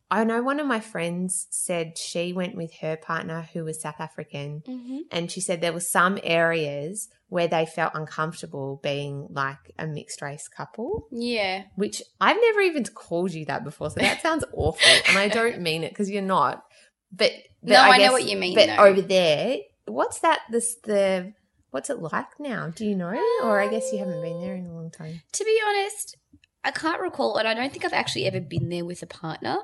I 0.10 0.24
know 0.24 0.41
one 0.41 0.60
of 0.62 0.68
my 0.68 0.80
friends 0.80 1.47
said 1.49 1.97
she 1.97 2.32
went 2.32 2.55
with 2.55 2.74
her 2.82 2.95
partner 2.95 3.49
who 3.51 3.66
was 3.66 3.82
South 3.82 3.99
African, 3.99 4.64
Mm-hmm. 4.68 4.99
and 5.12 5.30
she 5.32 5.41
said 5.41 5.60
there 5.62 5.74
were 5.74 5.80
some 5.82 6.18
areas 6.24 7.10
where 7.30 7.47
they 7.49 7.66
felt 7.66 7.91
uncomfortable 7.93 8.80
being 8.82 9.28
like 9.30 9.58
a 9.78 9.86
mixed 9.86 10.22
race 10.22 10.47
couple. 10.47 11.08
Yeah. 11.12 11.64
Which 11.76 12.01
I've 12.22 12.38
never 12.39 12.62
even 12.62 12.86
called 12.86 13.34
you 13.34 13.43
that 13.45 13.66
before, 13.66 13.89
so 13.89 13.99
that 13.99 14.22
sounds 14.22 14.45
awful, 14.53 14.89
and 15.10 15.18
I 15.18 15.28
don't 15.28 15.60
mean 15.68 15.84
it 15.84 15.89
because 15.89 16.10
you're 16.10 16.22
not. 16.22 16.64
But, 17.12 17.32
but 17.62 17.72
No, 17.72 17.82
I 17.82 17.97
know 17.97 18.12
what 18.14 18.24
you 18.30 18.38
mean, 18.38 18.55
But 18.55 18.68
though. 18.68 18.84
over 18.86 19.01
there, 19.01 19.58
what's 19.86 20.20
that? 20.20 20.39
This 20.49 20.76
the 20.84 21.34
what's 21.72 21.89
it 21.89 21.99
like 22.01 22.39
now? 22.39 22.72
Do 22.74 22.86
you 22.86 22.95
know? 22.95 23.14
Or 23.43 23.60
I 23.60 23.68
guess 23.68 23.91
you 23.91 23.99
haven't 23.99 24.22
been 24.22 24.39
there 24.41 24.55
in 24.55 24.66
a 24.68 24.74
long 24.74 24.89
time. 24.89 25.22
To 25.34 25.43
be 25.43 25.60
honest, 25.68 26.16
I 26.64 26.72
can't 26.72 27.01
recall, 27.01 27.36
and 27.38 27.47
I 27.47 27.53
don't 27.53 27.72
think 27.74 27.84
I've 27.84 27.91
actually 27.93 28.26
ever 28.26 28.39
been 28.39 28.70
there 28.70 28.86
with 28.86 29.03
a 29.03 29.08
partner. 29.08 29.58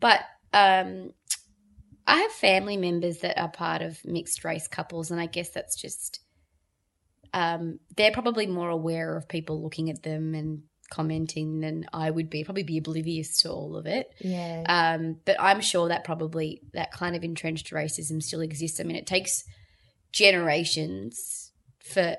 But 0.00 0.20
um, 0.52 1.12
I 2.06 2.16
have 2.16 2.32
family 2.32 2.76
members 2.76 3.18
that 3.18 3.38
are 3.38 3.48
part 3.50 3.82
of 3.82 4.04
mixed 4.04 4.44
race 4.44 4.66
couples, 4.66 5.10
and 5.10 5.20
I 5.20 5.26
guess 5.26 5.50
that's 5.50 5.76
just 5.80 6.20
um, 7.32 7.78
they're 7.96 8.10
probably 8.12 8.46
more 8.46 8.70
aware 8.70 9.16
of 9.16 9.28
people 9.28 9.62
looking 9.62 9.90
at 9.90 10.02
them 10.02 10.34
and 10.34 10.62
commenting 10.90 11.60
than 11.60 11.86
I 11.92 12.10
would 12.10 12.28
be. 12.28 12.42
Probably 12.42 12.64
be 12.64 12.78
oblivious 12.78 13.42
to 13.42 13.50
all 13.50 13.76
of 13.76 13.86
it. 13.86 14.12
Yeah. 14.18 14.64
Um, 14.68 15.18
but 15.24 15.36
I'm 15.38 15.60
sure 15.60 15.88
that 15.88 16.02
probably 16.02 16.62
that 16.72 16.90
kind 16.90 17.14
of 17.14 17.22
entrenched 17.22 17.70
racism 17.70 18.20
still 18.20 18.40
exists. 18.40 18.80
I 18.80 18.82
mean, 18.82 18.96
it 18.96 19.06
takes 19.06 19.44
generations 20.12 21.52
for 21.78 22.16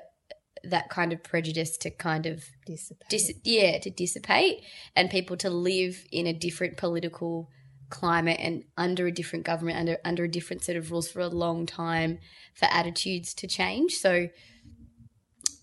that 0.64 0.88
kind 0.88 1.12
of 1.12 1.22
prejudice 1.22 1.76
to 1.78 1.90
kind 1.90 2.24
of 2.26 2.44
Dissipate. 2.66 3.08
dis- 3.08 3.32
yeah 3.42 3.78
to 3.80 3.90
dissipate 3.90 4.62
and 4.94 5.10
people 5.10 5.36
to 5.36 5.50
live 5.50 6.04
in 6.12 6.26
a 6.26 6.32
different 6.32 6.76
political 6.76 7.50
climate 7.92 8.40
and 8.40 8.64
under 8.76 9.06
a 9.06 9.12
different 9.12 9.44
government 9.44 9.78
under 9.78 9.98
under 10.04 10.24
a 10.24 10.30
different 10.30 10.64
set 10.64 10.74
of 10.74 10.90
rules 10.90 11.08
for 11.08 11.20
a 11.20 11.28
long 11.28 11.66
time 11.66 12.18
for 12.54 12.66
attitudes 12.66 13.32
to 13.34 13.46
change 13.46 13.92
so 13.92 14.28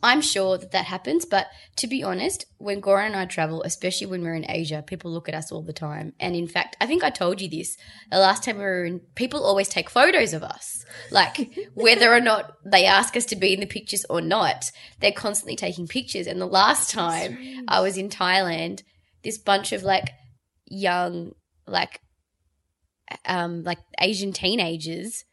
I'm 0.02 0.22
sure 0.22 0.58
that 0.58 0.72
that 0.72 0.86
happens, 0.86 1.26
but 1.26 1.48
to 1.78 1.88
be 1.88 2.04
honest, 2.04 2.46
when 2.58 2.82
Goran 2.82 3.08
and 3.08 3.16
I 3.18 3.26
travel, 3.26 3.64
especially 3.64 4.08
when 4.08 4.24
we're 4.24 4.36
in 4.36 4.50
Asia, 4.50 4.82
people 4.82 5.12
look 5.12 5.28
at 5.28 5.36
us 5.36 5.52
all 5.52 5.62
the 5.62 5.74
time. 5.74 6.14
And 6.22 6.38
in 6.38 6.48
fact, 6.48 6.78
I 6.80 6.86
think 6.86 7.04
I 7.04 7.10
told 7.10 7.42
you 7.42 7.50
this 7.50 7.76
the 8.10 8.20
last 8.20 8.44
time 8.44 8.58
we 8.58 8.64
were 8.64 8.86
in, 8.86 9.02
people 9.16 9.44
always 9.44 9.68
take 9.68 9.90
photos 9.90 10.34
of 10.34 10.42
us. 10.42 10.86
Like, 11.12 11.54
whether 11.74 12.14
or 12.14 12.22
not 12.22 12.54
they 12.66 12.86
ask 12.86 13.18
us 13.18 13.26
to 13.26 13.36
be 13.36 13.54
in 13.54 13.60
the 13.60 13.66
pictures 13.66 14.06
or 14.10 14.22
not, 14.22 14.72
they're 15.02 15.12
constantly 15.12 15.58
taking 15.58 15.86
pictures. 15.86 16.28
And 16.28 16.40
the 16.40 16.46
last 16.46 16.90
time 16.92 17.38
I 17.68 17.82
was 17.82 17.98
in 17.98 18.08
Thailand, 18.08 18.84
this 19.24 19.38
bunch 19.38 19.74
of 19.74 19.84
like 19.84 20.12
young, 20.66 21.34
like, 21.68 22.00
um, 23.26 23.64
like 23.64 23.80
Asian 23.99 24.34
teenagers 24.34 25.26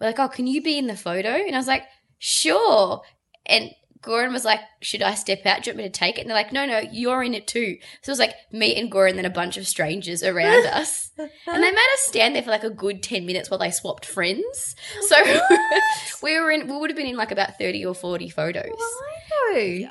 were 0.00 0.06
like, 0.06 0.18
"Oh, 0.18 0.28
can 0.28 0.46
you 0.46 0.62
be 0.62 0.78
in 0.78 0.86
the 0.86 0.96
photo?" 0.96 1.30
And 1.30 1.54
I 1.54 1.58
was 1.58 1.68
like, 1.68 1.84
"Sure." 2.18 3.02
And 3.46 3.70
Goran 4.00 4.32
was 4.32 4.44
like, 4.44 4.60
"Should 4.80 5.02
I 5.02 5.14
step 5.14 5.46
out? 5.46 5.62
Do 5.62 5.70
you 5.70 5.74
want 5.74 5.84
me 5.84 5.90
to 5.90 5.98
take 5.98 6.18
it?" 6.18 6.22
And 6.22 6.30
they're 6.30 6.36
like, 6.36 6.52
"No, 6.52 6.66
no, 6.66 6.78
you're 6.92 7.22
in 7.22 7.34
it 7.34 7.46
too." 7.46 7.78
So 8.02 8.10
it 8.10 8.12
was 8.12 8.18
like 8.18 8.34
me 8.52 8.74
and 8.76 8.90
Goran, 8.90 9.10
and 9.10 9.18
then 9.18 9.24
a 9.24 9.30
bunch 9.30 9.56
of 9.56 9.66
strangers 9.66 10.22
around 10.22 10.66
us, 10.72 11.10
and 11.18 11.30
they 11.46 11.70
made 11.70 11.92
us 11.94 12.00
stand 12.00 12.34
there 12.34 12.42
for 12.42 12.50
like 12.50 12.64
a 12.64 12.70
good 12.70 13.02
ten 13.02 13.26
minutes 13.26 13.50
while 13.50 13.60
they 13.60 13.70
swapped 13.70 14.06
friends. 14.06 14.76
So 15.08 15.16
we 16.22 16.38
were 16.38 16.50
in, 16.50 16.68
we 16.68 16.76
would 16.76 16.90
have 16.90 16.96
been 16.96 17.06
in 17.06 17.16
like 17.16 17.32
about 17.32 17.58
thirty 17.58 17.84
or 17.84 17.94
forty 17.94 18.28
photos. 18.28 18.72
Why? 18.74 19.14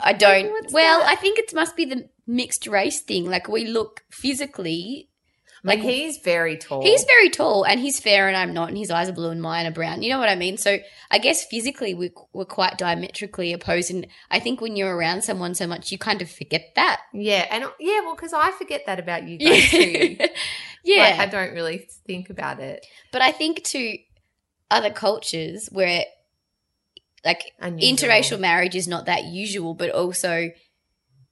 I 0.04 0.14
don't. 0.14 0.52
What's 0.52 0.74
well, 0.74 1.00
that? 1.00 1.10
I 1.10 1.16
think 1.16 1.40
it 1.40 1.54
must 1.54 1.76
be 1.76 1.86
the 1.86 2.10
mixed 2.28 2.68
race 2.68 3.02
thing. 3.02 3.26
Like 3.26 3.48
we 3.48 3.66
look 3.66 4.04
physically 4.10 5.10
Like 5.66 5.80
mm. 5.80 5.84
he's 5.84 6.18
very 6.18 6.58
tall. 6.58 6.82
He's 6.84 7.06
very 7.06 7.30
tall 7.30 7.66
and 7.66 7.80
he's 7.80 7.98
fair 8.00 8.28
and 8.28 8.36
I'm 8.36 8.54
not, 8.54 8.68
and 8.68 8.78
his 8.78 8.92
eyes 8.92 9.08
are 9.08 9.14
blue 9.14 9.30
and 9.30 9.42
mine 9.42 9.66
are 9.66 9.72
brown. 9.72 10.02
You 10.02 10.10
know 10.10 10.20
what 10.20 10.28
I 10.28 10.36
mean? 10.36 10.58
So 10.58 10.78
I 11.10 11.18
guess 11.20 11.46
physically 11.46 11.94
we, 11.94 12.12
we're 12.34 12.44
quite 12.44 12.78
diametrically 12.78 13.54
opposed. 13.54 13.90
And 13.90 14.08
I 14.30 14.40
think 14.40 14.60
when 14.60 14.76
you're 14.76 14.96
around 14.96 15.24
someone 15.24 15.56
so 15.56 15.66
much, 15.66 15.90
you 15.92 15.98
kind 15.98 16.22
of 16.22 16.30
forget 16.30 16.74
that. 16.76 17.02
yeah, 17.14 17.48
and 17.50 17.64
yeah, 17.80 18.02
well, 18.02 18.16
because 18.16 18.34
I 18.34 18.52
forget 18.52 18.86
that 18.88 19.00
about 19.00 19.28
you 19.28 19.38
guys 19.40 19.70
too. 19.70 20.18
yeah. 20.84 21.04
Like, 21.04 21.20
I 21.20 21.26
don't 21.28 21.54
really 21.54 21.88
think 22.06 22.30
about 22.30 22.60
it. 22.60 22.86
but 23.14 23.22
I 23.22 23.32
think 23.32 23.64
to 23.64 23.98
other 24.70 24.90
cultures 24.90 25.70
where 25.72 26.04
like 27.24 27.54
Unusual. 27.60 28.10
interracial 28.10 28.40
marriage 28.40 28.76
is 28.76 28.88
not 28.88 29.06
that 29.06 29.24
usual, 29.26 29.74
but 29.74 29.92
also 29.92 30.52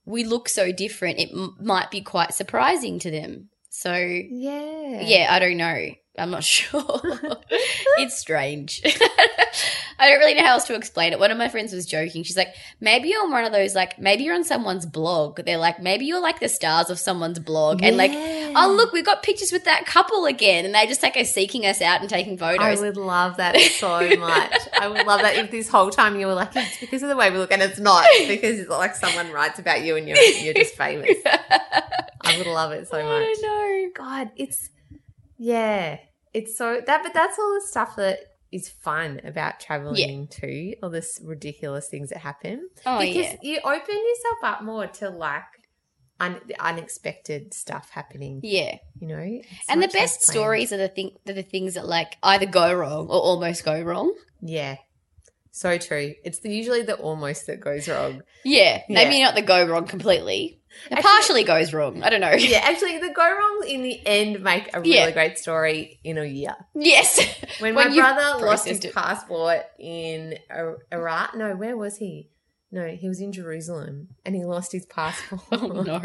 we 0.05 0.23
look 0.23 0.47
so 0.47 0.71
different, 0.71 1.19
it 1.19 1.29
m- 1.31 1.57
might 1.59 1.91
be 1.91 2.01
quite 2.01 2.33
surprising 2.33 2.97
to 2.99 3.11
them. 3.11 3.49
So 3.73 3.95
Yeah. 3.95 5.01
Yeah, 5.01 5.27
I 5.31 5.39
don't 5.39 5.55
know. 5.57 5.91
I'm 6.17 6.29
not 6.29 6.43
sure. 6.57 6.99
it's 7.97 8.19
strange. 8.19 8.81
I 9.97 10.09
don't 10.09 10.19
really 10.19 10.33
know 10.33 10.43
how 10.43 10.53
else 10.53 10.65
to 10.65 10.75
explain 10.75 11.13
it. 11.13 11.19
One 11.19 11.31
of 11.31 11.37
my 11.37 11.47
friends 11.47 11.71
was 11.71 11.85
joking. 11.85 12.23
She's 12.23 12.35
like, 12.35 12.53
maybe 12.81 13.09
you're 13.09 13.23
on 13.23 13.31
one 13.31 13.45
of 13.45 13.53
those, 13.53 13.75
like, 13.75 13.97
maybe 13.97 14.23
you're 14.23 14.33
on 14.35 14.43
someone's 14.43 14.85
blog. 14.85 15.39
They're 15.45 15.57
like, 15.57 15.79
maybe 15.79 16.05
you're 16.05 16.19
like 16.21 16.39
the 16.39 16.49
stars 16.49 16.89
of 16.89 16.99
someone's 16.99 17.39
blog. 17.39 17.81
And 17.81 17.97
like, 17.97 18.11
oh, 18.13 18.73
look, 18.75 18.91
we've 18.91 19.05
got 19.05 19.23
pictures 19.23 19.51
with 19.51 19.63
that 19.65 19.85
couple 19.85 20.25
again. 20.25 20.65
And 20.65 20.75
they 20.75 20.85
just 20.87 21.01
like 21.01 21.15
are 21.15 21.23
seeking 21.23 21.65
us 21.65 21.81
out 21.81 22.01
and 22.01 22.09
taking 22.09 22.37
photos. 22.37 22.81
I 22.81 22.81
would 22.81 22.97
love 22.97 23.37
that 23.37 23.55
so 23.57 24.17
much. 24.17 24.53
I 24.79 24.87
would 24.89 25.05
love 25.05 25.21
that 25.21 25.35
if 25.35 25.49
this 25.49 25.69
whole 25.69 25.91
time 25.91 26.19
you 26.19 26.27
were 26.27 26.33
like, 26.33 26.49
it's 26.55 26.79
because 26.79 27.03
of 27.03 27.09
the 27.09 27.15
way 27.15 27.29
we 27.29 27.37
look, 27.37 27.51
and 27.51 27.61
it's 27.61 27.79
not 27.79 28.03
It's 28.07 28.27
because 28.27 28.59
it's 28.59 28.69
like 28.69 28.95
someone 28.95 29.31
writes 29.31 29.59
about 29.59 29.83
you 29.83 29.95
and 29.95 30.09
you're 30.09 30.17
you're 30.17 30.55
just 30.55 30.75
famous. 30.75 31.15
I 32.33 32.37
would 32.37 32.47
love 32.47 32.71
it 32.71 32.87
so 32.87 32.97
I 32.97 33.03
much. 33.03 33.37
don't 33.39 33.41
know. 33.41 33.89
God, 33.95 34.31
it's 34.35 34.69
yeah, 35.37 35.97
it's 36.33 36.57
so 36.57 36.81
that, 36.85 37.03
but 37.03 37.13
that's 37.13 37.37
all 37.39 37.53
the 37.55 37.65
stuff 37.67 37.95
that 37.97 38.19
is 38.51 38.69
fun 38.69 39.21
about 39.23 39.59
traveling 39.59 40.27
too. 40.27 40.75
All 40.83 40.89
this 40.89 41.19
ridiculous 41.23 41.87
things 41.89 42.09
that 42.09 42.19
happen 42.19 42.67
Oh, 42.85 42.99
because 42.99 43.15
yeah. 43.15 43.35
you 43.41 43.59
open 43.63 43.95
yourself 43.95 44.37
up 44.43 44.61
more 44.63 44.87
to 44.87 45.09
like 45.09 45.43
un- 46.19 46.41
unexpected 46.59 47.53
stuff 47.53 47.89
happening. 47.91 48.41
Yeah. 48.43 48.75
You 48.99 49.07
know, 49.07 49.41
And 49.69 49.81
the 49.81 49.87
best 49.87 50.23
stories 50.23 50.71
are 50.73 50.77
the, 50.77 50.89
thing, 50.89 51.11
are 51.27 51.33
the 51.33 51.43
things 51.43 51.73
that 51.75 51.87
like 51.87 52.17
either 52.21 52.45
go 52.45 52.73
wrong 52.73 53.07
or 53.07 53.19
almost 53.19 53.63
go 53.63 53.81
wrong. 53.81 54.13
Yeah. 54.41 54.77
So 55.51 55.77
true. 55.77 56.13
It's 56.23 56.39
the, 56.39 56.53
usually 56.53 56.81
the 56.83 56.95
almost 56.95 57.47
that 57.47 57.59
goes 57.61 57.87
wrong. 57.87 58.21
Yeah. 58.45 58.83
Yeah. 58.87 59.03
Maybe 59.03 59.21
not 59.21 59.35
the 59.35 59.41
go 59.41 59.65
wrong 59.67 59.85
completely. 59.87 60.60
It 60.85 60.93
Actually- 60.93 61.01
partially 61.03 61.43
goes 61.43 61.73
wrong. 61.73 62.01
I 62.03 62.09
don't 62.09 62.21
know. 62.21 62.31
Yeah, 62.31 62.59
actually, 62.63 62.97
the 62.97 63.09
go 63.13 63.23
wrongs 63.37 63.65
in 63.67 63.83
the 63.83 63.99
end 64.05 64.41
make 64.41 64.69
a 64.73 64.79
really 64.79 64.95
Yeah. 64.95 65.11
great 65.11 65.37
story 65.37 65.99
in 66.03 66.17
a 66.17 66.25
year. 66.25 66.55
Yes. 66.73 67.19
When, 67.59 67.75
When 67.75 67.89
my 67.89 67.95
brother 67.95 68.43
lost 68.45 68.67
his 68.67 68.83
it. 68.83 68.93
passport 68.93 69.61
in 69.77 70.35
Iraq, 70.91 71.35
no, 71.35 71.55
where 71.55 71.77
was 71.77 71.97
he? 71.97 72.29
No, 72.71 72.87
he 72.87 73.07
was 73.07 73.19
in 73.21 73.31
Jerusalem 73.31 74.07
and 74.25 74.33
he 74.35 74.43
lost 74.45 74.71
his 74.71 74.85
passport. 74.87 75.41
Oh 75.51 75.67
no. 75.83 76.01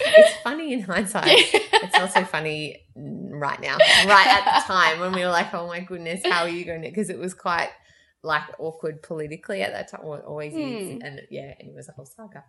It's 0.00 0.42
funny 0.42 0.72
in 0.72 0.80
hindsight. 0.82 1.26
It's 1.28 1.98
also 1.98 2.22
funny 2.24 2.82
right 2.94 3.60
now, 3.60 3.76
right 4.06 4.26
at 4.26 4.44
the 4.44 4.72
time 4.72 5.00
when 5.00 5.12
we 5.12 5.20
were 5.22 5.30
like, 5.30 5.52
oh 5.54 5.66
my 5.66 5.80
goodness, 5.80 6.20
how 6.24 6.42
are 6.42 6.48
you 6.48 6.64
going 6.64 6.82
to? 6.82 6.88
Because 6.88 7.10
it 7.10 7.18
was 7.18 7.34
quite 7.34 7.70
like 8.22 8.42
awkward 8.58 9.02
politically 9.02 9.62
at 9.62 9.72
that 9.72 9.90
time, 9.90 10.00
it 10.02 10.24
always 10.24 10.54
is. 10.54 10.92
Hmm. 10.94 10.98
And 11.02 11.20
yeah, 11.30 11.52
and 11.58 11.68
it 11.68 11.74
was 11.74 11.88
a 11.88 11.92
whole 11.92 12.06
saga. 12.06 12.44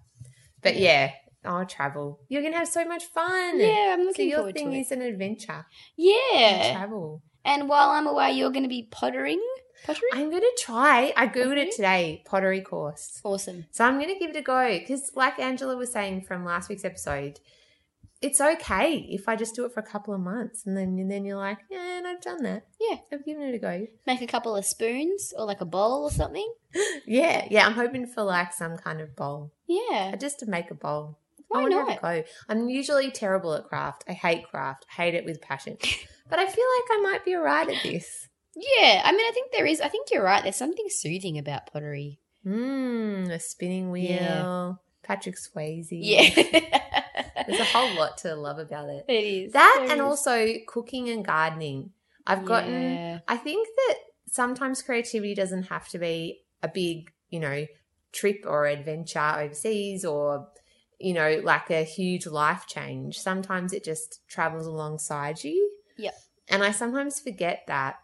But 0.62 0.78
yeah, 0.78 1.12
I'll 1.46 1.66
travel. 1.66 2.20
You're 2.30 2.42
going 2.42 2.54
to 2.54 2.60
have 2.60 2.68
so 2.68 2.86
much 2.86 3.06
fun. 3.06 3.60
Yeah, 3.60 3.92
I'm 3.94 4.02
looking 4.02 4.14
So 4.16 4.22
your 4.30 4.38
forward 4.40 4.56
thing 4.56 4.72
to 4.72 4.78
it. 4.78 4.82
is 4.82 4.92
an 4.92 5.02
adventure. 5.02 5.66
Yeah. 5.96 6.74
Travel. 6.74 7.22
And 7.46 7.70
while 7.70 7.90
I'm 7.92 8.08
away, 8.08 8.32
you're 8.34 8.52
going 8.52 8.64
to 8.64 8.70
be 8.70 8.88
pottering. 8.92 9.42
Pottering. 9.86 10.10
I'm 10.14 10.30
going 10.30 10.42
to 10.42 10.58
try. 10.60 11.14
I 11.16 11.28
googled 11.28 11.52
Okay. 11.54 11.62
it 11.68 11.76
today. 11.76 12.24
Pottery 12.26 12.62
course. 12.62 13.22
awesome. 13.24 13.66
So 13.72 13.86
I'm 13.86 14.00
going 14.00 14.14
to 14.14 14.20
give 14.20 14.32
it 14.36 14.40
a 14.40 14.42
go 14.42 14.78
because, 14.80 15.12
like 15.16 15.40
Angela 15.40 15.78
was 15.78 15.92
saying 15.92 16.22
from 16.24 16.44
last 16.44 16.68
week's 16.70 16.84
episode, 16.84 17.40
it's 18.20 18.42
okay 18.42 18.96
if 19.12 19.30
I 19.30 19.36
just 19.36 19.54
do 19.56 19.64
it 19.66 19.72
for 19.72 19.80
a 19.80 19.84
couple 19.86 20.12
of 20.14 20.20
months 20.20 20.66
and 20.66 20.76
then 20.76 20.98
and 20.98 21.10
then 21.12 21.24
you're 21.24 21.38
like, 21.38 21.60
yeah, 21.70 22.00
and 22.00 22.08
I've 22.08 22.20
done 22.20 22.42
that. 22.44 22.64
Yeah. 22.82 22.98
I've 23.14 23.24
given 23.24 23.44
it 23.44 23.54
a 23.54 23.60
go. 23.60 23.86
Make 24.08 24.22
a 24.24 24.28
couple 24.28 24.56
of 24.56 24.66
spoons 24.66 25.34
or 25.38 25.46
like 25.46 25.62
a 25.62 25.66
bowl 25.66 26.04
or 26.04 26.12
something. 26.12 26.52
Yeah, 27.06 27.46
yeah. 27.50 27.66
I'm 27.66 27.74
hoping 27.74 28.06
for 28.08 28.24
like 28.24 28.52
some 28.54 28.76
kind 28.78 29.00
of 29.00 29.16
bowl, 29.16 29.54
Yeah. 29.68 30.16
just 30.20 30.40
to 30.40 30.46
make 30.48 30.72
a 30.72 30.76
bowl. 30.76 31.20
Why 31.50 31.60
I 31.60 31.62
want 31.64 31.72
to 31.74 31.78
not? 31.80 31.90
have 31.90 31.98
a 32.04 32.22
go. 32.22 32.28
I'm 32.50 32.70
usually 32.70 33.12
terrible 33.12 33.54
at 33.54 33.66
craft. 33.66 34.04
I 34.08 34.14
hate 34.14 34.48
craft. 34.50 34.86
I 34.92 35.04
hate 35.04 35.16
it 35.16 35.26
with 35.26 35.42
passion. 35.42 35.78
but 36.30 36.40
I 36.40 36.46
feel 36.46 36.66
like 36.78 36.90
I 36.92 37.00
might 37.04 37.26
be 37.26 37.36
alright 37.36 37.70
at 37.70 37.84
this. 37.84 38.28
Yeah. 38.56 39.02
I 39.06 39.12
mean, 39.12 39.22
I 39.28 39.32
think 39.34 39.52
there 39.52 39.66
is. 39.66 39.82
I 39.82 39.88
think 39.88 40.10
you're 40.12 40.24
right. 40.24 40.44
There's 40.44 40.56
something 40.56 40.88
soothing 40.90 41.38
about 41.38 41.72
pottery. 41.72 42.20
Mmm, 42.46 43.30
a 43.32 43.40
spinning 43.40 43.92
wheel. 43.92 44.04
Yeah. 44.12 44.74
Patrick 45.04 45.36
Swayze. 45.38 45.88
Yeah. 45.92 46.30
There's 47.48 47.60
a 47.60 47.66
whole 47.66 47.96
lot 47.96 48.18
to 48.20 48.36
love 48.36 48.60
about 48.60 48.90
it. 48.90 49.06
It 49.08 49.14
is. 49.24 49.54
That 49.54 49.76
There 49.80 49.92
and 49.92 50.02
is. 50.02 50.06
also 50.06 50.54
cooking 50.68 51.08
and 51.10 51.24
gardening. 51.24 51.92
I've 52.26 52.44
gotten 52.44 52.74
Yeah. 52.74 53.20
I 53.28 53.38
think 53.38 53.68
that 53.76 53.96
sometimes 54.30 54.82
creativity 54.82 55.34
doesn't 55.34 55.64
have 55.64 55.88
to 55.90 55.98
be 55.98 56.42
a 56.62 56.68
big, 56.68 57.12
you 57.30 57.40
know, 57.40 57.66
trip 58.12 58.44
or 58.46 58.66
adventure 58.66 59.34
overseas 59.38 60.04
or 60.04 60.50
you 61.00 61.14
know, 61.14 61.42
like 61.44 61.70
a 61.70 61.84
huge 61.84 62.26
life 62.26 62.66
change. 62.68 63.20
Sometimes 63.20 63.74
it 63.74 63.84
just 63.84 64.28
travels 64.28 64.68
alongside 64.68 65.44
you. 65.44 65.72
Yep. 65.98 66.16
And 66.50 66.64
I 66.64 66.72
sometimes 66.72 67.20
forget 67.20 67.64
that. 67.68 67.98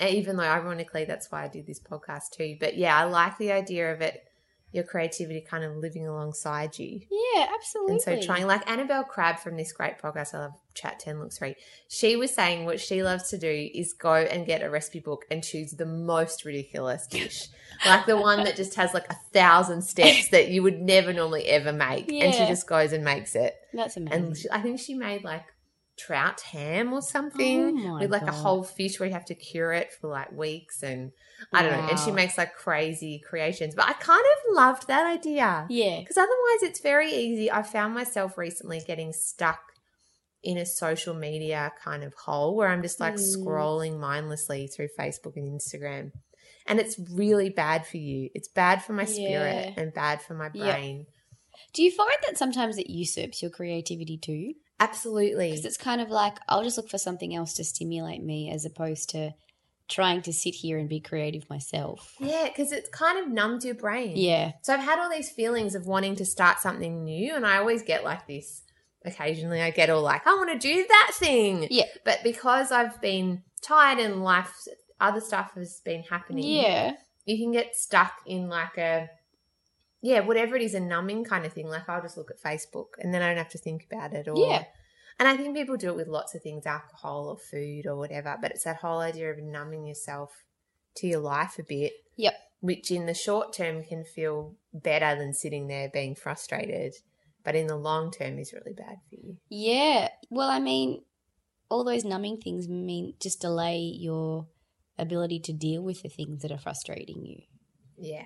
Even 0.00 0.36
though 0.36 0.44
ironically 0.44 1.04
that's 1.04 1.30
why 1.30 1.44
I 1.44 1.48
do 1.48 1.62
this 1.62 1.78
podcast 1.78 2.30
too. 2.32 2.56
But 2.58 2.78
yeah, 2.78 2.98
I 2.98 3.04
like 3.04 3.36
the 3.36 3.52
idea 3.52 3.92
of 3.92 4.00
it 4.00 4.24
your 4.72 4.84
creativity 4.84 5.40
kind 5.40 5.64
of 5.64 5.76
living 5.76 6.06
alongside 6.06 6.78
you. 6.78 7.00
Yeah, 7.10 7.46
absolutely. 7.52 7.94
And 7.94 8.02
so 8.02 8.20
trying 8.22 8.46
like 8.46 8.68
Annabelle 8.70 9.02
Crabb 9.02 9.40
from 9.40 9.56
this 9.56 9.72
great 9.72 9.98
podcast, 9.98 10.34
I 10.34 10.38
love 10.38 10.52
Chat 10.74 11.00
10 11.00 11.18
Looks 11.18 11.38
3. 11.38 11.56
She 11.88 12.16
was 12.16 12.32
saying 12.32 12.64
what 12.64 12.78
she 12.78 13.02
loves 13.02 13.30
to 13.30 13.38
do 13.38 13.70
is 13.74 13.92
go 13.92 14.14
and 14.14 14.46
get 14.46 14.62
a 14.62 14.70
recipe 14.70 15.00
book 15.00 15.24
and 15.30 15.42
choose 15.42 15.72
the 15.72 15.86
most 15.86 16.44
ridiculous 16.44 17.06
dish. 17.08 17.48
like 17.86 18.06
the 18.06 18.16
one 18.16 18.44
that 18.44 18.56
just 18.56 18.74
has 18.76 18.94
like 18.94 19.06
a 19.10 19.16
thousand 19.32 19.82
steps 19.82 20.28
that 20.28 20.48
you 20.48 20.62
would 20.62 20.80
never 20.80 21.12
normally 21.12 21.46
ever 21.46 21.72
make. 21.72 22.10
And 22.12 22.32
she 22.32 22.46
just 22.46 22.68
goes 22.68 22.92
and 22.92 23.04
makes 23.04 23.34
it. 23.34 23.56
That's 23.72 23.96
amazing. 23.96 24.24
And 24.24 24.36
she, 24.36 24.50
I 24.50 24.60
think 24.60 24.78
she 24.78 24.94
made 24.94 25.24
like 25.24 25.44
trout 26.06 26.40
ham 26.52 26.92
or 26.92 27.02
something 27.02 27.84
Oh 27.86 27.98
with 28.00 28.10
like 28.10 28.22
a 28.22 28.32
whole 28.32 28.62
fish 28.62 28.98
where 28.98 29.08
you 29.08 29.12
have 29.14 29.24
to 29.26 29.34
cure 29.34 29.72
it 29.72 29.88
for 30.00 30.08
like 30.08 30.32
weeks 30.32 30.82
and 30.82 31.12
I 31.52 31.62
don't 31.62 31.72
know. 31.72 31.88
And 31.90 31.98
she 31.98 32.10
makes 32.10 32.36
like 32.38 32.54
crazy 32.54 33.20
creations. 33.28 33.74
But 33.74 33.86
I 33.88 33.92
kind 33.94 34.24
of 34.34 34.54
loved 34.56 34.86
that 34.88 35.06
idea. 35.06 35.66
yeah. 35.70 36.00
Because 36.00 36.16
otherwise, 36.18 36.62
it's 36.62 36.80
very 36.80 37.10
easy. 37.10 37.50
I 37.50 37.62
found 37.62 37.94
myself 37.94 38.36
recently 38.36 38.80
getting 38.86 39.12
stuck 39.12 39.60
in 40.42 40.56
a 40.58 40.66
social 40.66 41.14
media 41.14 41.72
kind 41.84 42.02
of 42.02 42.14
hole 42.14 42.56
where 42.56 42.68
I'm 42.68 42.82
just 42.82 43.00
like 43.00 43.14
Mm. 43.14 43.36
scrolling 43.36 43.98
mindlessly 43.98 44.66
through 44.68 44.88
Facebook 44.98 45.36
and 45.36 45.48
Instagram. 45.60 46.12
And 46.66 46.78
it's 46.78 46.98
really 47.12 47.50
bad 47.50 47.86
for 47.86 47.96
you. 47.96 48.30
It's 48.34 48.48
bad 48.48 48.82
for 48.84 48.92
my 48.92 49.04
spirit 49.06 49.72
Yeah. 49.76 49.82
and 49.82 49.92
bad 49.94 50.22
for 50.22 50.34
my 50.34 50.50
Yep. 50.52 50.74
brain. 50.74 51.06
Do 51.74 51.82
you 51.82 51.90
find 51.90 52.16
that 52.26 52.38
sometimes 52.38 52.78
it 52.78 52.88
usurps 52.90 53.42
your 53.42 53.50
creativity 53.50 54.18
too? 54.18 54.54
Absolutely. 54.80 55.50
Because 55.50 55.64
it's 55.64 55.76
kind 55.76 56.00
of 56.00 56.08
like 56.08 56.38
I'll 56.48 56.64
just 56.64 56.76
look 56.76 56.88
for 56.88 56.98
something 56.98 57.34
else 57.34 57.54
to 57.54 57.64
stimulate 57.64 58.22
me 58.22 58.50
as 58.50 58.64
opposed 58.64 59.10
to 59.10 59.34
trying 59.88 60.22
to 60.22 60.32
sit 60.32 60.54
here 60.54 60.78
and 60.78 60.88
be 60.88 61.00
creative 61.00 61.48
myself. 61.50 62.14
Yeah, 62.18 62.46
because 62.46 62.72
it's 62.72 62.88
kind 62.88 63.18
of 63.18 63.28
numbed 63.28 63.64
your 63.64 63.74
brain. 63.74 64.14
Yeah. 64.16 64.52
So 64.62 64.72
I've 64.72 64.80
had 64.80 64.98
all 64.98 65.10
these 65.10 65.30
feelings 65.30 65.74
of 65.74 65.86
wanting 65.86 66.16
to 66.16 66.24
start 66.24 66.60
something 66.60 67.04
new, 67.04 67.34
and 67.34 67.46
I 67.46 67.58
always 67.58 67.82
get 67.82 68.04
like 68.04 68.26
this. 68.26 68.62
Occasionally, 69.04 69.62
I 69.62 69.70
get 69.70 69.88
all 69.88 70.02
like, 70.02 70.26
I 70.26 70.34
want 70.34 70.50
to 70.52 70.58
do 70.58 70.84
that 70.86 71.12
thing. 71.14 71.66
Yeah. 71.70 71.86
But 72.04 72.20
because 72.22 72.70
I've 72.70 73.00
been 73.00 73.42
tired 73.62 73.98
and 73.98 74.22
life, 74.22 74.52
other 75.00 75.20
stuff 75.20 75.52
has 75.54 75.80
been 75.84 76.02
happening. 76.02 76.44
Yeah. 76.44 76.92
You 77.24 77.38
can 77.38 77.50
get 77.50 77.74
stuck 77.74 78.12
in 78.26 78.48
like 78.48 78.76
a, 78.76 79.08
yeah, 80.02 80.20
whatever 80.20 80.56
it 80.56 80.62
is, 80.62 80.74
a 80.74 80.80
numbing 80.80 81.24
kind 81.24 81.44
of 81.44 81.52
thing. 81.52 81.68
Like 81.68 81.88
I'll 81.88 82.02
just 82.02 82.16
look 82.16 82.30
at 82.30 82.42
Facebook 82.42 82.88
and 82.98 83.12
then 83.12 83.22
I 83.22 83.28
don't 83.28 83.38
have 83.38 83.50
to 83.50 83.58
think 83.58 83.86
about 83.90 84.12
it. 84.14 84.28
Or, 84.28 84.34
Yeah. 84.36 84.64
And 85.18 85.28
I 85.28 85.36
think 85.36 85.54
people 85.54 85.76
do 85.76 85.90
it 85.90 85.96
with 85.96 86.08
lots 86.08 86.34
of 86.34 86.42
things, 86.42 86.64
alcohol 86.64 87.28
or 87.28 87.36
food 87.36 87.86
or 87.86 87.96
whatever. 87.96 88.36
But 88.40 88.52
it's 88.52 88.64
that 88.64 88.76
whole 88.78 89.00
idea 89.00 89.30
of 89.30 89.38
numbing 89.38 89.86
yourself 89.86 90.30
to 90.96 91.06
your 91.06 91.20
life 91.20 91.58
a 91.58 91.62
bit 91.62 91.92
Yep. 92.16 92.34
which 92.60 92.90
in 92.90 93.04
the 93.06 93.14
short 93.14 93.52
term 93.52 93.84
can 93.84 94.04
feel 94.04 94.56
better 94.72 95.18
than 95.18 95.34
sitting 95.34 95.66
there 95.68 95.90
being 95.92 96.14
frustrated, 96.14 96.94
but 97.44 97.54
in 97.54 97.66
the 97.66 97.76
long 97.76 98.10
term 98.10 98.38
is 98.38 98.52
really 98.54 98.72
bad 98.72 98.96
for 99.08 99.16
you. 99.16 99.36
Yeah. 99.50 100.08
Well, 100.30 100.48
I 100.48 100.58
mean, 100.58 101.02
all 101.68 101.84
those 101.84 102.04
numbing 102.04 102.38
things 102.40 102.66
mean 102.68 103.14
just 103.20 103.40
delay 103.40 103.78
your 103.78 104.48
ability 104.98 105.40
to 105.40 105.52
deal 105.52 105.82
with 105.82 106.02
the 106.02 106.08
things 106.08 106.42
that 106.42 106.50
are 106.50 106.58
frustrating 106.58 107.24
you. 107.24 107.42
Yeah, 107.98 108.24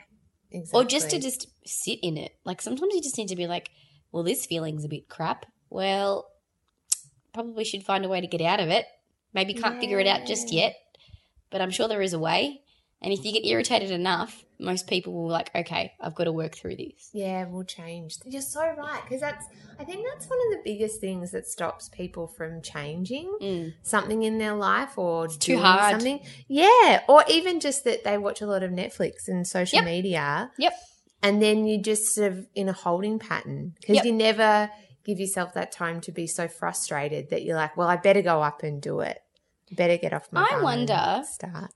exactly. 0.54 0.80
Or 0.80 0.84
just 0.84 1.10
to 1.10 1.18
just 1.18 1.48
sit 1.66 1.98
in 2.02 2.16
it. 2.16 2.32
Like 2.44 2.62
sometimes 2.62 2.94
you 2.94 3.02
just 3.02 3.18
need 3.18 3.28
to 3.28 3.36
be 3.36 3.46
like, 3.46 3.70
well, 4.12 4.22
this 4.22 4.46
feeling's 4.46 4.84
a 4.84 4.88
bit 4.88 5.08
crap. 5.08 5.46
Well, 5.68 6.28
probably 7.32 7.64
should 7.64 7.84
find 7.84 8.04
a 8.04 8.08
way 8.08 8.20
to 8.20 8.26
get 8.26 8.40
out 8.40 8.60
of 8.60 8.68
it. 8.68 8.86
Maybe 9.32 9.52
can't 9.54 9.80
figure 9.80 9.98
it 9.98 10.06
out 10.06 10.26
just 10.26 10.52
yet, 10.52 10.76
but 11.50 11.60
I'm 11.60 11.70
sure 11.70 11.88
there 11.88 12.00
is 12.00 12.12
a 12.12 12.18
way. 12.18 12.62
And 13.04 13.12
if 13.12 13.24
you 13.24 13.32
get 13.32 13.44
irritated 13.46 13.90
enough, 13.90 14.44
most 14.58 14.86
people 14.88 15.12
will 15.12 15.28
like, 15.28 15.50
okay, 15.54 15.92
I've 16.00 16.14
got 16.14 16.24
to 16.24 16.32
work 16.32 16.54
through 16.54 16.76
this. 16.76 17.10
Yeah, 17.12 17.44
we'll 17.44 17.64
change. 17.64 18.16
You're 18.24 18.40
so 18.40 18.62
right 18.76 19.00
because 19.04 19.20
that's. 19.20 19.44
I 19.78 19.84
think 19.84 20.06
that's 20.10 20.26
one 20.26 20.38
of 20.46 20.52
the 20.56 20.62
biggest 20.64 21.00
things 21.00 21.30
that 21.32 21.46
stops 21.46 21.88
people 21.90 22.26
from 22.28 22.62
changing 22.62 23.30
Mm. 23.42 23.74
something 23.82 24.22
in 24.22 24.38
their 24.38 24.54
life 24.54 24.96
or 24.96 25.28
too 25.28 25.38
doing 25.54 25.58
hard. 25.64 25.90
something. 25.92 26.20
Yeah, 26.48 27.02
or 27.08 27.24
even 27.28 27.60
just 27.60 27.84
that 27.84 28.04
they 28.04 28.16
watch 28.16 28.40
a 28.40 28.46
lot 28.46 28.62
of 28.62 28.70
Netflix 28.70 29.28
and 29.28 29.46
social 29.46 29.76
Yep. 29.80 29.84
media. 29.84 30.50
Yep. 30.58 30.72
and 31.22 31.40
then 31.42 31.66
you 31.66 31.80
just 31.80 32.14
sort 32.14 32.30
of 32.32 32.46
in 32.54 32.68
a 32.68 32.72
holding 32.74 33.18
pattern 33.18 33.72
because 33.80 33.96
Yep. 33.96 34.04
you 34.04 34.12
never 34.12 34.70
give 35.04 35.18
yourself 35.20 35.54
that 35.54 35.72
time 35.72 36.00
to 36.02 36.12
be 36.12 36.26
so 36.26 36.46
frustrated 36.48 37.30
that 37.30 37.42
you're 37.44 37.56
like, 37.56 37.76
well, 37.78 37.88
I 37.88 37.96
better 37.96 38.20
go 38.22 38.42
up 38.42 38.62
and 38.62 38.80
do 38.80 39.00
it. 39.00 39.20
Better 39.72 39.96
get 39.96 40.12
off 40.12 40.28
my. 40.32 40.46
I 40.50 40.62
wonder- 40.62 41.22
Start. 41.26 41.70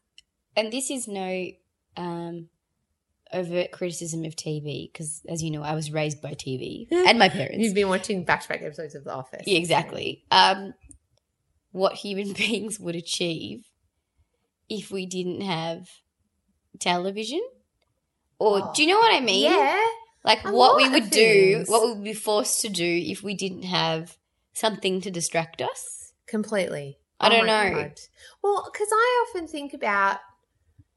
And 0.58 0.72
this 0.72 0.90
is 0.90 1.06
no 1.06 1.50
um, 1.96 2.48
overt 3.32 3.70
criticism 3.70 4.24
of 4.24 4.34
TV 4.34 4.92
because, 4.92 5.22
as 5.28 5.40
you 5.40 5.52
know, 5.52 5.62
I 5.62 5.74
was 5.74 5.92
raised 5.92 6.20
by 6.20 6.32
TV 6.32 6.90
and 6.90 7.16
my 7.16 7.28
parents. 7.28 7.58
You've 7.58 7.76
been 7.76 7.88
watching 7.88 8.24
back-to-back 8.24 8.62
episodes 8.62 8.96
of 8.96 9.04
The 9.04 9.14
Office. 9.14 9.44
Yeah, 9.46 9.56
exactly. 9.56 10.24
Um, 10.32 10.74
what 11.70 11.94
human 11.94 12.32
beings 12.34 12.80
would 12.80 12.96
achieve 12.96 13.66
if 14.68 14.90
we 14.90 15.06
didn't 15.06 15.42
have 15.42 15.88
television? 16.80 17.40
Or 18.40 18.72
do 18.74 18.82
you 18.82 18.88
know 18.88 18.98
what 18.98 19.14
I 19.14 19.20
mean? 19.20 19.52
Yeah. 19.52 19.86
Like 20.24 20.44
A 20.44 20.52
what 20.52 20.76
we 20.76 20.88
would 20.88 21.10
do, 21.10 21.62
what 21.68 21.84
we 21.84 21.92
would 21.92 22.04
be 22.04 22.14
forced 22.14 22.62
to 22.62 22.68
do 22.68 22.84
if 22.84 23.22
we 23.22 23.34
didn't 23.34 23.62
have 23.62 24.16
something 24.54 25.00
to 25.02 25.10
distract 25.12 25.62
us. 25.62 26.14
Completely. 26.26 26.98
I 27.20 27.28
don't 27.28 27.46
know. 27.46 27.70
God. 27.70 28.00
Well, 28.42 28.68
because 28.72 28.88
I 28.92 29.26
often 29.28 29.46
think 29.46 29.72
about 29.72 30.18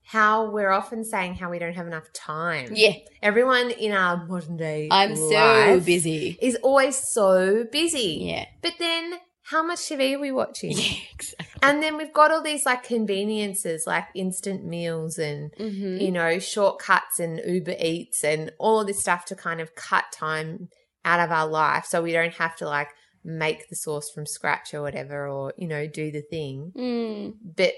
how 0.03 0.49
we're 0.51 0.71
often 0.71 1.03
saying 1.05 1.35
how 1.35 1.49
we 1.49 1.59
don't 1.59 1.73
have 1.73 1.87
enough 1.87 2.11
time. 2.13 2.69
Yeah, 2.73 2.93
Everyone 3.21 3.71
in 3.71 3.91
our 3.91 4.25
modern 4.25 4.57
day 4.57 4.87
I'm 4.91 5.15
so 5.15 5.79
busy. 5.85 6.37
is 6.41 6.57
always 6.63 6.97
so 6.97 7.65
busy. 7.71 8.19
Yeah. 8.21 8.45
But 8.61 8.73
then 8.79 9.13
how 9.43 9.63
much 9.63 9.79
TV 9.79 10.15
are 10.15 10.19
we 10.19 10.31
watching? 10.31 10.71
Yeah, 10.71 10.93
exactly. 11.13 11.59
And 11.61 11.81
then 11.83 11.97
we've 11.97 12.13
got 12.13 12.31
all 12.31 12.41
these 12.41 12.65
like 12.65 12.83
conveniences 12.83 13.83
like 13.85 14.05
instant 14.15 14.65
meals 14.65 15.17
and 15.17 15.51
hmm 15.57 15.97
you 15.97 16.11
know 16.11 16.39
shortcuts 16.39 17.19
and 17.19 17.39
Uber 17.45 17.75
Eats 17.79 18.23
and 18.23 18.51
all 18.59 18.79
of 18.81 18.87
this 18.87 19.01
stuff 19.01 19.25
to 19.25 19.35
kind 19.35 19.61
of 19.61 19.75
cut 19.75 20.05
time 20.13 20.69
out 21.05 21.19
of 21.19 21.31
our 21.31 21.47
life 21.47 21.85
so 21.85 22.01
we 22.01 22.11
don't 22.11 22.33
have 22.35 22.55
to 22.57 22.65
like 22.65 22.89
make 23.23 23.69
the 23.69 23.75
sauce 23.75 24.09
from 24.13 24.25
scratch 24.25 24.73
or 24.73 24.81
whatever 24.81 25.27
or 25.27 25.53
you 25.57 25.67
know 25.67 25.85
do 25.87 26.11
the 26.11 26.21
thing. 26.21 26.71
Mm. 26.75 27.33
But 27.55 27.73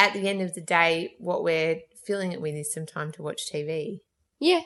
at 0.00 0.14
the 0.14 0.26
end 0.28 0.40
of 0.40 0.54
the 0.54 0.60
day 0.62 1.14
what 1.18 1.44
we're 1.44 1.80
filling 2.06 2.32
it 2.32 2.40
with 2.40 2.54
is 2.54 2.72
some 2.72 2.86
time 2.86 3.12
to 3.12 3.22
watch 3.22 3.42
TV, 3.52 3.98
Yeah, 4.40 4.62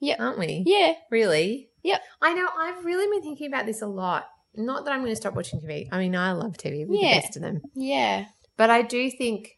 Yeah. 0.00 0.16
aren't 0.18 0.38
we? 0.38 0.64
yeah. 0.66 0.94
Really? 1.10 1.68
Yep. 1.84 2.00
I 2.20 2.34
know. 2.34 2.48
I've 2.58 2.84
really 2.84 3.06
been 3.06 3.22
thinking 3.22 3.46
about 3.46 3.66
this 3.66 3.82
a 3.82 3.86
lot. 3.86 4.24
Not 4.56 4.84
that 4.84 4.92
I'm 4.92 5.00
going 5.00 5.12
to 5.12 5.16
stop 5.16 5.34
watching 5.34 5.60
TV. 5.60 5.88
I 5.92 5.98
mean, 5.98 6.16
I 6.16 6.32
love 6.32 6.56
TV. 6.56 6.84
We're 6.86 7.00
Yeah. 7.00 7.14
the 7.16 7.20
best 7.20 7.36
of 7.36 7.42
them. 7.42 7.60
Yeah. 7.74 8.26
But 8.56 8.70
I 8.70 8.82
do 8.82 9.10
think, 9.10 9.50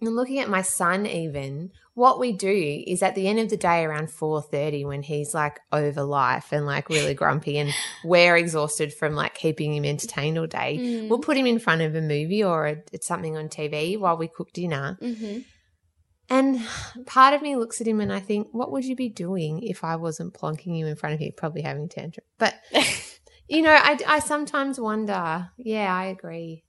and 0.00 0.14
looking 0.14 0.38
at 0.38 0.48
my 0.48 0.62
son, 0.62 1.06
even 1.06 1.70
what 1.94 2.20
we 2.20 2.32
do 2.32 2.84
is 2.86 3.02
at 3.02 3.14
the 3.16 3.26
end 3.26 3.40
of 3.40 3.48
the 3.50 3.56
day, 3.56 3.84
around 3.84 4.10
four 4.10 4.40
thirty, 4.40 4.84
when 4.84 5.02
he's 5.02 5.34
like 5.34 5.58
over 5.72 6.02
life 6.04 6.52
and 6.52 6.64
like 6.66 6.88
really 6.88 7.14
grumpy, 7.14 7.58
and 7.58 7.72
we're 8.04 8.36
exhausted 8.36 8.94
from 8.94 9.14
like 9.14 9.34
keeping 9.34 9.74
him 9.74 9.84
entertained 9.84 10.38
all 10.38 10.46
day, 10.46 10.78
Mm. 10.78 11.08
we'll 11.08 11.18
put 11.18 11.36
him 11.36 11.46
in 11.46 11.58
front 11.58 11.82
of 11.82 11.94
a 11.94 12.00
movie 12.00 12.44
or 12.44 12.66
a, 12.66 12.76
it's 12.92 13.06
something 13.06 13.36
on 13.36 13.48
TV 13.48 13.98
while 13.98 14.16
we 14.16 14.28
cook 14.28 14.52
dinner. 14.52 14.96
Mm-hmm. 15.02 15.40
And 16.30 16.60
part 17.06 17.32
of 17.34 17.40
me 17.40 17.56
looks 17.56 17.80
at 17.80 17.88
him 17.88 18.00
and 18.00 18.12
I 18.12 18.20
think, 18.20 18.48
what 18.52 18.70
would 18.70 18.84
you 18.84 18.94
be 18.94 19.08
doing 19.08 19.62
if 19.62 19.82
I 19.82 19.96
wasn't 19.96 20.34
plonking 20.34 20.76
you 20.78 20.86
in 20.86 20.94
front 20.94 21.14
of 21.14 21.20
you? 21.22 21.32
Probably 21.32 21.62
having 21.62 21.88
tantrum. 21.88 22.26
But, 22.38 22.54
you 23.48 23.62
know, 23.62 23.72
I, 23.72 23.98
I 24.06 24.18
sometimes 24.18 24.78
wonder. 24.78 25.48
Yeah, 25.56 25.92
I 25.92 26.04
agree. 26.04 26.64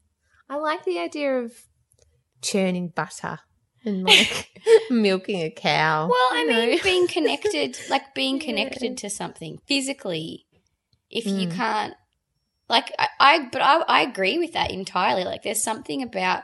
I 0.49 0.55
like 0.57 0.85
the 0.85 0.99
idea 0.99 1.39
of 1.39 1.51
churning 2.41 2.89
butter 2.89 3.39
and 3.85 4.03
like 4.07 4.61
milking 4.89 5.41
a 5.41 5.49
cow. 5.51 6.07
Well, 6.07 6.29
I 6.31 6.41
you 6.41 6.47
mean, 6.47 6.69
know. 6.77 6.83
being 6.83 7.07
connected, 7.17 7.77
like 7.89 8.13
being 8.15 8.39
Yeah. 8.39 8.45
connected 8.45 8.97
to 8.97 9.09
something 9.09 9.59
physically, 9.67 10.45
if 11.09 11.25
you 11.25 11.47
Mm. 11.47 11.55
can't, 11.55 11.93
like, 12.69 12.93
I, 12.99 13.07
I 13.19 13.49
but 13.51 13.61
I, 13.61 13.79
I 13.87 14.01
agree 14.01 14.37
with 14.37 14.53
that 14.53 14.71
entirely. 14.71 15.23
Like, 15.23 15.43
there's 15.43 15.63
something 15.63 16.03
about 16.03 16.43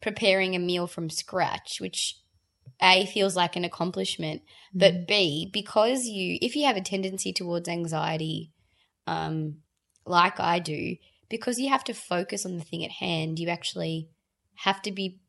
preparing 0.00 0.54
a 0.54 0.58
meal 0.58 0.86
from 0.86 1.08
scratch, 1.10 1.80
which 1.80 2.16
A 2.82 3.06
feels 3.06 3.36
like 3.36 3.56
an 3.56 3.64
accomplishment, 3.64 4.42
Mm. 4.74 4.78
but 4.80 5.06
B, 5.06 5.48
because 5.52 6.06
you, 6.06 6.38
if 6.42 6.56
you 6.56 6.66
have 6.66 6.76
a 6.76 6.80
tendency 6.80 7.32
towards 7.32 7.68
anxiety, 7.68 8.50
um, 9.06 9.58
like 10.06 10.40
I 10.40 10.58
do, 10.58 10.96
because 11.28 11.58
you 11.58 11.68
have 11.70 11.84
to 11.84 11.94
focus 11.94 12.44
on 12.44 12.56
the 12.58 12.64
thing 12.64 12.84
at 12.84 12.90
hand, 12.90 13.38
you 13.38 13.48
actually 13.48 14.08
have 14.56 14.82
to 14.82 14.92
be 14.92 15.20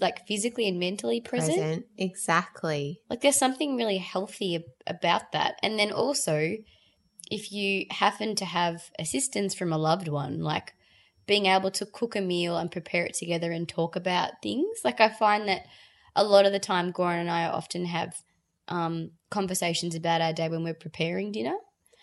like 0.00 0.26
physically 0.26 0.68
and 0.68 0.78
mentally 0.78 1.20
present. 1.20 1.56
present. 1.56 1.86
Exactly. 1.98 3.00
Like 3.10 3.20
there's 3.20 3.36
something 3.36 3.76
really 3.76 3.98
healthy 3.98 4.64
about 4.86 5.32
that. 5.32 5.56
And 5.62 5.78
then 5.78 5.90
also, 5.90 6.56
if 7.30 7.50
you 7.50 7.86
happen 7.90 8.36
to 8.36 8.44
have 8.44 8.90
assistance 8.98 9.54
from 9.54 9.72
a 9.72 9.78
loved 9.78 10.08
one, 10.08 10.40
like 10.40 10.74
being 11.26 11.46
able 11.46 11.70
to 11.72 11.86
cook 11.86 12.16
a 12.16 12.20
meal 12.20 12.56
and 12.56 12.70
prepare 12.70 13.06
it 13.06 13.14
together 13.14 13.52
and 13.52 13.68
talk 13.68 13.96
about 13.96 14.42
things. 14.42 14.80
Like 14.84 15.00
I 15.00 15.08
find 15.08 15.48
that 15.48 15.66
a 16.14 16.24
lot 16.24 16.46
of 16.46 16.52
the 16.52 16.58
time, 16.58 16.92
Goran 16.92 17.20
and 17.20 17.30
I 17.30 17.46
often 17.46 17.86
have 17.86 18.16
um, 18.68 19.12
conversations 19.30 19.94
about 19.94 20.20
our 20.20 20.32
day 20.32 20.48
when 20.48 20.64
we're 20.64 20.74
preparing 20.74 21.32
dinner. 21.32 21.56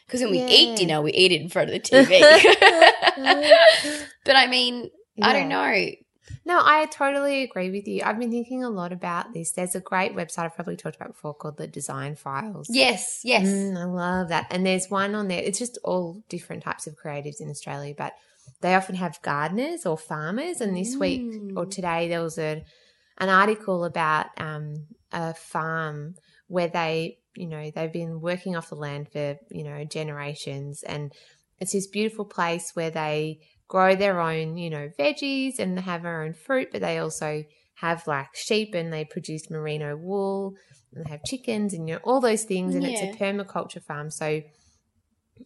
Because 0.06 0.22
when 0.22 0.32
we 0.32 0.42
eat 0.42 0.78
dinner, 0.78 1.02
we 1.02 1.12
eat 1.12 1.32
it 1.32 1.42
in 1.42 1.50
front 1.50 1.70
of 1.70 1.74
the 1.74 1.80
TV. 1.80 2.20
but 4.26 4.36
I 4.36 4.48
mean, 4.48 4.90
I 5.22 5.34
don't 5.34 5.50
know. 5.50 5.92
No, 6.46 6.62
I 6.64 6.86
totally 6.88 7.44
agree 7.44 7.70
with 7.70 7.88
you. 7.88 8.02
I've 8.04 8.20
been 8.20 8.32
thinking 8.32 8.64
a 8.64 8.70
lot 8.70 8.92
about 8.92 9.34
this. 9.34 9.52
There's 9.52 9.76
a 9.76 9.80
great 9.80 10.16
website 10.16 10.46
I've 10.46 10.56
probably 10.56 10.78
talked 10.78 10.96
about 10.96 11.10
before 11.10 11.34
called 11.34 11.58
the 11.58 11.68
Design 11.68 12.16
Files. 12.16 12.68
Yes, 12.70 13.22
yes. 13.24 13.48
Mm, 13.48 13.78
I 13.78 13.86
love 13.86 14.30
that. 14.30 14.48
And 14.50 14.66
there's 14.66 14.90
one 14.90 15.16
on 15.16 15.28
there. 15.28 15.42
It's 15.42 15.60
just 15.60 15.78
all 15.84 16.24
different 16.30 16.64
types 16.64 16.88
of 16.88 16.96
creatives 16.96 17.40
in 17.40 17.50
Australia, 17.50 17.94
but 17.98 18.14
they 18.62 18.76
often 18.76 18.96
have 18.96 19.22
gardeners 19.22 19.86
or 19.86 19.98
farmers. 19.98 20.62
And 20.62 20.76
this 20.76 20.98
week 21.00 21.22
or 21.56 21.66
Mm. 21.66 21.72
today, 21.72 22.08
there 22.08 22.22
was 22.22 22.38
a 22.38 22.64
an 23.20 23.28
article 23.30 23.84
about 23.84 24.28
um, 24.38 24.88
a 25.12 25.34
farm 25.34 26.16
where 26.48 26.70
they, 26.70 27.18
you 27.36 27.48
know, 27.48 27.70
they've 27.70 27.92
been 27.92 28.22
working 28.22 28.56
off 28.56 28.70
the 28.70 28.76
land 28.76 29.12
for 29.12 29.38
you 29.52 29.64
know 29.64 29.84
generations, 29.84 30.84
and 30.84 31.14
it's 31.60 31.74
this 31.74 31.88
beautiful 31.88 32.26
place 32.26 32.72
where 32.76 32.90
they 32.90 33.40
grow 33.70 33.96
their 33.96 34.20
own, 34.20 34.58
you 34.58 34.70
know, 34.70 34.90
veggies 35.00 35.60
and 35.60 35.80
have 35.80 36.04
their 36.04 36.24
own 36.24 36.34
fruit, 36.34 36.70
but 36.74 36.82
they 36.82 36.98
also 36.98 37.46
have 37.76 38.06
like 38.08 38.36
sheep 38.36 38.76
and 38.76 38.92
they 38.92 39.06
produce 39.06 39.50
merino 39.50 39.96
wool 39.96 40.56
and 40.94 41.06
they 41.06 41.10
have 41.10 41.24
chickens 41.24 41.74
and 41.74 41.88
you 41.88 41.96
know 41.96 42.02
all 42.04 42.20
those 42.20 42.44
things 42.44 42.76
and 42.76 42.84
it's 42.84 43.02
a 43.02 43.18
permaculture 43.18 43.82
farm. 43.82 44.12
So 44.12 44.42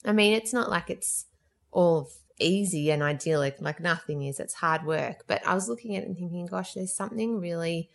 i 0.05 0.11
mean 0.11 0.33
it's 0.33 0.51
not 0.51 0.71
like 0.71 0.89
it's 0.89 1.25
all 1.71 2.09
easy 2.39 2.89
and 2.89 3.03
idyllic 3.03 3.57
like 3.59 3.79
nothing 3.79 4.23
is 4.23 4.39
it's 4.39 4.55
hard 4.55 4.83
work. 4.83 5.25
But 5.27 5.45
i 5.45 5.53
was 5.53 5.69
looking 5.69 5.95
at 5.95 6.01
it 6.01 6.07
and 6.07 6.17
thinking 6.17 6.47
gosh 6.47 6.73
there's 6.73 6.95
something 6.95 7.39
really 7.39 7.91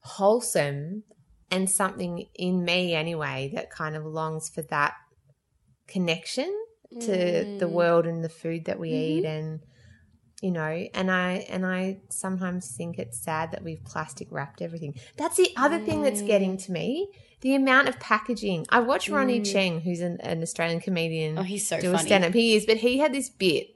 wholesome 0.00 1.02
and 1.50 1.68
something 1.68 2.26
in 2.34 2.64
me 2.64 2.94
anyway 2.94 3.50
that 3.54 3.70
kind 3.70 3.96
of 3.96 4.06
longs 4.06 4.48
for 4.48 4.62
that 4.62 4.94
connection 5.86 6.50
to 7.00 7.56
the 7.58 7.66
Mm. 7.66 7.70
world 7.70 8.06
and 8.06 8.22
the 8.24 8.28
food 8.28 8.64
that 8.66 8.78
we 8.78 8.90
Mhm. 8.90 8.94
eat 9.18 9.24
and 9.24 9.60
you 10.42 10.50
know 10.50 10.86
and 10.94 11.10
i 11.10 11.46
and 11.48 11.64
i 11.64 11.96
sometimes 12.10 12.74
think 12.76 12.98
it's 12.98 13.18
sad 13.18 13.50
that 13.52 13.62
we've 13.64 13.82
plastic 13.84 14.28
wrapped 14.30 14.60
everything 14.60 14.94
that's 15.16 15.36
the 15.36 15.50
other 15.56 15.78
thing 15.78 16.02
that's 16.02 16.20
getting 16.22 16.58
to 16.58 16.70
me 16.72 17.08
the 17.40 17.54
amount 17.54 17.88
of 17.88 17.98
packaging 18.00 18.66
i 18.68 18.78
watch 18.78 19.08
ronny 19.08 19.40
Mm. 19.40 19.44
chieng 19.44 19.82
who's 19.82 20.00
an, 20.00 20.18
an 20.20 20.42
australian 20.42 20.78
comedian 20.80 21.38
Oh, 21.38 21.42
he's 21.42 21.66
so 21.66 21.76
do 21.80 21.90
funny. 21.92 21.96
a 21.96 22.06
stand-up 22.06 22.34
he 22.34 22.54
is 22.54 22.66
but 22.66 22.76
he 22.76 22.98
had 22.98 23.14
this 23.14 23.30
bit 23.30 23.68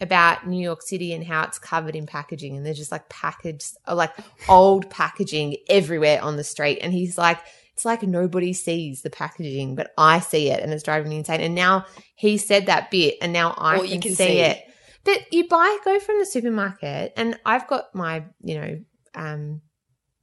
about 0.00 0.46
new 0.46 0.62
york 0.62 0.80
city 0.82 1.12
and 1.12 1.24
how 1.24 1.42
it's 1.44 1.58
covered 1.58 1.94
in 1.94 2.06
packaging 2.06 2.56
and 2.56 2.64
there's 2.64 2.78
just 2.78 2.92
like 2.92 3.08
packaged 3.10 3.74
like 3.86 4.12
old 4.48 4.88
packaging 4.90 5.56
everywhere 5.68 6.22
on 6.22 6.36
the 6.36 6.44
street 6.44 6.78
and 6.80 6.92
he's 6.94 7.16
like 7.18 7.38
it's 7.76 7.84
like 7.84 8.02
nobody 8.02 8.54
sees 8.54 9.02
the 9.02 9.10
packaging, 9.10 9.74
but 9.74 9.92
I 9.98 10.20
see 10.20 10.48
it 10.48 10.60
and 10.60 10.72
it's 10.72 10.82
driving 10.82 11.10
me 11.10 11.18
insane. 11.18 11.42
And 11.42 11.54
now 11.54 11.84
he 12.14 12.38
said 12.38 12.66
that 12.66 12.90
bit 12.90 13.18
and 13.20 13.34
now 13.34 13.54
I 13.58 13.76
can, 13.76 13.86
you 13.86 14.00
can 14.00 14.14
see, 14.14 14.26
see. 14.28 14.40
it. 14.40 14.64
But 15.04 15.30
you 15.30 15.46
buy, 15.46 15.76
go 15.84 16.00
from 16.00 16.18
the 16.18 16.24
supermarket 16.24 17.12
and 17.18 17.38
I've 17.44 17.68
got 17.68 17.94
my, 17.94 18.24
you 18.42 18.58
know, 18.58 18.80
um, 19.14 19.60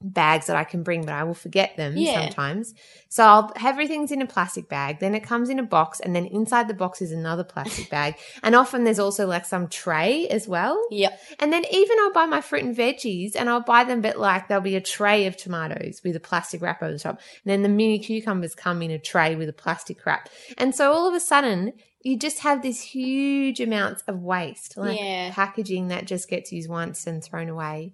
bags 0.04 0.48
that 0.48 0.56
I 0.56 0.64
can 0.66 0.84
bring, 0.84 1.06
but 1.06 1.14
I 1.14 1.24
will 1.24 1.34
forget 1.34 1.78
them 1.78 1.96
Yeah. 1.96 2.22
sometimes. 2.22 2.74
So 3.10 3.24
I'll 3.24 3.52
have 3.56 3.74
everything's 3.74 4.12
in 4.12 4.22
a 4.22 4.28
plastic 4.28 4.68
bag, 4.70 5.00
then 5.00 5.16
it 5.16 5.24
comes 5.24 5.50
in 5.50 5.60
a 5.60 5.64
box, 5.64 6.00
and 6.00 6.16
then 6.16 6.26
inside 6.26 6.68
the 6.68 6.74
box 6.74 7.02
is 7.02 7.12
another 7.12 7.44
plastic 7.44 7.90
bag. 7.90 8.16
And 8.44 8.56
often 8.56 8.84
there's 8.84 9.00
also 9.00 9.26
like 9.26 9.46
some 9.46 9.68
tray 9.68 10.28
as 10.28 10.48
well. 10.48 10.80
Yep. 10.92 11.20
And 11.40 11.54
then 11.54 11.64
even 11.72 11.98
I'll 12.02 12.14
buy 12.14 12.26
my 12.26 12.42
fruit 12.42 12.64
and 12.64 12.76
veggies 12.76 13.32
and 13.36 13.50
I'll 13.50 13.62
buy 13.62 13.84
them, 13.84 14.02
but 14.02 14.18
like 14.20 14.48
there'll 14.48 14.62
be 14.64 14.76
a 14.76 14.82
tray 14.82 15.26
of 15.26 15.38
tomatoes 15.38 16.02
with 16.04 16.16
a 16.16 16.20
plastic 16.20 16.62
wrap 16.62 16.84
over 16.84 16.92
the 16.92 17.00
top. 17.00 17.20
And 17.44 17.52
then 17.52 17.62
the 17.64 17.70
mini 17.70 18.00
cucumbers 18.00 18.56
come 18.56 18.82
in 18.82 18.92
a 18.92 19.00
tray 19.00 19.36
with 19.36 19.50
a 19.50 19.54
plastic 19.54 20.06
wrap. 20.06 20.30
And 20.58 20.76
so 20.76 20.92
all 20.92 21.08
of 21.08 21.14
a 21.14 21.20
sudden, 21.20 21.74
you 22.02 22.18
just 22.18 22.40
have 22.40 22.62
this 22.62 22.82
huge 22.82 23.62
amounts 23.62 24.04
of 24.08 24.22
waste, 24.22 24.76
like 24.76 25.00
Yeah. 25.00 25.32
packaging 25.34 25.88
that 25.88 26.06
just 26.06 26.30
gets 26.30 26.52
used 26.52 26.70
once 26.70 27.08
and 27.08 27.24
thrown 27.24 27.48
away. 27.48 27.94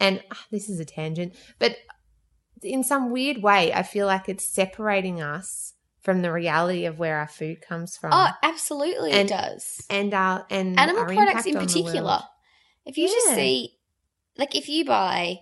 And 0.00 0.22
ah, 0.32 0.46
this 0.50 0.68
is 0.68 0.80
a 0.80 0.84
tangent, 0.84 1.34
but 1.58 1.76
in 2.62 2.82
some 2.82 3.10
weird 3.10 3.42
way, 3.42 3.72
I 3.72 3.82
feel 3.82 4.06
like 4.06 4.28
it's 4.28 4.44
separating 4.44 5.20
us 5.20 5.74
from 6.00 6.22
the 6.22 6.32
reality 6.32 6.86
of 6.86 6.98
where 6.98 7.18
our 7.18 7.28
food 7.28 7.60
comes 7.60 7.96
from. 7.96 8.10
Oh, 8.12 8.28
absolutely, 8.42 9.12
And- 9.12 9.30
it 9.30 9.34
does. 9.34 9.84
and 9.90 10.12
our 10.14 10.46
and 10.50 10.78
Animal 10.78 11.02
our 11.02 11.08
products 11.08 11.46
in 11.46 11.54
particular. 11.54 12.20
If 12.86 12.96
you 12.96 13.06
just 13.08 13.34
see, 13.34 13.76
like, 14.38 14.54
if 14.54 14.68
you 14.68 14.84
buy 14.84 15.40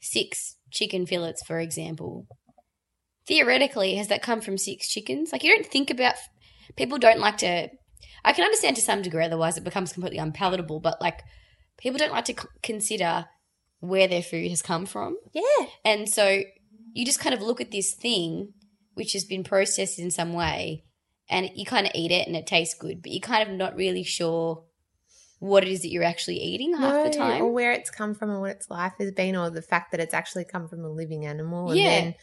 six 0.00 0.56
chicken 0.70 1.06
fillets, 1.06 1.42
for 1.44 1.60
example, 1.60 2.26
theoretically, 3.26 3.96
has 3.96 4.08
that 4.08 4.22
come 4.22 4.40
from 4.40 4.56
six 4.56 4.88
chickens? 4.88 5.32
Like, 5.32 5.44
you 5.44 5.54
don't 5.54 5.66
think 5.66 5.90
about. 5.90 6.14
People 6.76 6.98
don't 6.98 7.20
like 7.20 7.38
to. 7.38 7.68
I 8.24 8.32
can 8.32 8.44
understand 8.44 8.76
to 8.76 8.82
some 8.82 9.02
degree, 9.02 9.24
otherwise 9.24 9.56
it 9.56 9.64
becomes 9.64 9.92
completely 9.92 10.18
unpalatable. 10.18 10.80
But 10.80 11.00
like, 11.00 11.22
people 11.76 11.98
don't 11.98 12.12
like 12.12 12.24
to 12.26 12.34
consider 12.62 13.26
where 13.80 14.08
their 14.08 14.22
food 14.22 14.50
has 14.50 14.62
come 14.62 14.86
from. 14.86 15.16
Yeah. 15.32 15.66
And 15.84 16.08
so 16.08 16.42
you 16.92 17.04
just 17.04 17.20
kind 17.20 17.34
of 17.34 17.40
look 17.42 17.60
at 17.60 17.70
this 17.70 17.94
thing 17.94 18.52
which 18.94 19.12
has 19.12 19.24
been 19.24 19.44
processed 19.44 19.98
in 19.98 20.10
some 20.10 20.32
way 20.32 20.84
and 21.30 21.48
you 21.54 21.64
kind 21.64 21.86
of 21.86 21.92
eat 21.94 22.10
it 22.10 22.26
and 22.26 22.36
it 22.36 22.46
tastes 22.46 22.74
good, 22.74 23.02
but 23.02 23.12
you're 23.12 23.20
kind 23.20 23.48
of 23.48 23.54
not 23.54 23.76
really 23.76 24.02
sure 24.02 24.64
what 25.38 25.62
it 25.62 25.68
is 25.68 25.82
that 25.82 25.90
you're 25.90 26.02
actually 26.02 26.38
eating 26.38 26.76
half 26.76 27.04
the 27.04 27.16
time. 27.16 27.42
Or 27.42 27.52
where 27.52 27.70
it's 27.70 27.90
come 27.90 28.14
from 28.14 28.30
or 28.30 28.40
what 28.40 28.50
its 28.50 28.68
life 28.68 28.94
has 28.98 29.12
been, 29.12 29.36
or 29.36 29.50
the 29.50 29.62
fact 29.62 29.92
that 29.92 30.00
it's 30.00 30.14
actually 30.14 30.44
come 30.44 30.66
from 30.66 30.84
a 30.84 30.88
living 30.90 31.26
animal. 31.26 31.70
And 31.70 31.78
Yeah. 31.78 32.00
then 32.00 32.14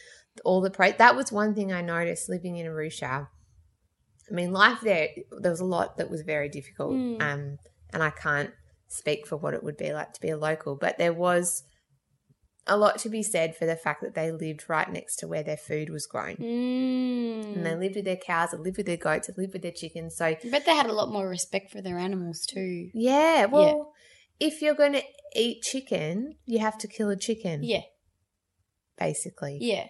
all 0.44 0.60
the 0.60 0.70
pro 0.70 0.92
that 0.92 1.16
was 1.16 1.32
one 1.32 1.54
thing 1.54 1.72
I 1.72 1.80
noticed 1.80 2.28
living 2.28 2.56
in 2.56 2.66
Arusha. 2.66 3.28
I 4.30 4.34
mean, 4.34 4.52
life 4.52 4.80
there, 4.82 5.08
there 5.40 5.50
was 5.50 5.60
a 5.60 5.64
lot 5.64 5.96
that 5.96 6.10
was 6.10 6.22
very 6.22 6.50
difficult. 6.50 6.92
Mm. 6.92 7.22
Um, 7.22 7.58
and 7.90 8.02
I 8.02 8.10
can't 8.10 8.50
speak 8.88 9.26
for 9.26 9.36
what 9.36 9.54
it 9.54 9.62
would 9.62 9.76
be 9.76 9.92
like 9.92 10.12
to 10.14 10.20
be 10.20 10.28
a 10.30 10.36
local, 10.36 10.76
but 10.76 10.98
there 10.98 11.12
was 11.12 11.64
a 12.66 12.76
lot 12.76 12.98
to 12.98 13.08
be 13.08 13.22
said 13.22 13.54
for 13.56 13.64
the 13.64 13.76
fact 13.76 14.02
that 14.02 14.14
they 14.14 14.32
lived 14.32 14.68
right 14.68 14.90
next 14.90 15.16
to 15.16 15.28
where 15.28 15.42
their 15.42 15.56
food 15.56 15.88
was 15.88 16.06
grown. 16.06 16.34
Mm. 16.36 17.56
And 17.56 17.66
they 17.66 17.76
lived 17.76 17.94
with 17.96 18.04
their 18.04 18.16
cows, 18.16 18.50
they 18.50 18.58
lived 18.58 18.76
with 18.76 18.86
their 18.86 18.96
goats, 18.96 19.28
they 19.28 19.34
lived 19.40 19.52
with 19.52 19.62
their 19.62 19.70
chickens. 19.72 20.16
So 20.16 20.26
I 20.26 20.38
bet 20.50 20.66
they 20.66 20.74
had 20.74 20.86
a 20.86 20.92
lot 20.92 21.10
more 21.12 21.28
respect 21.28 21.70
for 21.70 21.80
their 21.80 21.98
animals 21.98 22.44
too. 22.44 22.90
Yeah, 22.92 23.46
well, 23.46 23.92
if 24.40 24.62
you're 24.62 24.74
going 24.74 24.94
to 24.94 25.02
eat 25.34 25.62
chicken, 25.62 26.36
you 26.44 26.58
have 26.58 26.76
to 26.78 26.88
kill 26.88 27.08
a 27.08 27.16
chicken, 27.16 27.62
Yeah, 27.62 27.82
basically. 28.98 29.58
yeah, 29.60 29.86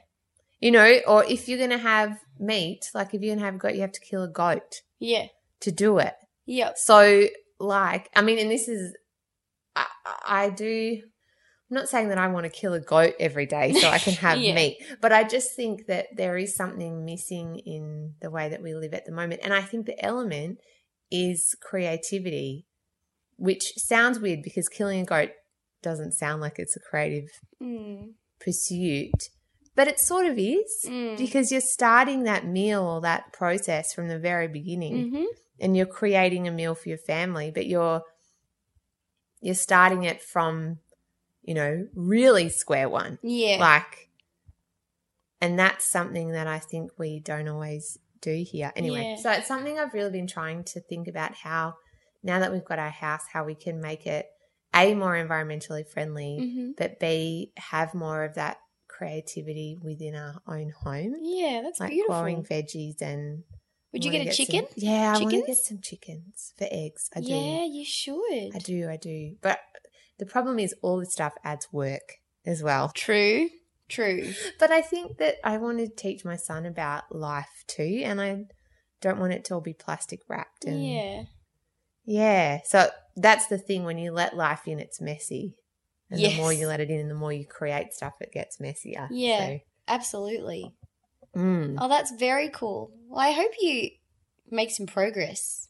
You 0.61 0.71
know, 0.71 0.99
or 1.07 1.25
if 1.25 1.49
you're 1.49 1.59
going 1.59 1.71
to 1.71 1.79
have 1.79 2.19
meat, 2.39 2.91
like 2.95 3.15
if 3.15 3.23
you're 3.23 3.35
going 3.35 3.39
to 3.39 3.45
have 3.45 3.55
a 3.55 3.59
goat, 3.59 3.75
you 3.75 3.81
have 3.81 3.93
to 3.93 4.01
kill 4.01 4.23
a 4.23 4.29
goat 4.29 4.83
yeah, 4.99 5.27
to 5.61 5.73
do 5.73 5.99
it. 5.99 6.15
Yeah. 6.45 6.73
So, 6.77 7.27
like, 7.59 8.09
I 8.15 8.23
mean, 8.23 8.39
and 8.39 8.51
this 8.51 8.69
is, 8.69 8.97
I, 9.75 9.87
I 10.27 10.51
do, 10.51 11.01
I'm 11.03 11.75
not 11.75 11.89
saying 11.89 12.09
that 12.11 12.19
I 12.19 12.29
want 12.29 12.45
to 12.45 12.51
kill 12.51 12.75
a 12.75 12.81
goat 12.81 13.15
every 13.19 13.47
day 13.47 13.73
so 13.73 13.89
I 13.89 13.99
can 13.99 14.15
have 14.27 14.39
Yeah. 14.39 14.55
meat, 14.55 14.79
but 15.01 15.13
I 15.13 15.25
just 15.25 15.55
think 15.57 15.87
that 15.87 16.07
there 16.17 16.37
is 16.37 16.55
something 16.55 17.05
missing 17.05 17.59
in 17.65 18.15
the 18.21 18.31
way 18.31 18.49
that 18.49 18.63
we 18.63 18.75
live 18.75 18.95
at 18.95 19.05
the 19.07 19.13
moment. 19.13 19.41
And 19.43 19.53
I 19.53 19.63
think 19.63 19.87
the 19.87 20.03
element 20.05 20.59
is 21.11 21.55
creativity, 21.63 22.67
which 23.37 23.73
sounds 23.77 24.19
weird 24.19 24.43
because 24.43 24.69
killing 24.69 25.01
a 25.01 25.05
goat 25.05 25.31
doesn't 25.83 26.13
sound 26.13 26.41
like 26.41 26.59
it's 26.59 26.77
a 26.77 26.81
creative 26.81 27.29
Mm. 27.63 28.13
pursuit, 28.39 29.31
but 29.75 29.89
it 29.89 29.99
sort 29.99 30.27
of 30.27 30.39
is 30.39 30.85
Mm. 30.87 31.17
because 31.17 31.51
you're 31.51 31.61
starting 31.61 32.25
that 32.25 32.47
meal 32.47 32.83
or 32.83 33.01
that 33.01 33.33
process 33.33 33.95
from 33.95 34.09
the 34.09 34.19
very 34.19 34.47
beginning 34.49 35.11
hmm 35.11 35.25
and 35.61 35.77
you're 35.77 35.87
creating 35.87 36.47
a 36.47 36.51
meal 36.53 36.75
for 36.75 36.89
your 36.89 36.99
family, 36.99 37.51
but 37.51 37.67
you're 37.67 38.03
you're 39.41 39.55
starting 39.55 40.05
it 40.05 40.23
from, 40.23 40.79
you 41.43 41.55
know, 41.55 41.87
really 41.95 42.49
square 42.49 42.89
one. 42.89 43.19
Yeah, 43.23 43.59
Like 43.61 44.11
and 45.41 45.59
that's 45.59 45.85
something 45.85 46.33
that 46.33 46.47
I 46.47 46.59
think 46.59 46.93
we 46.99 47.21
don't 47.21 47.49
always 47.49 47.99
do 48.21 48.45
here. 48.49 48.73
Anyway, 48.75 49.07
Yeah. 49.11 49.17
so 49.23 49.31
it's 49.33 49.47
something 49.49 49.79
I've 49.79 49.93
really 49.95 50.11
been 50.11 50.27
trying 50.27 50.65
to 50.65 50.81
think 50.81 51.09
about 51.09 51.35
how 51.35 51.75
now 52.23 52.39
that 52.41 52.53
we've 52.53 52.65
got 52.65 52.79
our 52.79 52.91
house, 52.91 53.23
how 53.33 53.45
we 53.45 53.55
can 53.55 53.81
make 53.81 54.07
it 54.07 54.27
a 54.75 54.95
more 54.95 55.13
environmentally 55.15 55.87
friendly, 55.87 56.53
hmm 56.55 56.71
but 56.77 56.99
b 57.01 57.53
have 57.57 57.95
more 57.95 58.25
of 58.25 58.35
that 58.35 58.59
creativity 58.89 59.79
within 59.83 60.15
our 60.15 60.41
own 60.47 60.71
home. 60.71 61.15
yeah. 61.23 61.61
That's 61.63 61.79
Like 61.81 61.91
beautiful. 61.91 62.15
growing 62.15 62.43
veggies 62.45 63.01
and 63.03 63.45
Would 63.93 64.05
you 64.05 64.11
get 64.11 64.27
a 64.27 64.33
some- 64.33 64.47
chicken? 64.47 64.67
yeah, 64.77 65.15
I 65.15 65.19
want 65.19 65.31
to 65.31 65.43
get 65.47 65.57
some 65.57 65.81
chickens 65.81 66.53
for 66.59 66.67
eggs. 66.71 67.09
I 67.15 67.21
do. 67.21 67.29
Yeah, 67.33 67.65
you 67.65 67.85
should. 67.85 68.55
I 68.55 68.59
do. 68.59 68.89
I 68.89 68.97
do. 68.97 69.37
But 69.41 69.61
the 70.19 70.27
problem 70.27 70.59
is 70.59 70.75
all 70.83 70.99
this 70.99 71.13
stuff 71.13 71.35
adds 71.45 71.69
work 71.73 72.15
as 72.45 72.63
well. 72.63 72.91
True, 72.95 73.49
true. 73.89 74.33
But 74.59 74.71
I 74.71 74.81
think 74.83 75.19
that 75.19 75.37
I 75.45 75.57
want 75.59 75.79
to 75.79 75.89
teach 75.89 76.25
my 76.25 76.37
son 76.37 76.67
about 76.67 77.15
life 77.15 77.65
too, 77.67 78.03
and 78.05 78.21
I 78.21 78.45
don't 79.01 79.19
want 79.19 79.33
it 79.33 79.45
to 79.47 79.55
all 79.55 79.61
be 79.61 79.73
plastic 79.75 80.21
wrapped. 80.29 80.65
And 80.65 80.85
Yeah, 80.85 81.23
yeah. 82.05 82.59
So 82.65 82.91
that's 83.17 83.47
the 83.47 83.59
thing 83.59 83.85
when 83.85 83.99
you 83.99 84.13
let 84.13 84.37
life 84.37 84.67
in, 84.67 84.79
it's 84.79 85.01
messy. 85.01 85.55
And 86.11 86.21
the 86.21 86.37
more 86.37 86.53
you 86.53 86.69
let 86.69 86.81
it 86.81 86.91
in, 86.91 87.01
and 87.01 87.11
the 87.11 87.15
more 87.15 87.33
you 87.33 87.47
create 87.47 87.93
stuff, 87.93 88.15
it 88.21 88.31
gets 88.33 88.61
messier. 88.61 89.09
Yeah. 89.11 89.57
absolutely. 89.89 90.73
Mm. 91.37 91.77
Oh, 91.79 91.89
that's 91.89 92.13
very 92.13 92.49
cool. 92.49 92.91
Well, 93.17 93.25
I 93.25 93.31
hope 93.31 93.53
you 93.59 93.93
make 94.51 94.71
some 94.71 94.85
progress 94.85 95.69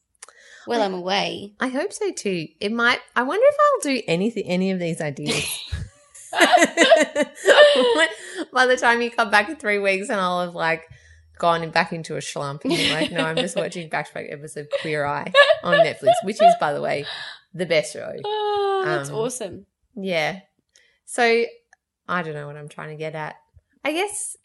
while 0.65 0.83
I'm 0.83 0.95
away. 0.95 1.55
I 1.61 1.69
hope 1.69 1.93
so 1.93 2.11
too. 2.11 2.49
It 2.59 2.73
might. 2.73 2.99
I 3.15 3.23
wonder 3.23 3.47
if 3.49 3.55
I'll 3.61 3.81
do 3.95 4.03
anything, 4.09 4.43
any 4.47 4.73
of 4.73 4.81
these 4.81 5.01
ideas. 5.01 5.47
By 8.53 8.67
the 8.67 8.77
time 8.77 9.01
you 9.01 9.13
come 9.13 9.31
back 9.31 9.49
in 9.49 9.55
three 9.55 9.79
weeks, 9.79 10.09
and 10.09 10.21
I'll 10.21 10.41
have 10.45 10.57
like 10.57 10.89
gone 11.39 11.71
back 11.71 11.93
into 11.93 12.17
a 12.17 12.21
slump, 12.21 12.65
and 12.65 12.73
you're 12.73 12.93
like, 12.93 13.13
"No, 13.13 13.25
I'm 13.25 13.37
just 13.37 13.55
watching 13.55 13.89
back 13.89 14.09
to 14.09 14.15
back 14.15 14.27
episode 14.29 14.67
Queer 14.81 15.05
Eye 15.05 15.33
on 15.63 15.79
Netflix, 15.79 16.15
which 16.25 16.43
is, 16.43 16.53
by 16.59 16.73
the 16.73 16.81
way, 16.81 17.07
the 17.55 17.65
best 17.67 17.93
show." 17.93 18.13
Oh, 18.79 18.83
that's 18.85 19.09
Um, 19.11 19.15
awesome. 19.15 19.67
Yeah. 19.95 20.41
So 21.05 21.45
I 22.09 22.23
don't 22.23 22.35
know 22.35 22.47
what 22.49 22.57
I'm 22.57 22.69
trying 22.69 22.91
to 22.91 22.97
get 22.97 23.15
at. 23.15 23.37
I 23.85 23.93
guess, 23.93 24.37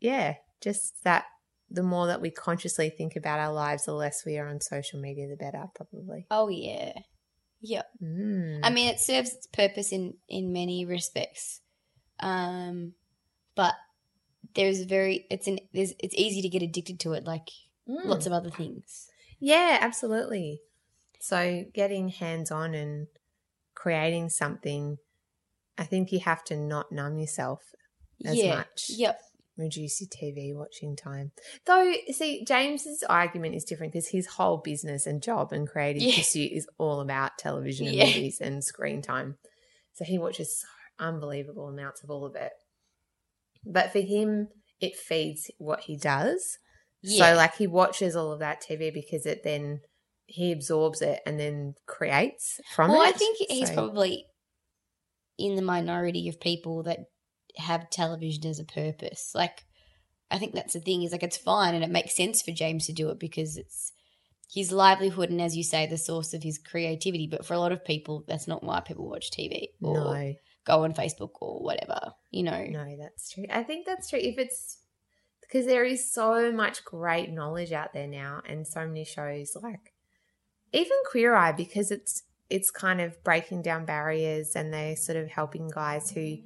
yeah, 0.00 0.34
just 0.60 1.02
that 1.04 1.24
the 1.72 1.82
more 1.82 2.06
that 2.06 2.20
we 2.20 2.30
consciously 2.30 2.90
think 2.90 3.16
about 3.16 3.40
our 3.40 3.52
lives, 3.52 3.84
the 3.84 3.94
less 3.94 4.24
we 4.26 4.38
are 4.38 4.48
on 4.48 4.60
social 4.60 5.00
media, 5.00 5.28
the 5.28 5.36
better, 5.36 5.64
probably. 5.74 6.26
Oh 6.30 6.48
yeah, 6.48 6.92
yep. 7.60 7.86
Mm. 8.02 8.60
I 8.62 8.70
mean, 8.70 8.88
it 8.88 9.00
serves 9.00 9.32
its 9.32 9.46
purpose 9.46 9.92
in 9.92 10.14
in 10.28 10.52
many 10.52 10.84
respects, 10.84 11.60
um, 12.20 12.94
but 13.54 13.74
there's 14.54 14.82
very 14.84 15.26
it's 15.30 15.46
an 15.46 15.58
there's 15.72 15.92
it's 15.98 16.14
easy 16.14 16.42
to 16.42 16.48
get 16.48 16.62
addicted 16.62 17.00
to 17.00 17.12
it, 17.12 17.24
like 17.24 17.48
Mm. 17.88 18.04
lots 18.04 18.26
of 18.26 18.32
other 18.32 18.50
things. 18.50 19.08
Yeah, 19.40 19.78
absolutely. 19.80 20.60
So 21.20 21.64
getting 21.74 22.08
hands 22.08 22.50
on 22.50 22.74
and 22.74 23.08
creating 23.74 24.30
something, 24.30 24.98
I 25.76 25.84
think 25.84 26.12
you 26.12 26.20
have 26.20 26.44
to 26.44 26.56
not 26.56 26.92
numb 26.92 27.18
yourself 27.18 27.60
as 28.24 28.36
yeah. 28.36 28.56
much. 28.56 28.86
Yep. 28.88 29.20
Reduce 29.58 30.00
your 30.00 30.08
TV 30.08 30.54
watching 30.54 30.96
time. 30.96 31.32
Though, 31.66 31.92
see, 32.10 32.42
James's 32.44 33.02
argument 33.08 33.54
is 33.54 33.64
different 33.64 33.92
because 33.92 34.08
his 34.08 34.26
whole 34.26 34.56
business 34.58 35.06
and 35.06 35.22
job 35.22 35.52
and 35.52 35.68
creative 35.68 36.02
Yeah. 36.02 36.16
pursuit 36.16 36.52
is 36.52 36.66
all 36.78 37.00
about 37.00 37.32
television 37.38 37.86
and 37.86 37.96
Yeah. 37.96 38.06
movies 38.06 38.40
and 38.40 38.64
screen 38.64 39.02
time. 39.02 39.36
So 39.92 40.04
he 40.04 40.18
watches 40.18 40.60
so 40.60 40.66
unbelievable 40.98 41.68
amounts 41.68 42.02
of 42.02 42.10
all 42.10 42.24
of 42.24 42.34
it. 42.34 42.52
But 43.64 43.92
for 43.92 44.00
him, 44.00 44.48
it 44.80 44.96
feeds 44.96 45.50
what 45.58 45.80
he 45.80 45.96
does. 45.98 46.58
Yeah. 47.02 47.30
So 47.32 47.36
like 47.36 47.56
he 47.56 47.66
watches 47.66 48.16
all 48.16 48.32
of 48.32 48.38
that 48.40 48.62
TV 48.62 48.90
because 48.92 49.26
it 49.26 49.42
then 49.42 49.80
he 50.26 50.50
absorbs 50.50 51.02
it 51.02 51.20
and 51.26 51.38
then 51.38 51.74
creates 51.86 52.58
from 52.74 52.90
well, 52.90 53.02
it. 53.02 53.08
I 53.08 53.12
think 53.12 53.36
he's 53.48 53.68
So- 53.68 53.74
probably 53.74 54.26
in 55.38 55.56
the 55.56 55.62
minority 55.62 56.28
of 56.28 56.40
people 56.40 56.82
that 56.84 57.00
have 57.56 57.90
television 57.90 58.46
as 58.46 58.58
a 58.58 58.64
purpose. 58.64 59.32
Like, 59.34 59.64
I 60.30 60.38
think 60.38 60.54
that's 60.54 60.74
the 60.74 60.80
thing 60.80 61.02
is 61.02 61.12
like 61.12 61.22
it's 61.22 61.36
fine 61.36 61.74
and 61.74 61.84
it 61.84 61.90
makes 61.90 62.16
sense 62.16 62.42
for 62.42 62.52
James 62.52 62.86
to 62.86 62.92
do 62.92 63.10
it 63.10 63.18
because 63.18 63.56
it's 63.56 63.92
his 64.50 64.72
livelihood 64.72 65.30
and, 65.30 65.40
as 65.40 65.56
you 65.56 65.62
say, 65.62 65.86
the 65.86 65.98
source 65.98 66.34
of 66.34 66.42
his 66.42 66.58
creativity. 66.58 67.26
But 67.26 67.44
for 67.44 67.54
a 67.54 67.58
lot 67.58 67.72
of 67.72 67.84
people, 67.84 68.24
that's 68.26 68.48
not 68.48 68.62
why 68.62 68.80
people 68.80 69.08
watch 69.08 69.30
TV 69.30 69.68
or 69.80 69.94
no. 69.94 70.34
go 70.66 70.84
on 70.84 70.94
Facebook 70.94 71.32
or 71.40 71.62
whatever. 71.62 72.12
You 72.30 72.44
know. 72.44 72.64
No, 72.64 72.96
that's 72.98 73.30
true. 73.30 73.44
I 73.50 73.62
think 73.62 73.86
that's 73.86 74.10
true. 74.10 74.20
If 74.20 74.38
it's 74.38 74.78
because 75.40 75.66
there 75.66 75.84
is 75.84 76.10
so 76.10 76.50
much 76.50 76.84
great 76.84 77.30
knowledge 77.30 77.72
out 77.72 77.92
there 77.92 78.06
now 78.06 78.40
and 78.48 78.66
so 78.66 78.86
many 78.86 79.04
shows 79.04 79.54
like 79.62 79.92
even 80.72 80.96
Queer 81.10 81.34
Eye 81.34 81.52
because 81.52 81.90
it's 81.90 82.22
it's 82.48 82.70
kind 82.70 83.00
of 83.00 83.22
breaking 83.22 83.62
down 83.62 83.84
barriers 83.84 84.56
and 84.56 84.72
they're 84.72 84.96
sort 84.96 85.16
of 85.16 85.28
helping 85.28 85.68
guys 85.68 86.10
who 86.10 86.20
mm. 86.20 86.42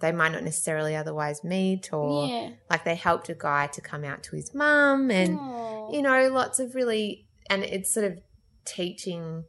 They 0.00 0.12
might 0.12 0.32
not 0.32 0.42
necessarily 0.44 0.94
otherwise 0.96 1.42
meet 1.44 1.92
or 1.92 2.26
Yeah. 2.26 2.50
like 2.70 2.84
they 2.84 2.94
helped 2.94 3.28
a 3.28 3.34
guy 3.34 3.66
to 3.68 3.80
come 3.80 4.04
out 4.04 4.22
to 4.24 4.36
his 4.36 4.54
mum 4.54 5.10
and 5.10 5.38
Aw. 5.38 5.90
you 5.92 6.02
know 6.02 6.28
lots 6.28 6.58
of 6.58 6.74
really 6.74 7.26
and 7.48 7.62
it's 7.64 7.92
sort 7.92 8.06
of 8.06 8.18
teaching 8.64 9.44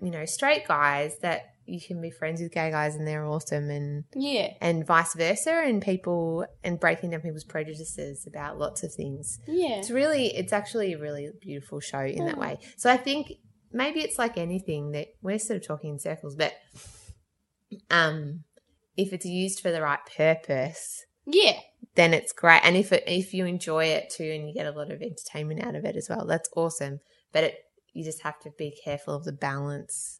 you 0.00 0.10
know 0.10 0.24
straight 0.24 0.66
guys 0.68 1.18
that 1.20 1.42
you 1.64 1.80
can 1.80 2.00
be 2.00 2.10
friends 2.10 2.40
with 2.42 2.50
gay 2.52 2.70
guys 2.72 2.96
and 2.96 3.06
they're 3.06 3.24
awesome 3.24 3.70
and 3.70 4.04
yeah. 4.14 4.48
and 4.60 4.84
vice 4.86 5.14
versa 5.14 5.62
and 5.64 5.80
people 5.80 6.44
and 6.64 6.78
breaking 6.80 7.10
down 7.10 7.20
people's 7.20 7.44
prejudices 7.44 8.26
about 8.26 8.58
lots 8.58 8.82
of 8.82 8.92
things 8.92 9.38
Yeah. 9.46 9.76
it's 9.76 9.90
really 9.90 10.26
it's 10.34 10.52
actually 10.52 10.92
a 10.92 10.98
really 10.98 11.30
beautiful 11.40 11.78
show 11.80 12.00
in 12.00 12.24
that 12.26 12.34
Mm. 12.36 12.40
way 12.40 12.58
so 12.76 12.90
i 12.90 12.96
think 12.96 13.32
maybe 13.72 14.00
it's 14.00 14.18
like 14.18 14.36
anything 14.36 14.90
that 14.92 15.08
we're 15.22 15.38
sort 15.38 15.56
of 15.60 15.66
talking 15.66 15.90
in 15.94 15.98
circles 15.98 16.34
but 16.36 16.52
um 17.90 18.44
if 18.96 19.12
it's 19.12 19.24
used 19.26 19.60
for 19.60 19.70
the 19.70 19.82
right 19.82 20.00
purpose 20.16 21.04
Yeah. 21.26 21.58
then 21.94 22.12
it's 22.14 22.32
great 22.32 22.60
and 22.64 22.76
if 22.76 22.92
it 22.92 23.04
if 23.06 23.32
you 23.34 23.46
enjoy 23.46 23.86
it 23.86 24.10
too 24.10 24.24
and 24.30 24.48
you 24.48 24.54
get 24.54 24.66
a 24.66 24.76
lot 24.78 24.90
of 24.92 25.00
entertainment 25.02 25.64
out 25.64 25.74
of 25.74 25.84
it 25.84 25.96
as 25.96 26.08
well 26.08 26.26
that's 26.26 26.48
awesome 26.56 27.00
but 27.32 27.44
it 27.44 27.54
you 27.94 28.04
just 28.04 28.22
have 28.22 28.38
to 28.40 28.50
be 28.58 28.74
careful 28.84 29.14
of 29.14 29.24
the 29.24 29.32
balance 29.32 30.18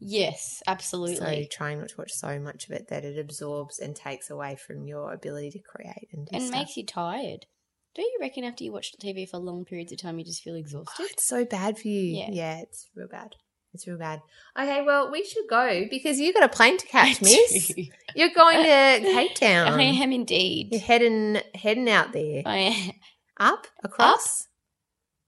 Yes, 0.00 0.60
absolutely. 0.66 1.44
so 1.44 1.48
trying 1.56 1.78
not 1.78 1.88
to 1.90 1.94
watch 1.96 2.10
so 2.12 2.38
much 2.38 2.66
of 2.66 2.72
it 2.72 2.88
that 2.88 3.04
it 3.04 3.18
absorbs 3.18 3.78
and 3.78 3.94
takes 3.94 4.28
away 4.28 4.56
from 4.56 4.86
your 4.86 5.12
ability 5.12 5.50
to 5.52 5.60
create 5.60 6.08
and 6.12 6.26
do 6.26 6.34
and 6.36 6.42
stuff. 6.42 6.58
makes 6.58 6.76
you 6.76 6.84
tired. 6.84 7.46
Don't 7.94 8.04
you 8.04 8.18
reckon 8.20 8.42
after 8.44 8.64
you 8.64 8.72
watch 8.72 8.92
TV 9.00 9.26
for 9.26 9.38
long 9.38 9.64
periods 9.64 9.92
of 9.92 9.98
time, 10.02 10.18
you 10.18 10.24
just 10.24 10.42
feel 10.42 10.54
Oh, 10.54 10.58
exhausted? 10.58 11.06
it's 11.10 11.26
so 11.26 11.44
bad 11.44 11.78
for 11.78 11.86
you. 11.88 12.16
Yeah. 12.18 12.28
Yeah. 12.32 12.58
it's 12.58 12.88
real 12.96 13.06
bad. 13.08 13.36
It's 13.74 13.86
real 13.88 13.98
bad. 13.98 14.22
Okay, 14.58 14.82
well, 14.82 15.10
we 15.10 15.24
should 15.24 15.48
go 15.50 15.84
because 15.90 16.20
you 16.20 16.32
got 16.32 16.44
a 16.44 16.48
plane 16.48 16.78
to 16.78 16.86
catch, 16.96 17.20
miss. 17.20 17.72
You're 18.14 18.30
going 18.34 18.62
to 18.62 19.00
Cape 19.12 19.34
Town. 19.34 19.68
I 19.72 19.82
am 19.82 20.12
indeed. 20.12 20.68
You're 20.70 20.80
heading 20.80 21.38
heading 21.54 21.90
out 21.90 22.12
there. 22.12 22.42
I 22.46 22.56
am. 22.56 22.92
Up, 23.40 23.66
across, 23.82 24.46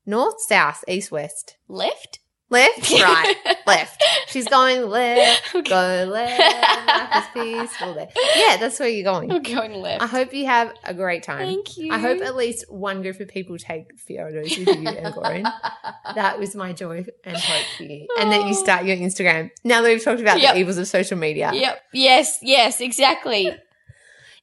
north, 0.07 0.41
south, 0.41 0.85
east, 0.87 1.11
west, 1.11 1.57
Left? 1.67 2.21
Left, 2.49 2.91
right, 2.93 3.35
left. 3.67 4.05
She's 4.29 4.47
going 4.47 4.89
left, 4.89 5.43
Okay. 5.55 5.69
go 5.69 6.11
left. 6.11 6.39
Life 6.87 7.25
is 7.25 7.43
peaceful 7.43 7.95
there. 7.95 8.09
Yeah, 8.37 8.57
that's 8.57 8.79
where 8.79 8.89
you're 8.89 9.05
going. 9.05 9.33
I'm 9.33 9.43
going 9.57 9.75
left. 9.75 10.03
I 10.03 10.07
hope 10.07 10.33
you 10.33 10.47
have 10.47 10.73
a 10.85 10.95
great 10.95 11.25
time. 11.25 11.47
Thank 11.47 11.77
you. 11.77 11.93
I 11.93 11.99
hope 11.99 12.23
at 12.23 12.37
least 12.37 12.71
one 12.71 13.03
group 13.03 13.19
of 13.19 13.27
people 13.29 13.59
take 13.59 13.99
photos 13.99 14.57
with 14.57 14.69
you 14.69 14.89
and 14.89 15.15
Goran. 15.15 15.43
That 16.15 16.39
was 16.39 16.55
my 16.55 16.73
joy 16.73 17.05
and 17.25 17.37
hope 17.37 17.67
for 17.77 17.83
you. 17.83 18.07
And 18.21 18.31
that 18.31 18.43
you 18.43 18.51
oh. 18.51 18.53
start 18.53 18.85
your 18.85 18.97
Instagram. 18.97 19.51
Now 19.65 19.83
that 19.83 19.89
we've 19.89 20.03
talked 20.03 20.21
about 20.21 20.41
Yep. 20.41 20.55
the 20.55 20.61
evils 20.61 20.79
of 20.79 20.87
social 20.87 21.19
media. 21.19 21.51
Yep. 21.53 21.81
Yes. 21.93 22.39
Yes. 22.43 22.81
Exactly. 22.81 23.57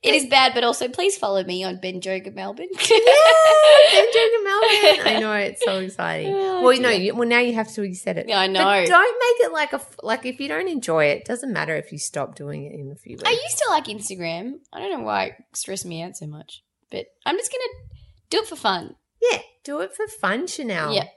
It 0.04 0.14
is 0.16 0.26
bad, 0.26 0.54
but 0.54 0.64
also 0.64 0.88
please 0.90 1.18
follow 1.18 1.44
me 1.44 1.64
on 1.64 1.78
Bend 1.78 2.06
Yoga 2.06 2.32
Melbourne. 2.32 2.68
Yeah, 2.80 4.02
Benjamin 4.12 4.44
Melbourne. 4.44 5.08
I 5.08 5.18
know 5.22 5.34
it's 5.34 5.64
so 5.64 5.80
exciting. 5.80 6.34
Oh, 6.34 6.62
well, 6.62 6.80
no, 6.80 6.90
you, 6.90 7.16
well 7.16 7.28
now 7.28 7.40
you 7.40 7.54
have 7.54 7.72
to. 7.74 7.94
Said 7.94 8.18
it. 8.18 8.28
Yeah, 8.28 8.40
I 8.40 8.48
But 8.48 8.54
know. 8.54 8.86
don't 8.86 9.18
make 9.40 9.48
it 9.48 9.54
like 9.54 9.74
a 9.74 9.82
like 10.02 10.26
if 10.26 10.40
you 10.40 10.48
don't 10.48 10.68
enjoy 10.68 11.06
it. 11.06 11.26
Doesn't 11.26 11.52
matter 11.54 11.76
if 11.76 11.92
you 11.92 11.98
stop 11.98 12.36
doing 12.36 12.66
it 12.66 12.74
in 12.74 12.92
a 12.92 12.96
few 12.96 13.18
weeks. 13.18 13.24
I 13.26 13.32
used 13.32 13.58
to 13.60 13.70
like 13.70 13.86
Instagram. 13.86 14.54
I 14.72 14.80
don't 14.80 14.92
know 14.92 15.06
why 15.06 15.26
it 15.26 15.34
stressed 15.54 15.86
me 15.86 16.02
out 16.02 16.16
so 16.18 16.28
much, 16.28 16.64
but 16.92 17.06
I'm 17.26 17.38
just 17.38 17.52
gonna 17.52 17.90
do 18.30 18.38
it 18.40 18.48
for 18.48 18.56
fun. 18.56 18.96
yeah, 19.32 19.40
do 19.64 19.80
it 19.82 19.96
for 19.96 20.08
fun, 20.08 20.48
Chanel. 20.48 20.94
Yeah. 20.94 21.08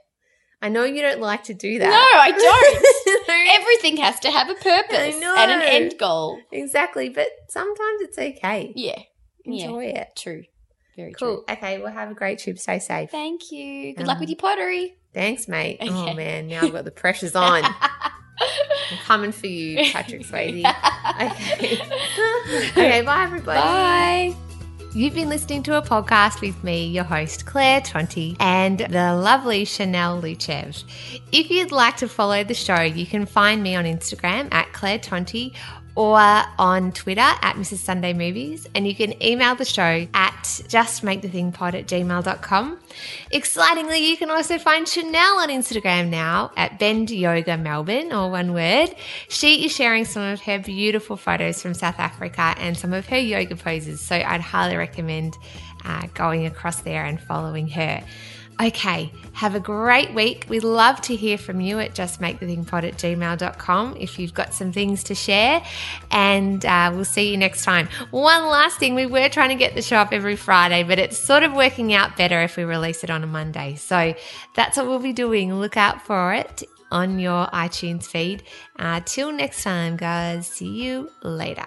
I 0.63 0.69
know 0.69 0.85
you 0.85 1.03
don't 1.03 1.21
like 1.21 1.45
to 1.45 1.55
do 1.55 1.79
that. 1.79 1.89
No. 1.89 2.21
I 2.21 2.31
don't. 3.57 3.61
Everything 3.61 3.97
has 3.99 4.19
to 4.21 4.31
have 4.31 4.49
a 4.49 4.55
purpose 4.55 5.15
and 5.15 5.51
an 5.51 5.63
end 5.63 5.95
goal. 5.99 6.39
exactly, 6.51 7.09
but 7.11 7.29
sometimes 7.49 8.01
it's 8.03 8.19
okay. 8.19 8.73
Yeah. 8.75 8.99
Yeah. 9.45 9.65
Enjoy 9.67 9.85
it. 9.85 10.09
True. 10.17 10.45
Very 10.97 11.13
Cool. 11.13 11.45
true. 11.47 11.55
Okay, 11.57 11.79
well, 11.79 11.93
have 11.93 12.11
a 12.11 12.15
great 12.15 12.39
trip. 12.39 12.59
Stay 12.59 12.79
safe. 12.79 13.11
Thank 13.11 13.53
you. 13.53 13.95
Good 13.95 14.07
luck 14.07 14.17
Um, 14.17 14.21
with 14.21 14.31
your 14.31 14.39
pottery. 14.39 14.97
Thanks, 15.13 15.47
mate. 15.47 15.79
Oh, 15.83 16.15
man, 16.15 16.49
now 16.49 16.63
I've 16.63 16.73
got 16.73 16.85
the 16.87 16.91
pressures 16.91 17.37
on. 17.37 17.63
I'm 17.65 18.99
coming 19.05 19.33
for 19.33 19.47
you, 19.47 19.91
Patrick 19.93 20.23
Swayze. 20.23 20.65
Okay. 21.23 21.81
okay, 22.71 23.03
bye, 23.03 23.23
everybody. 23.25 23.61
Bye. 23.61 24.37
You've 24.97 25.13
been 25.13 25.29
listening 25.29 25.63
to 25.65 25.77
a 25.77 25.83
podcast 25.83 26.41
with 26.41 26.65
me, 26.65 26.87
your 26.87 27.05
host, 27.05 27.45
Claire 27.45 27.83
Tonti, 27.83 28.35
and 28.41 28.79
the 28.79 29.15
lovely 29.15 29.67
Chanel 29.67 30.23
Luchev. 30.23 30.85
If 31.31 31.51
you'd 31.51 31.71
like 31.71 31.99
to 31.99 32.09
follow 32.09 32.43
the 32.45 32.55
show, 32.55 32.81
you 32.81 33.05
can 33.05 33.27
find 33.27 33.63
me 33.63 33.77
on 33.77 33.85
Instagram 33.85 34.49
at 34.55 34.73
Claire 34.73 34.99
Tonti 34.99 35.53
or 35.97 36.19
on 36.59 36.93
Twitter 36.93 37.21
at 37.21 37.57
Mrs. 37.57 37.79
Sunday 37.79 38.13
Movies, 38.13 38.67
and 38.75 38.87
you 38.87 38.95
can 38.95 39.21
email 39.23 39.55
the 39.55 39.65
show 39.65 40.07
at 40.13 40.43
justmakethethingpod 40.45 41.75
at 41.75 41.87
gmail.com. 41.87 42.79
Excitingly, 43.31 43.99
you 44.09 44.17
can 44.19 44.31
also 44.31 44.59
find 44.59 44.87
Chanel 44.87 45.39
on 45.39 45.49
Instagram 45.49 46.09
now 46.09 46.53
at 46.57 46.79
Bend 46.79 47.11
Yoga 47.11 47.57
Melbourne, 47.57 48.13
or 48.13 48.31
one 48.31 48.53
word. 48.53 48.95
She 49.29 49.65
is 49.65 49.75
sharing 49.75 50.05
some 50.05 50.23
of 50.23 50.43
her 50.43 50.59
beautiful 50.59 51.17
photos 51.17 51.63
from 51.63 51.73
South 51.73 51.99
Africa 51.99 52.55
and 52.59 52.77
some 52.77 52.93
of 52.93 53.07
her 53.09 53.19
yoga 53.19 53.57
poses, 53.57 54.01
so 54.01 54.17
I'd 54.17 54.43
highly 54.43 54.77
recommend 54.77 55.39
uh, 55.87 56.09
going 56.13 56.45
across 56.45 56.83
there 56.83 57.05
and 57.05 57.19
following 57.19 57.69
her. 57.69 58.05
Okay, 58.61 59.13
have 59.35 59.55
a 59.55 59.61
great 59.61 60.15
week. 60.15 60.47
We'd 60.49 60.65
love 60.65 61.03
to 61.03 61.15
hear 61.15 61.37
from 61.37 61.61
you 61.61 61.79
at 61.79 61.95
justmakethethingpod 61.95 62.85
at 62.85 62.97
gmail.com 62.97 63.97
if 63.99 64.19
you've 64.19 64.33
got 64.33 64.55
some 64.55 64.73
things 64.73 65.05
to 65.05 65.15
share. 65.15 65.63
And 66.11 66.65
uh, 66.65 66.91
we'll 66.95 67.05
see 67.05 67.31
you 67.31 67.37
next 67.37 67.65
time. 67.65 67.89
One 68.13 68.47
last 68.47 68.79
thing, 68.79 68.95
we 68.95 69.05
were 69.05 69.29
trying 69.29 69.51
to 69.51 69.57
get 69.57 69.75
the 69.75 69.83
show 69.83 69.99
up 69.99 70.11
every 70.11 70.37
Friday, 70.37 70.85
but 70.85 70.99
it's 70.99 71.19
sort 71.19 71.43
of 71.43 71.53
working 71.53 71.93
out 71.93 72.17
better 72.17 72.41
if 72.41 72.57
we 72.57 72.65
release 72.65 73.05
it 73.05 73.11
on 73.11 73.23
a 73.23 73.27
Monday. 73.27 73.75
So 73.75 74.15
that's 74.55 74.79
what 74.79 74.87
we'll 74.87 75.01
be 75.01 75.13
doing. 75.13 75.53
Look 75.55 75.77
out 75.77 76.01
for 76.01 76.33
it 76.33 76.63
on 76.91 77.19
your 77.19 77.49
iTunes 77.49 78.05
feed. 78.05 78.43
Uh, 78.79 79.03
till 79.05 79.33
next 79.33 79.65
time, 79.65 79.99
guys. 79.99 80.47
See 80.47 80.83
you 80.83 81.11
later. 81.23 81.67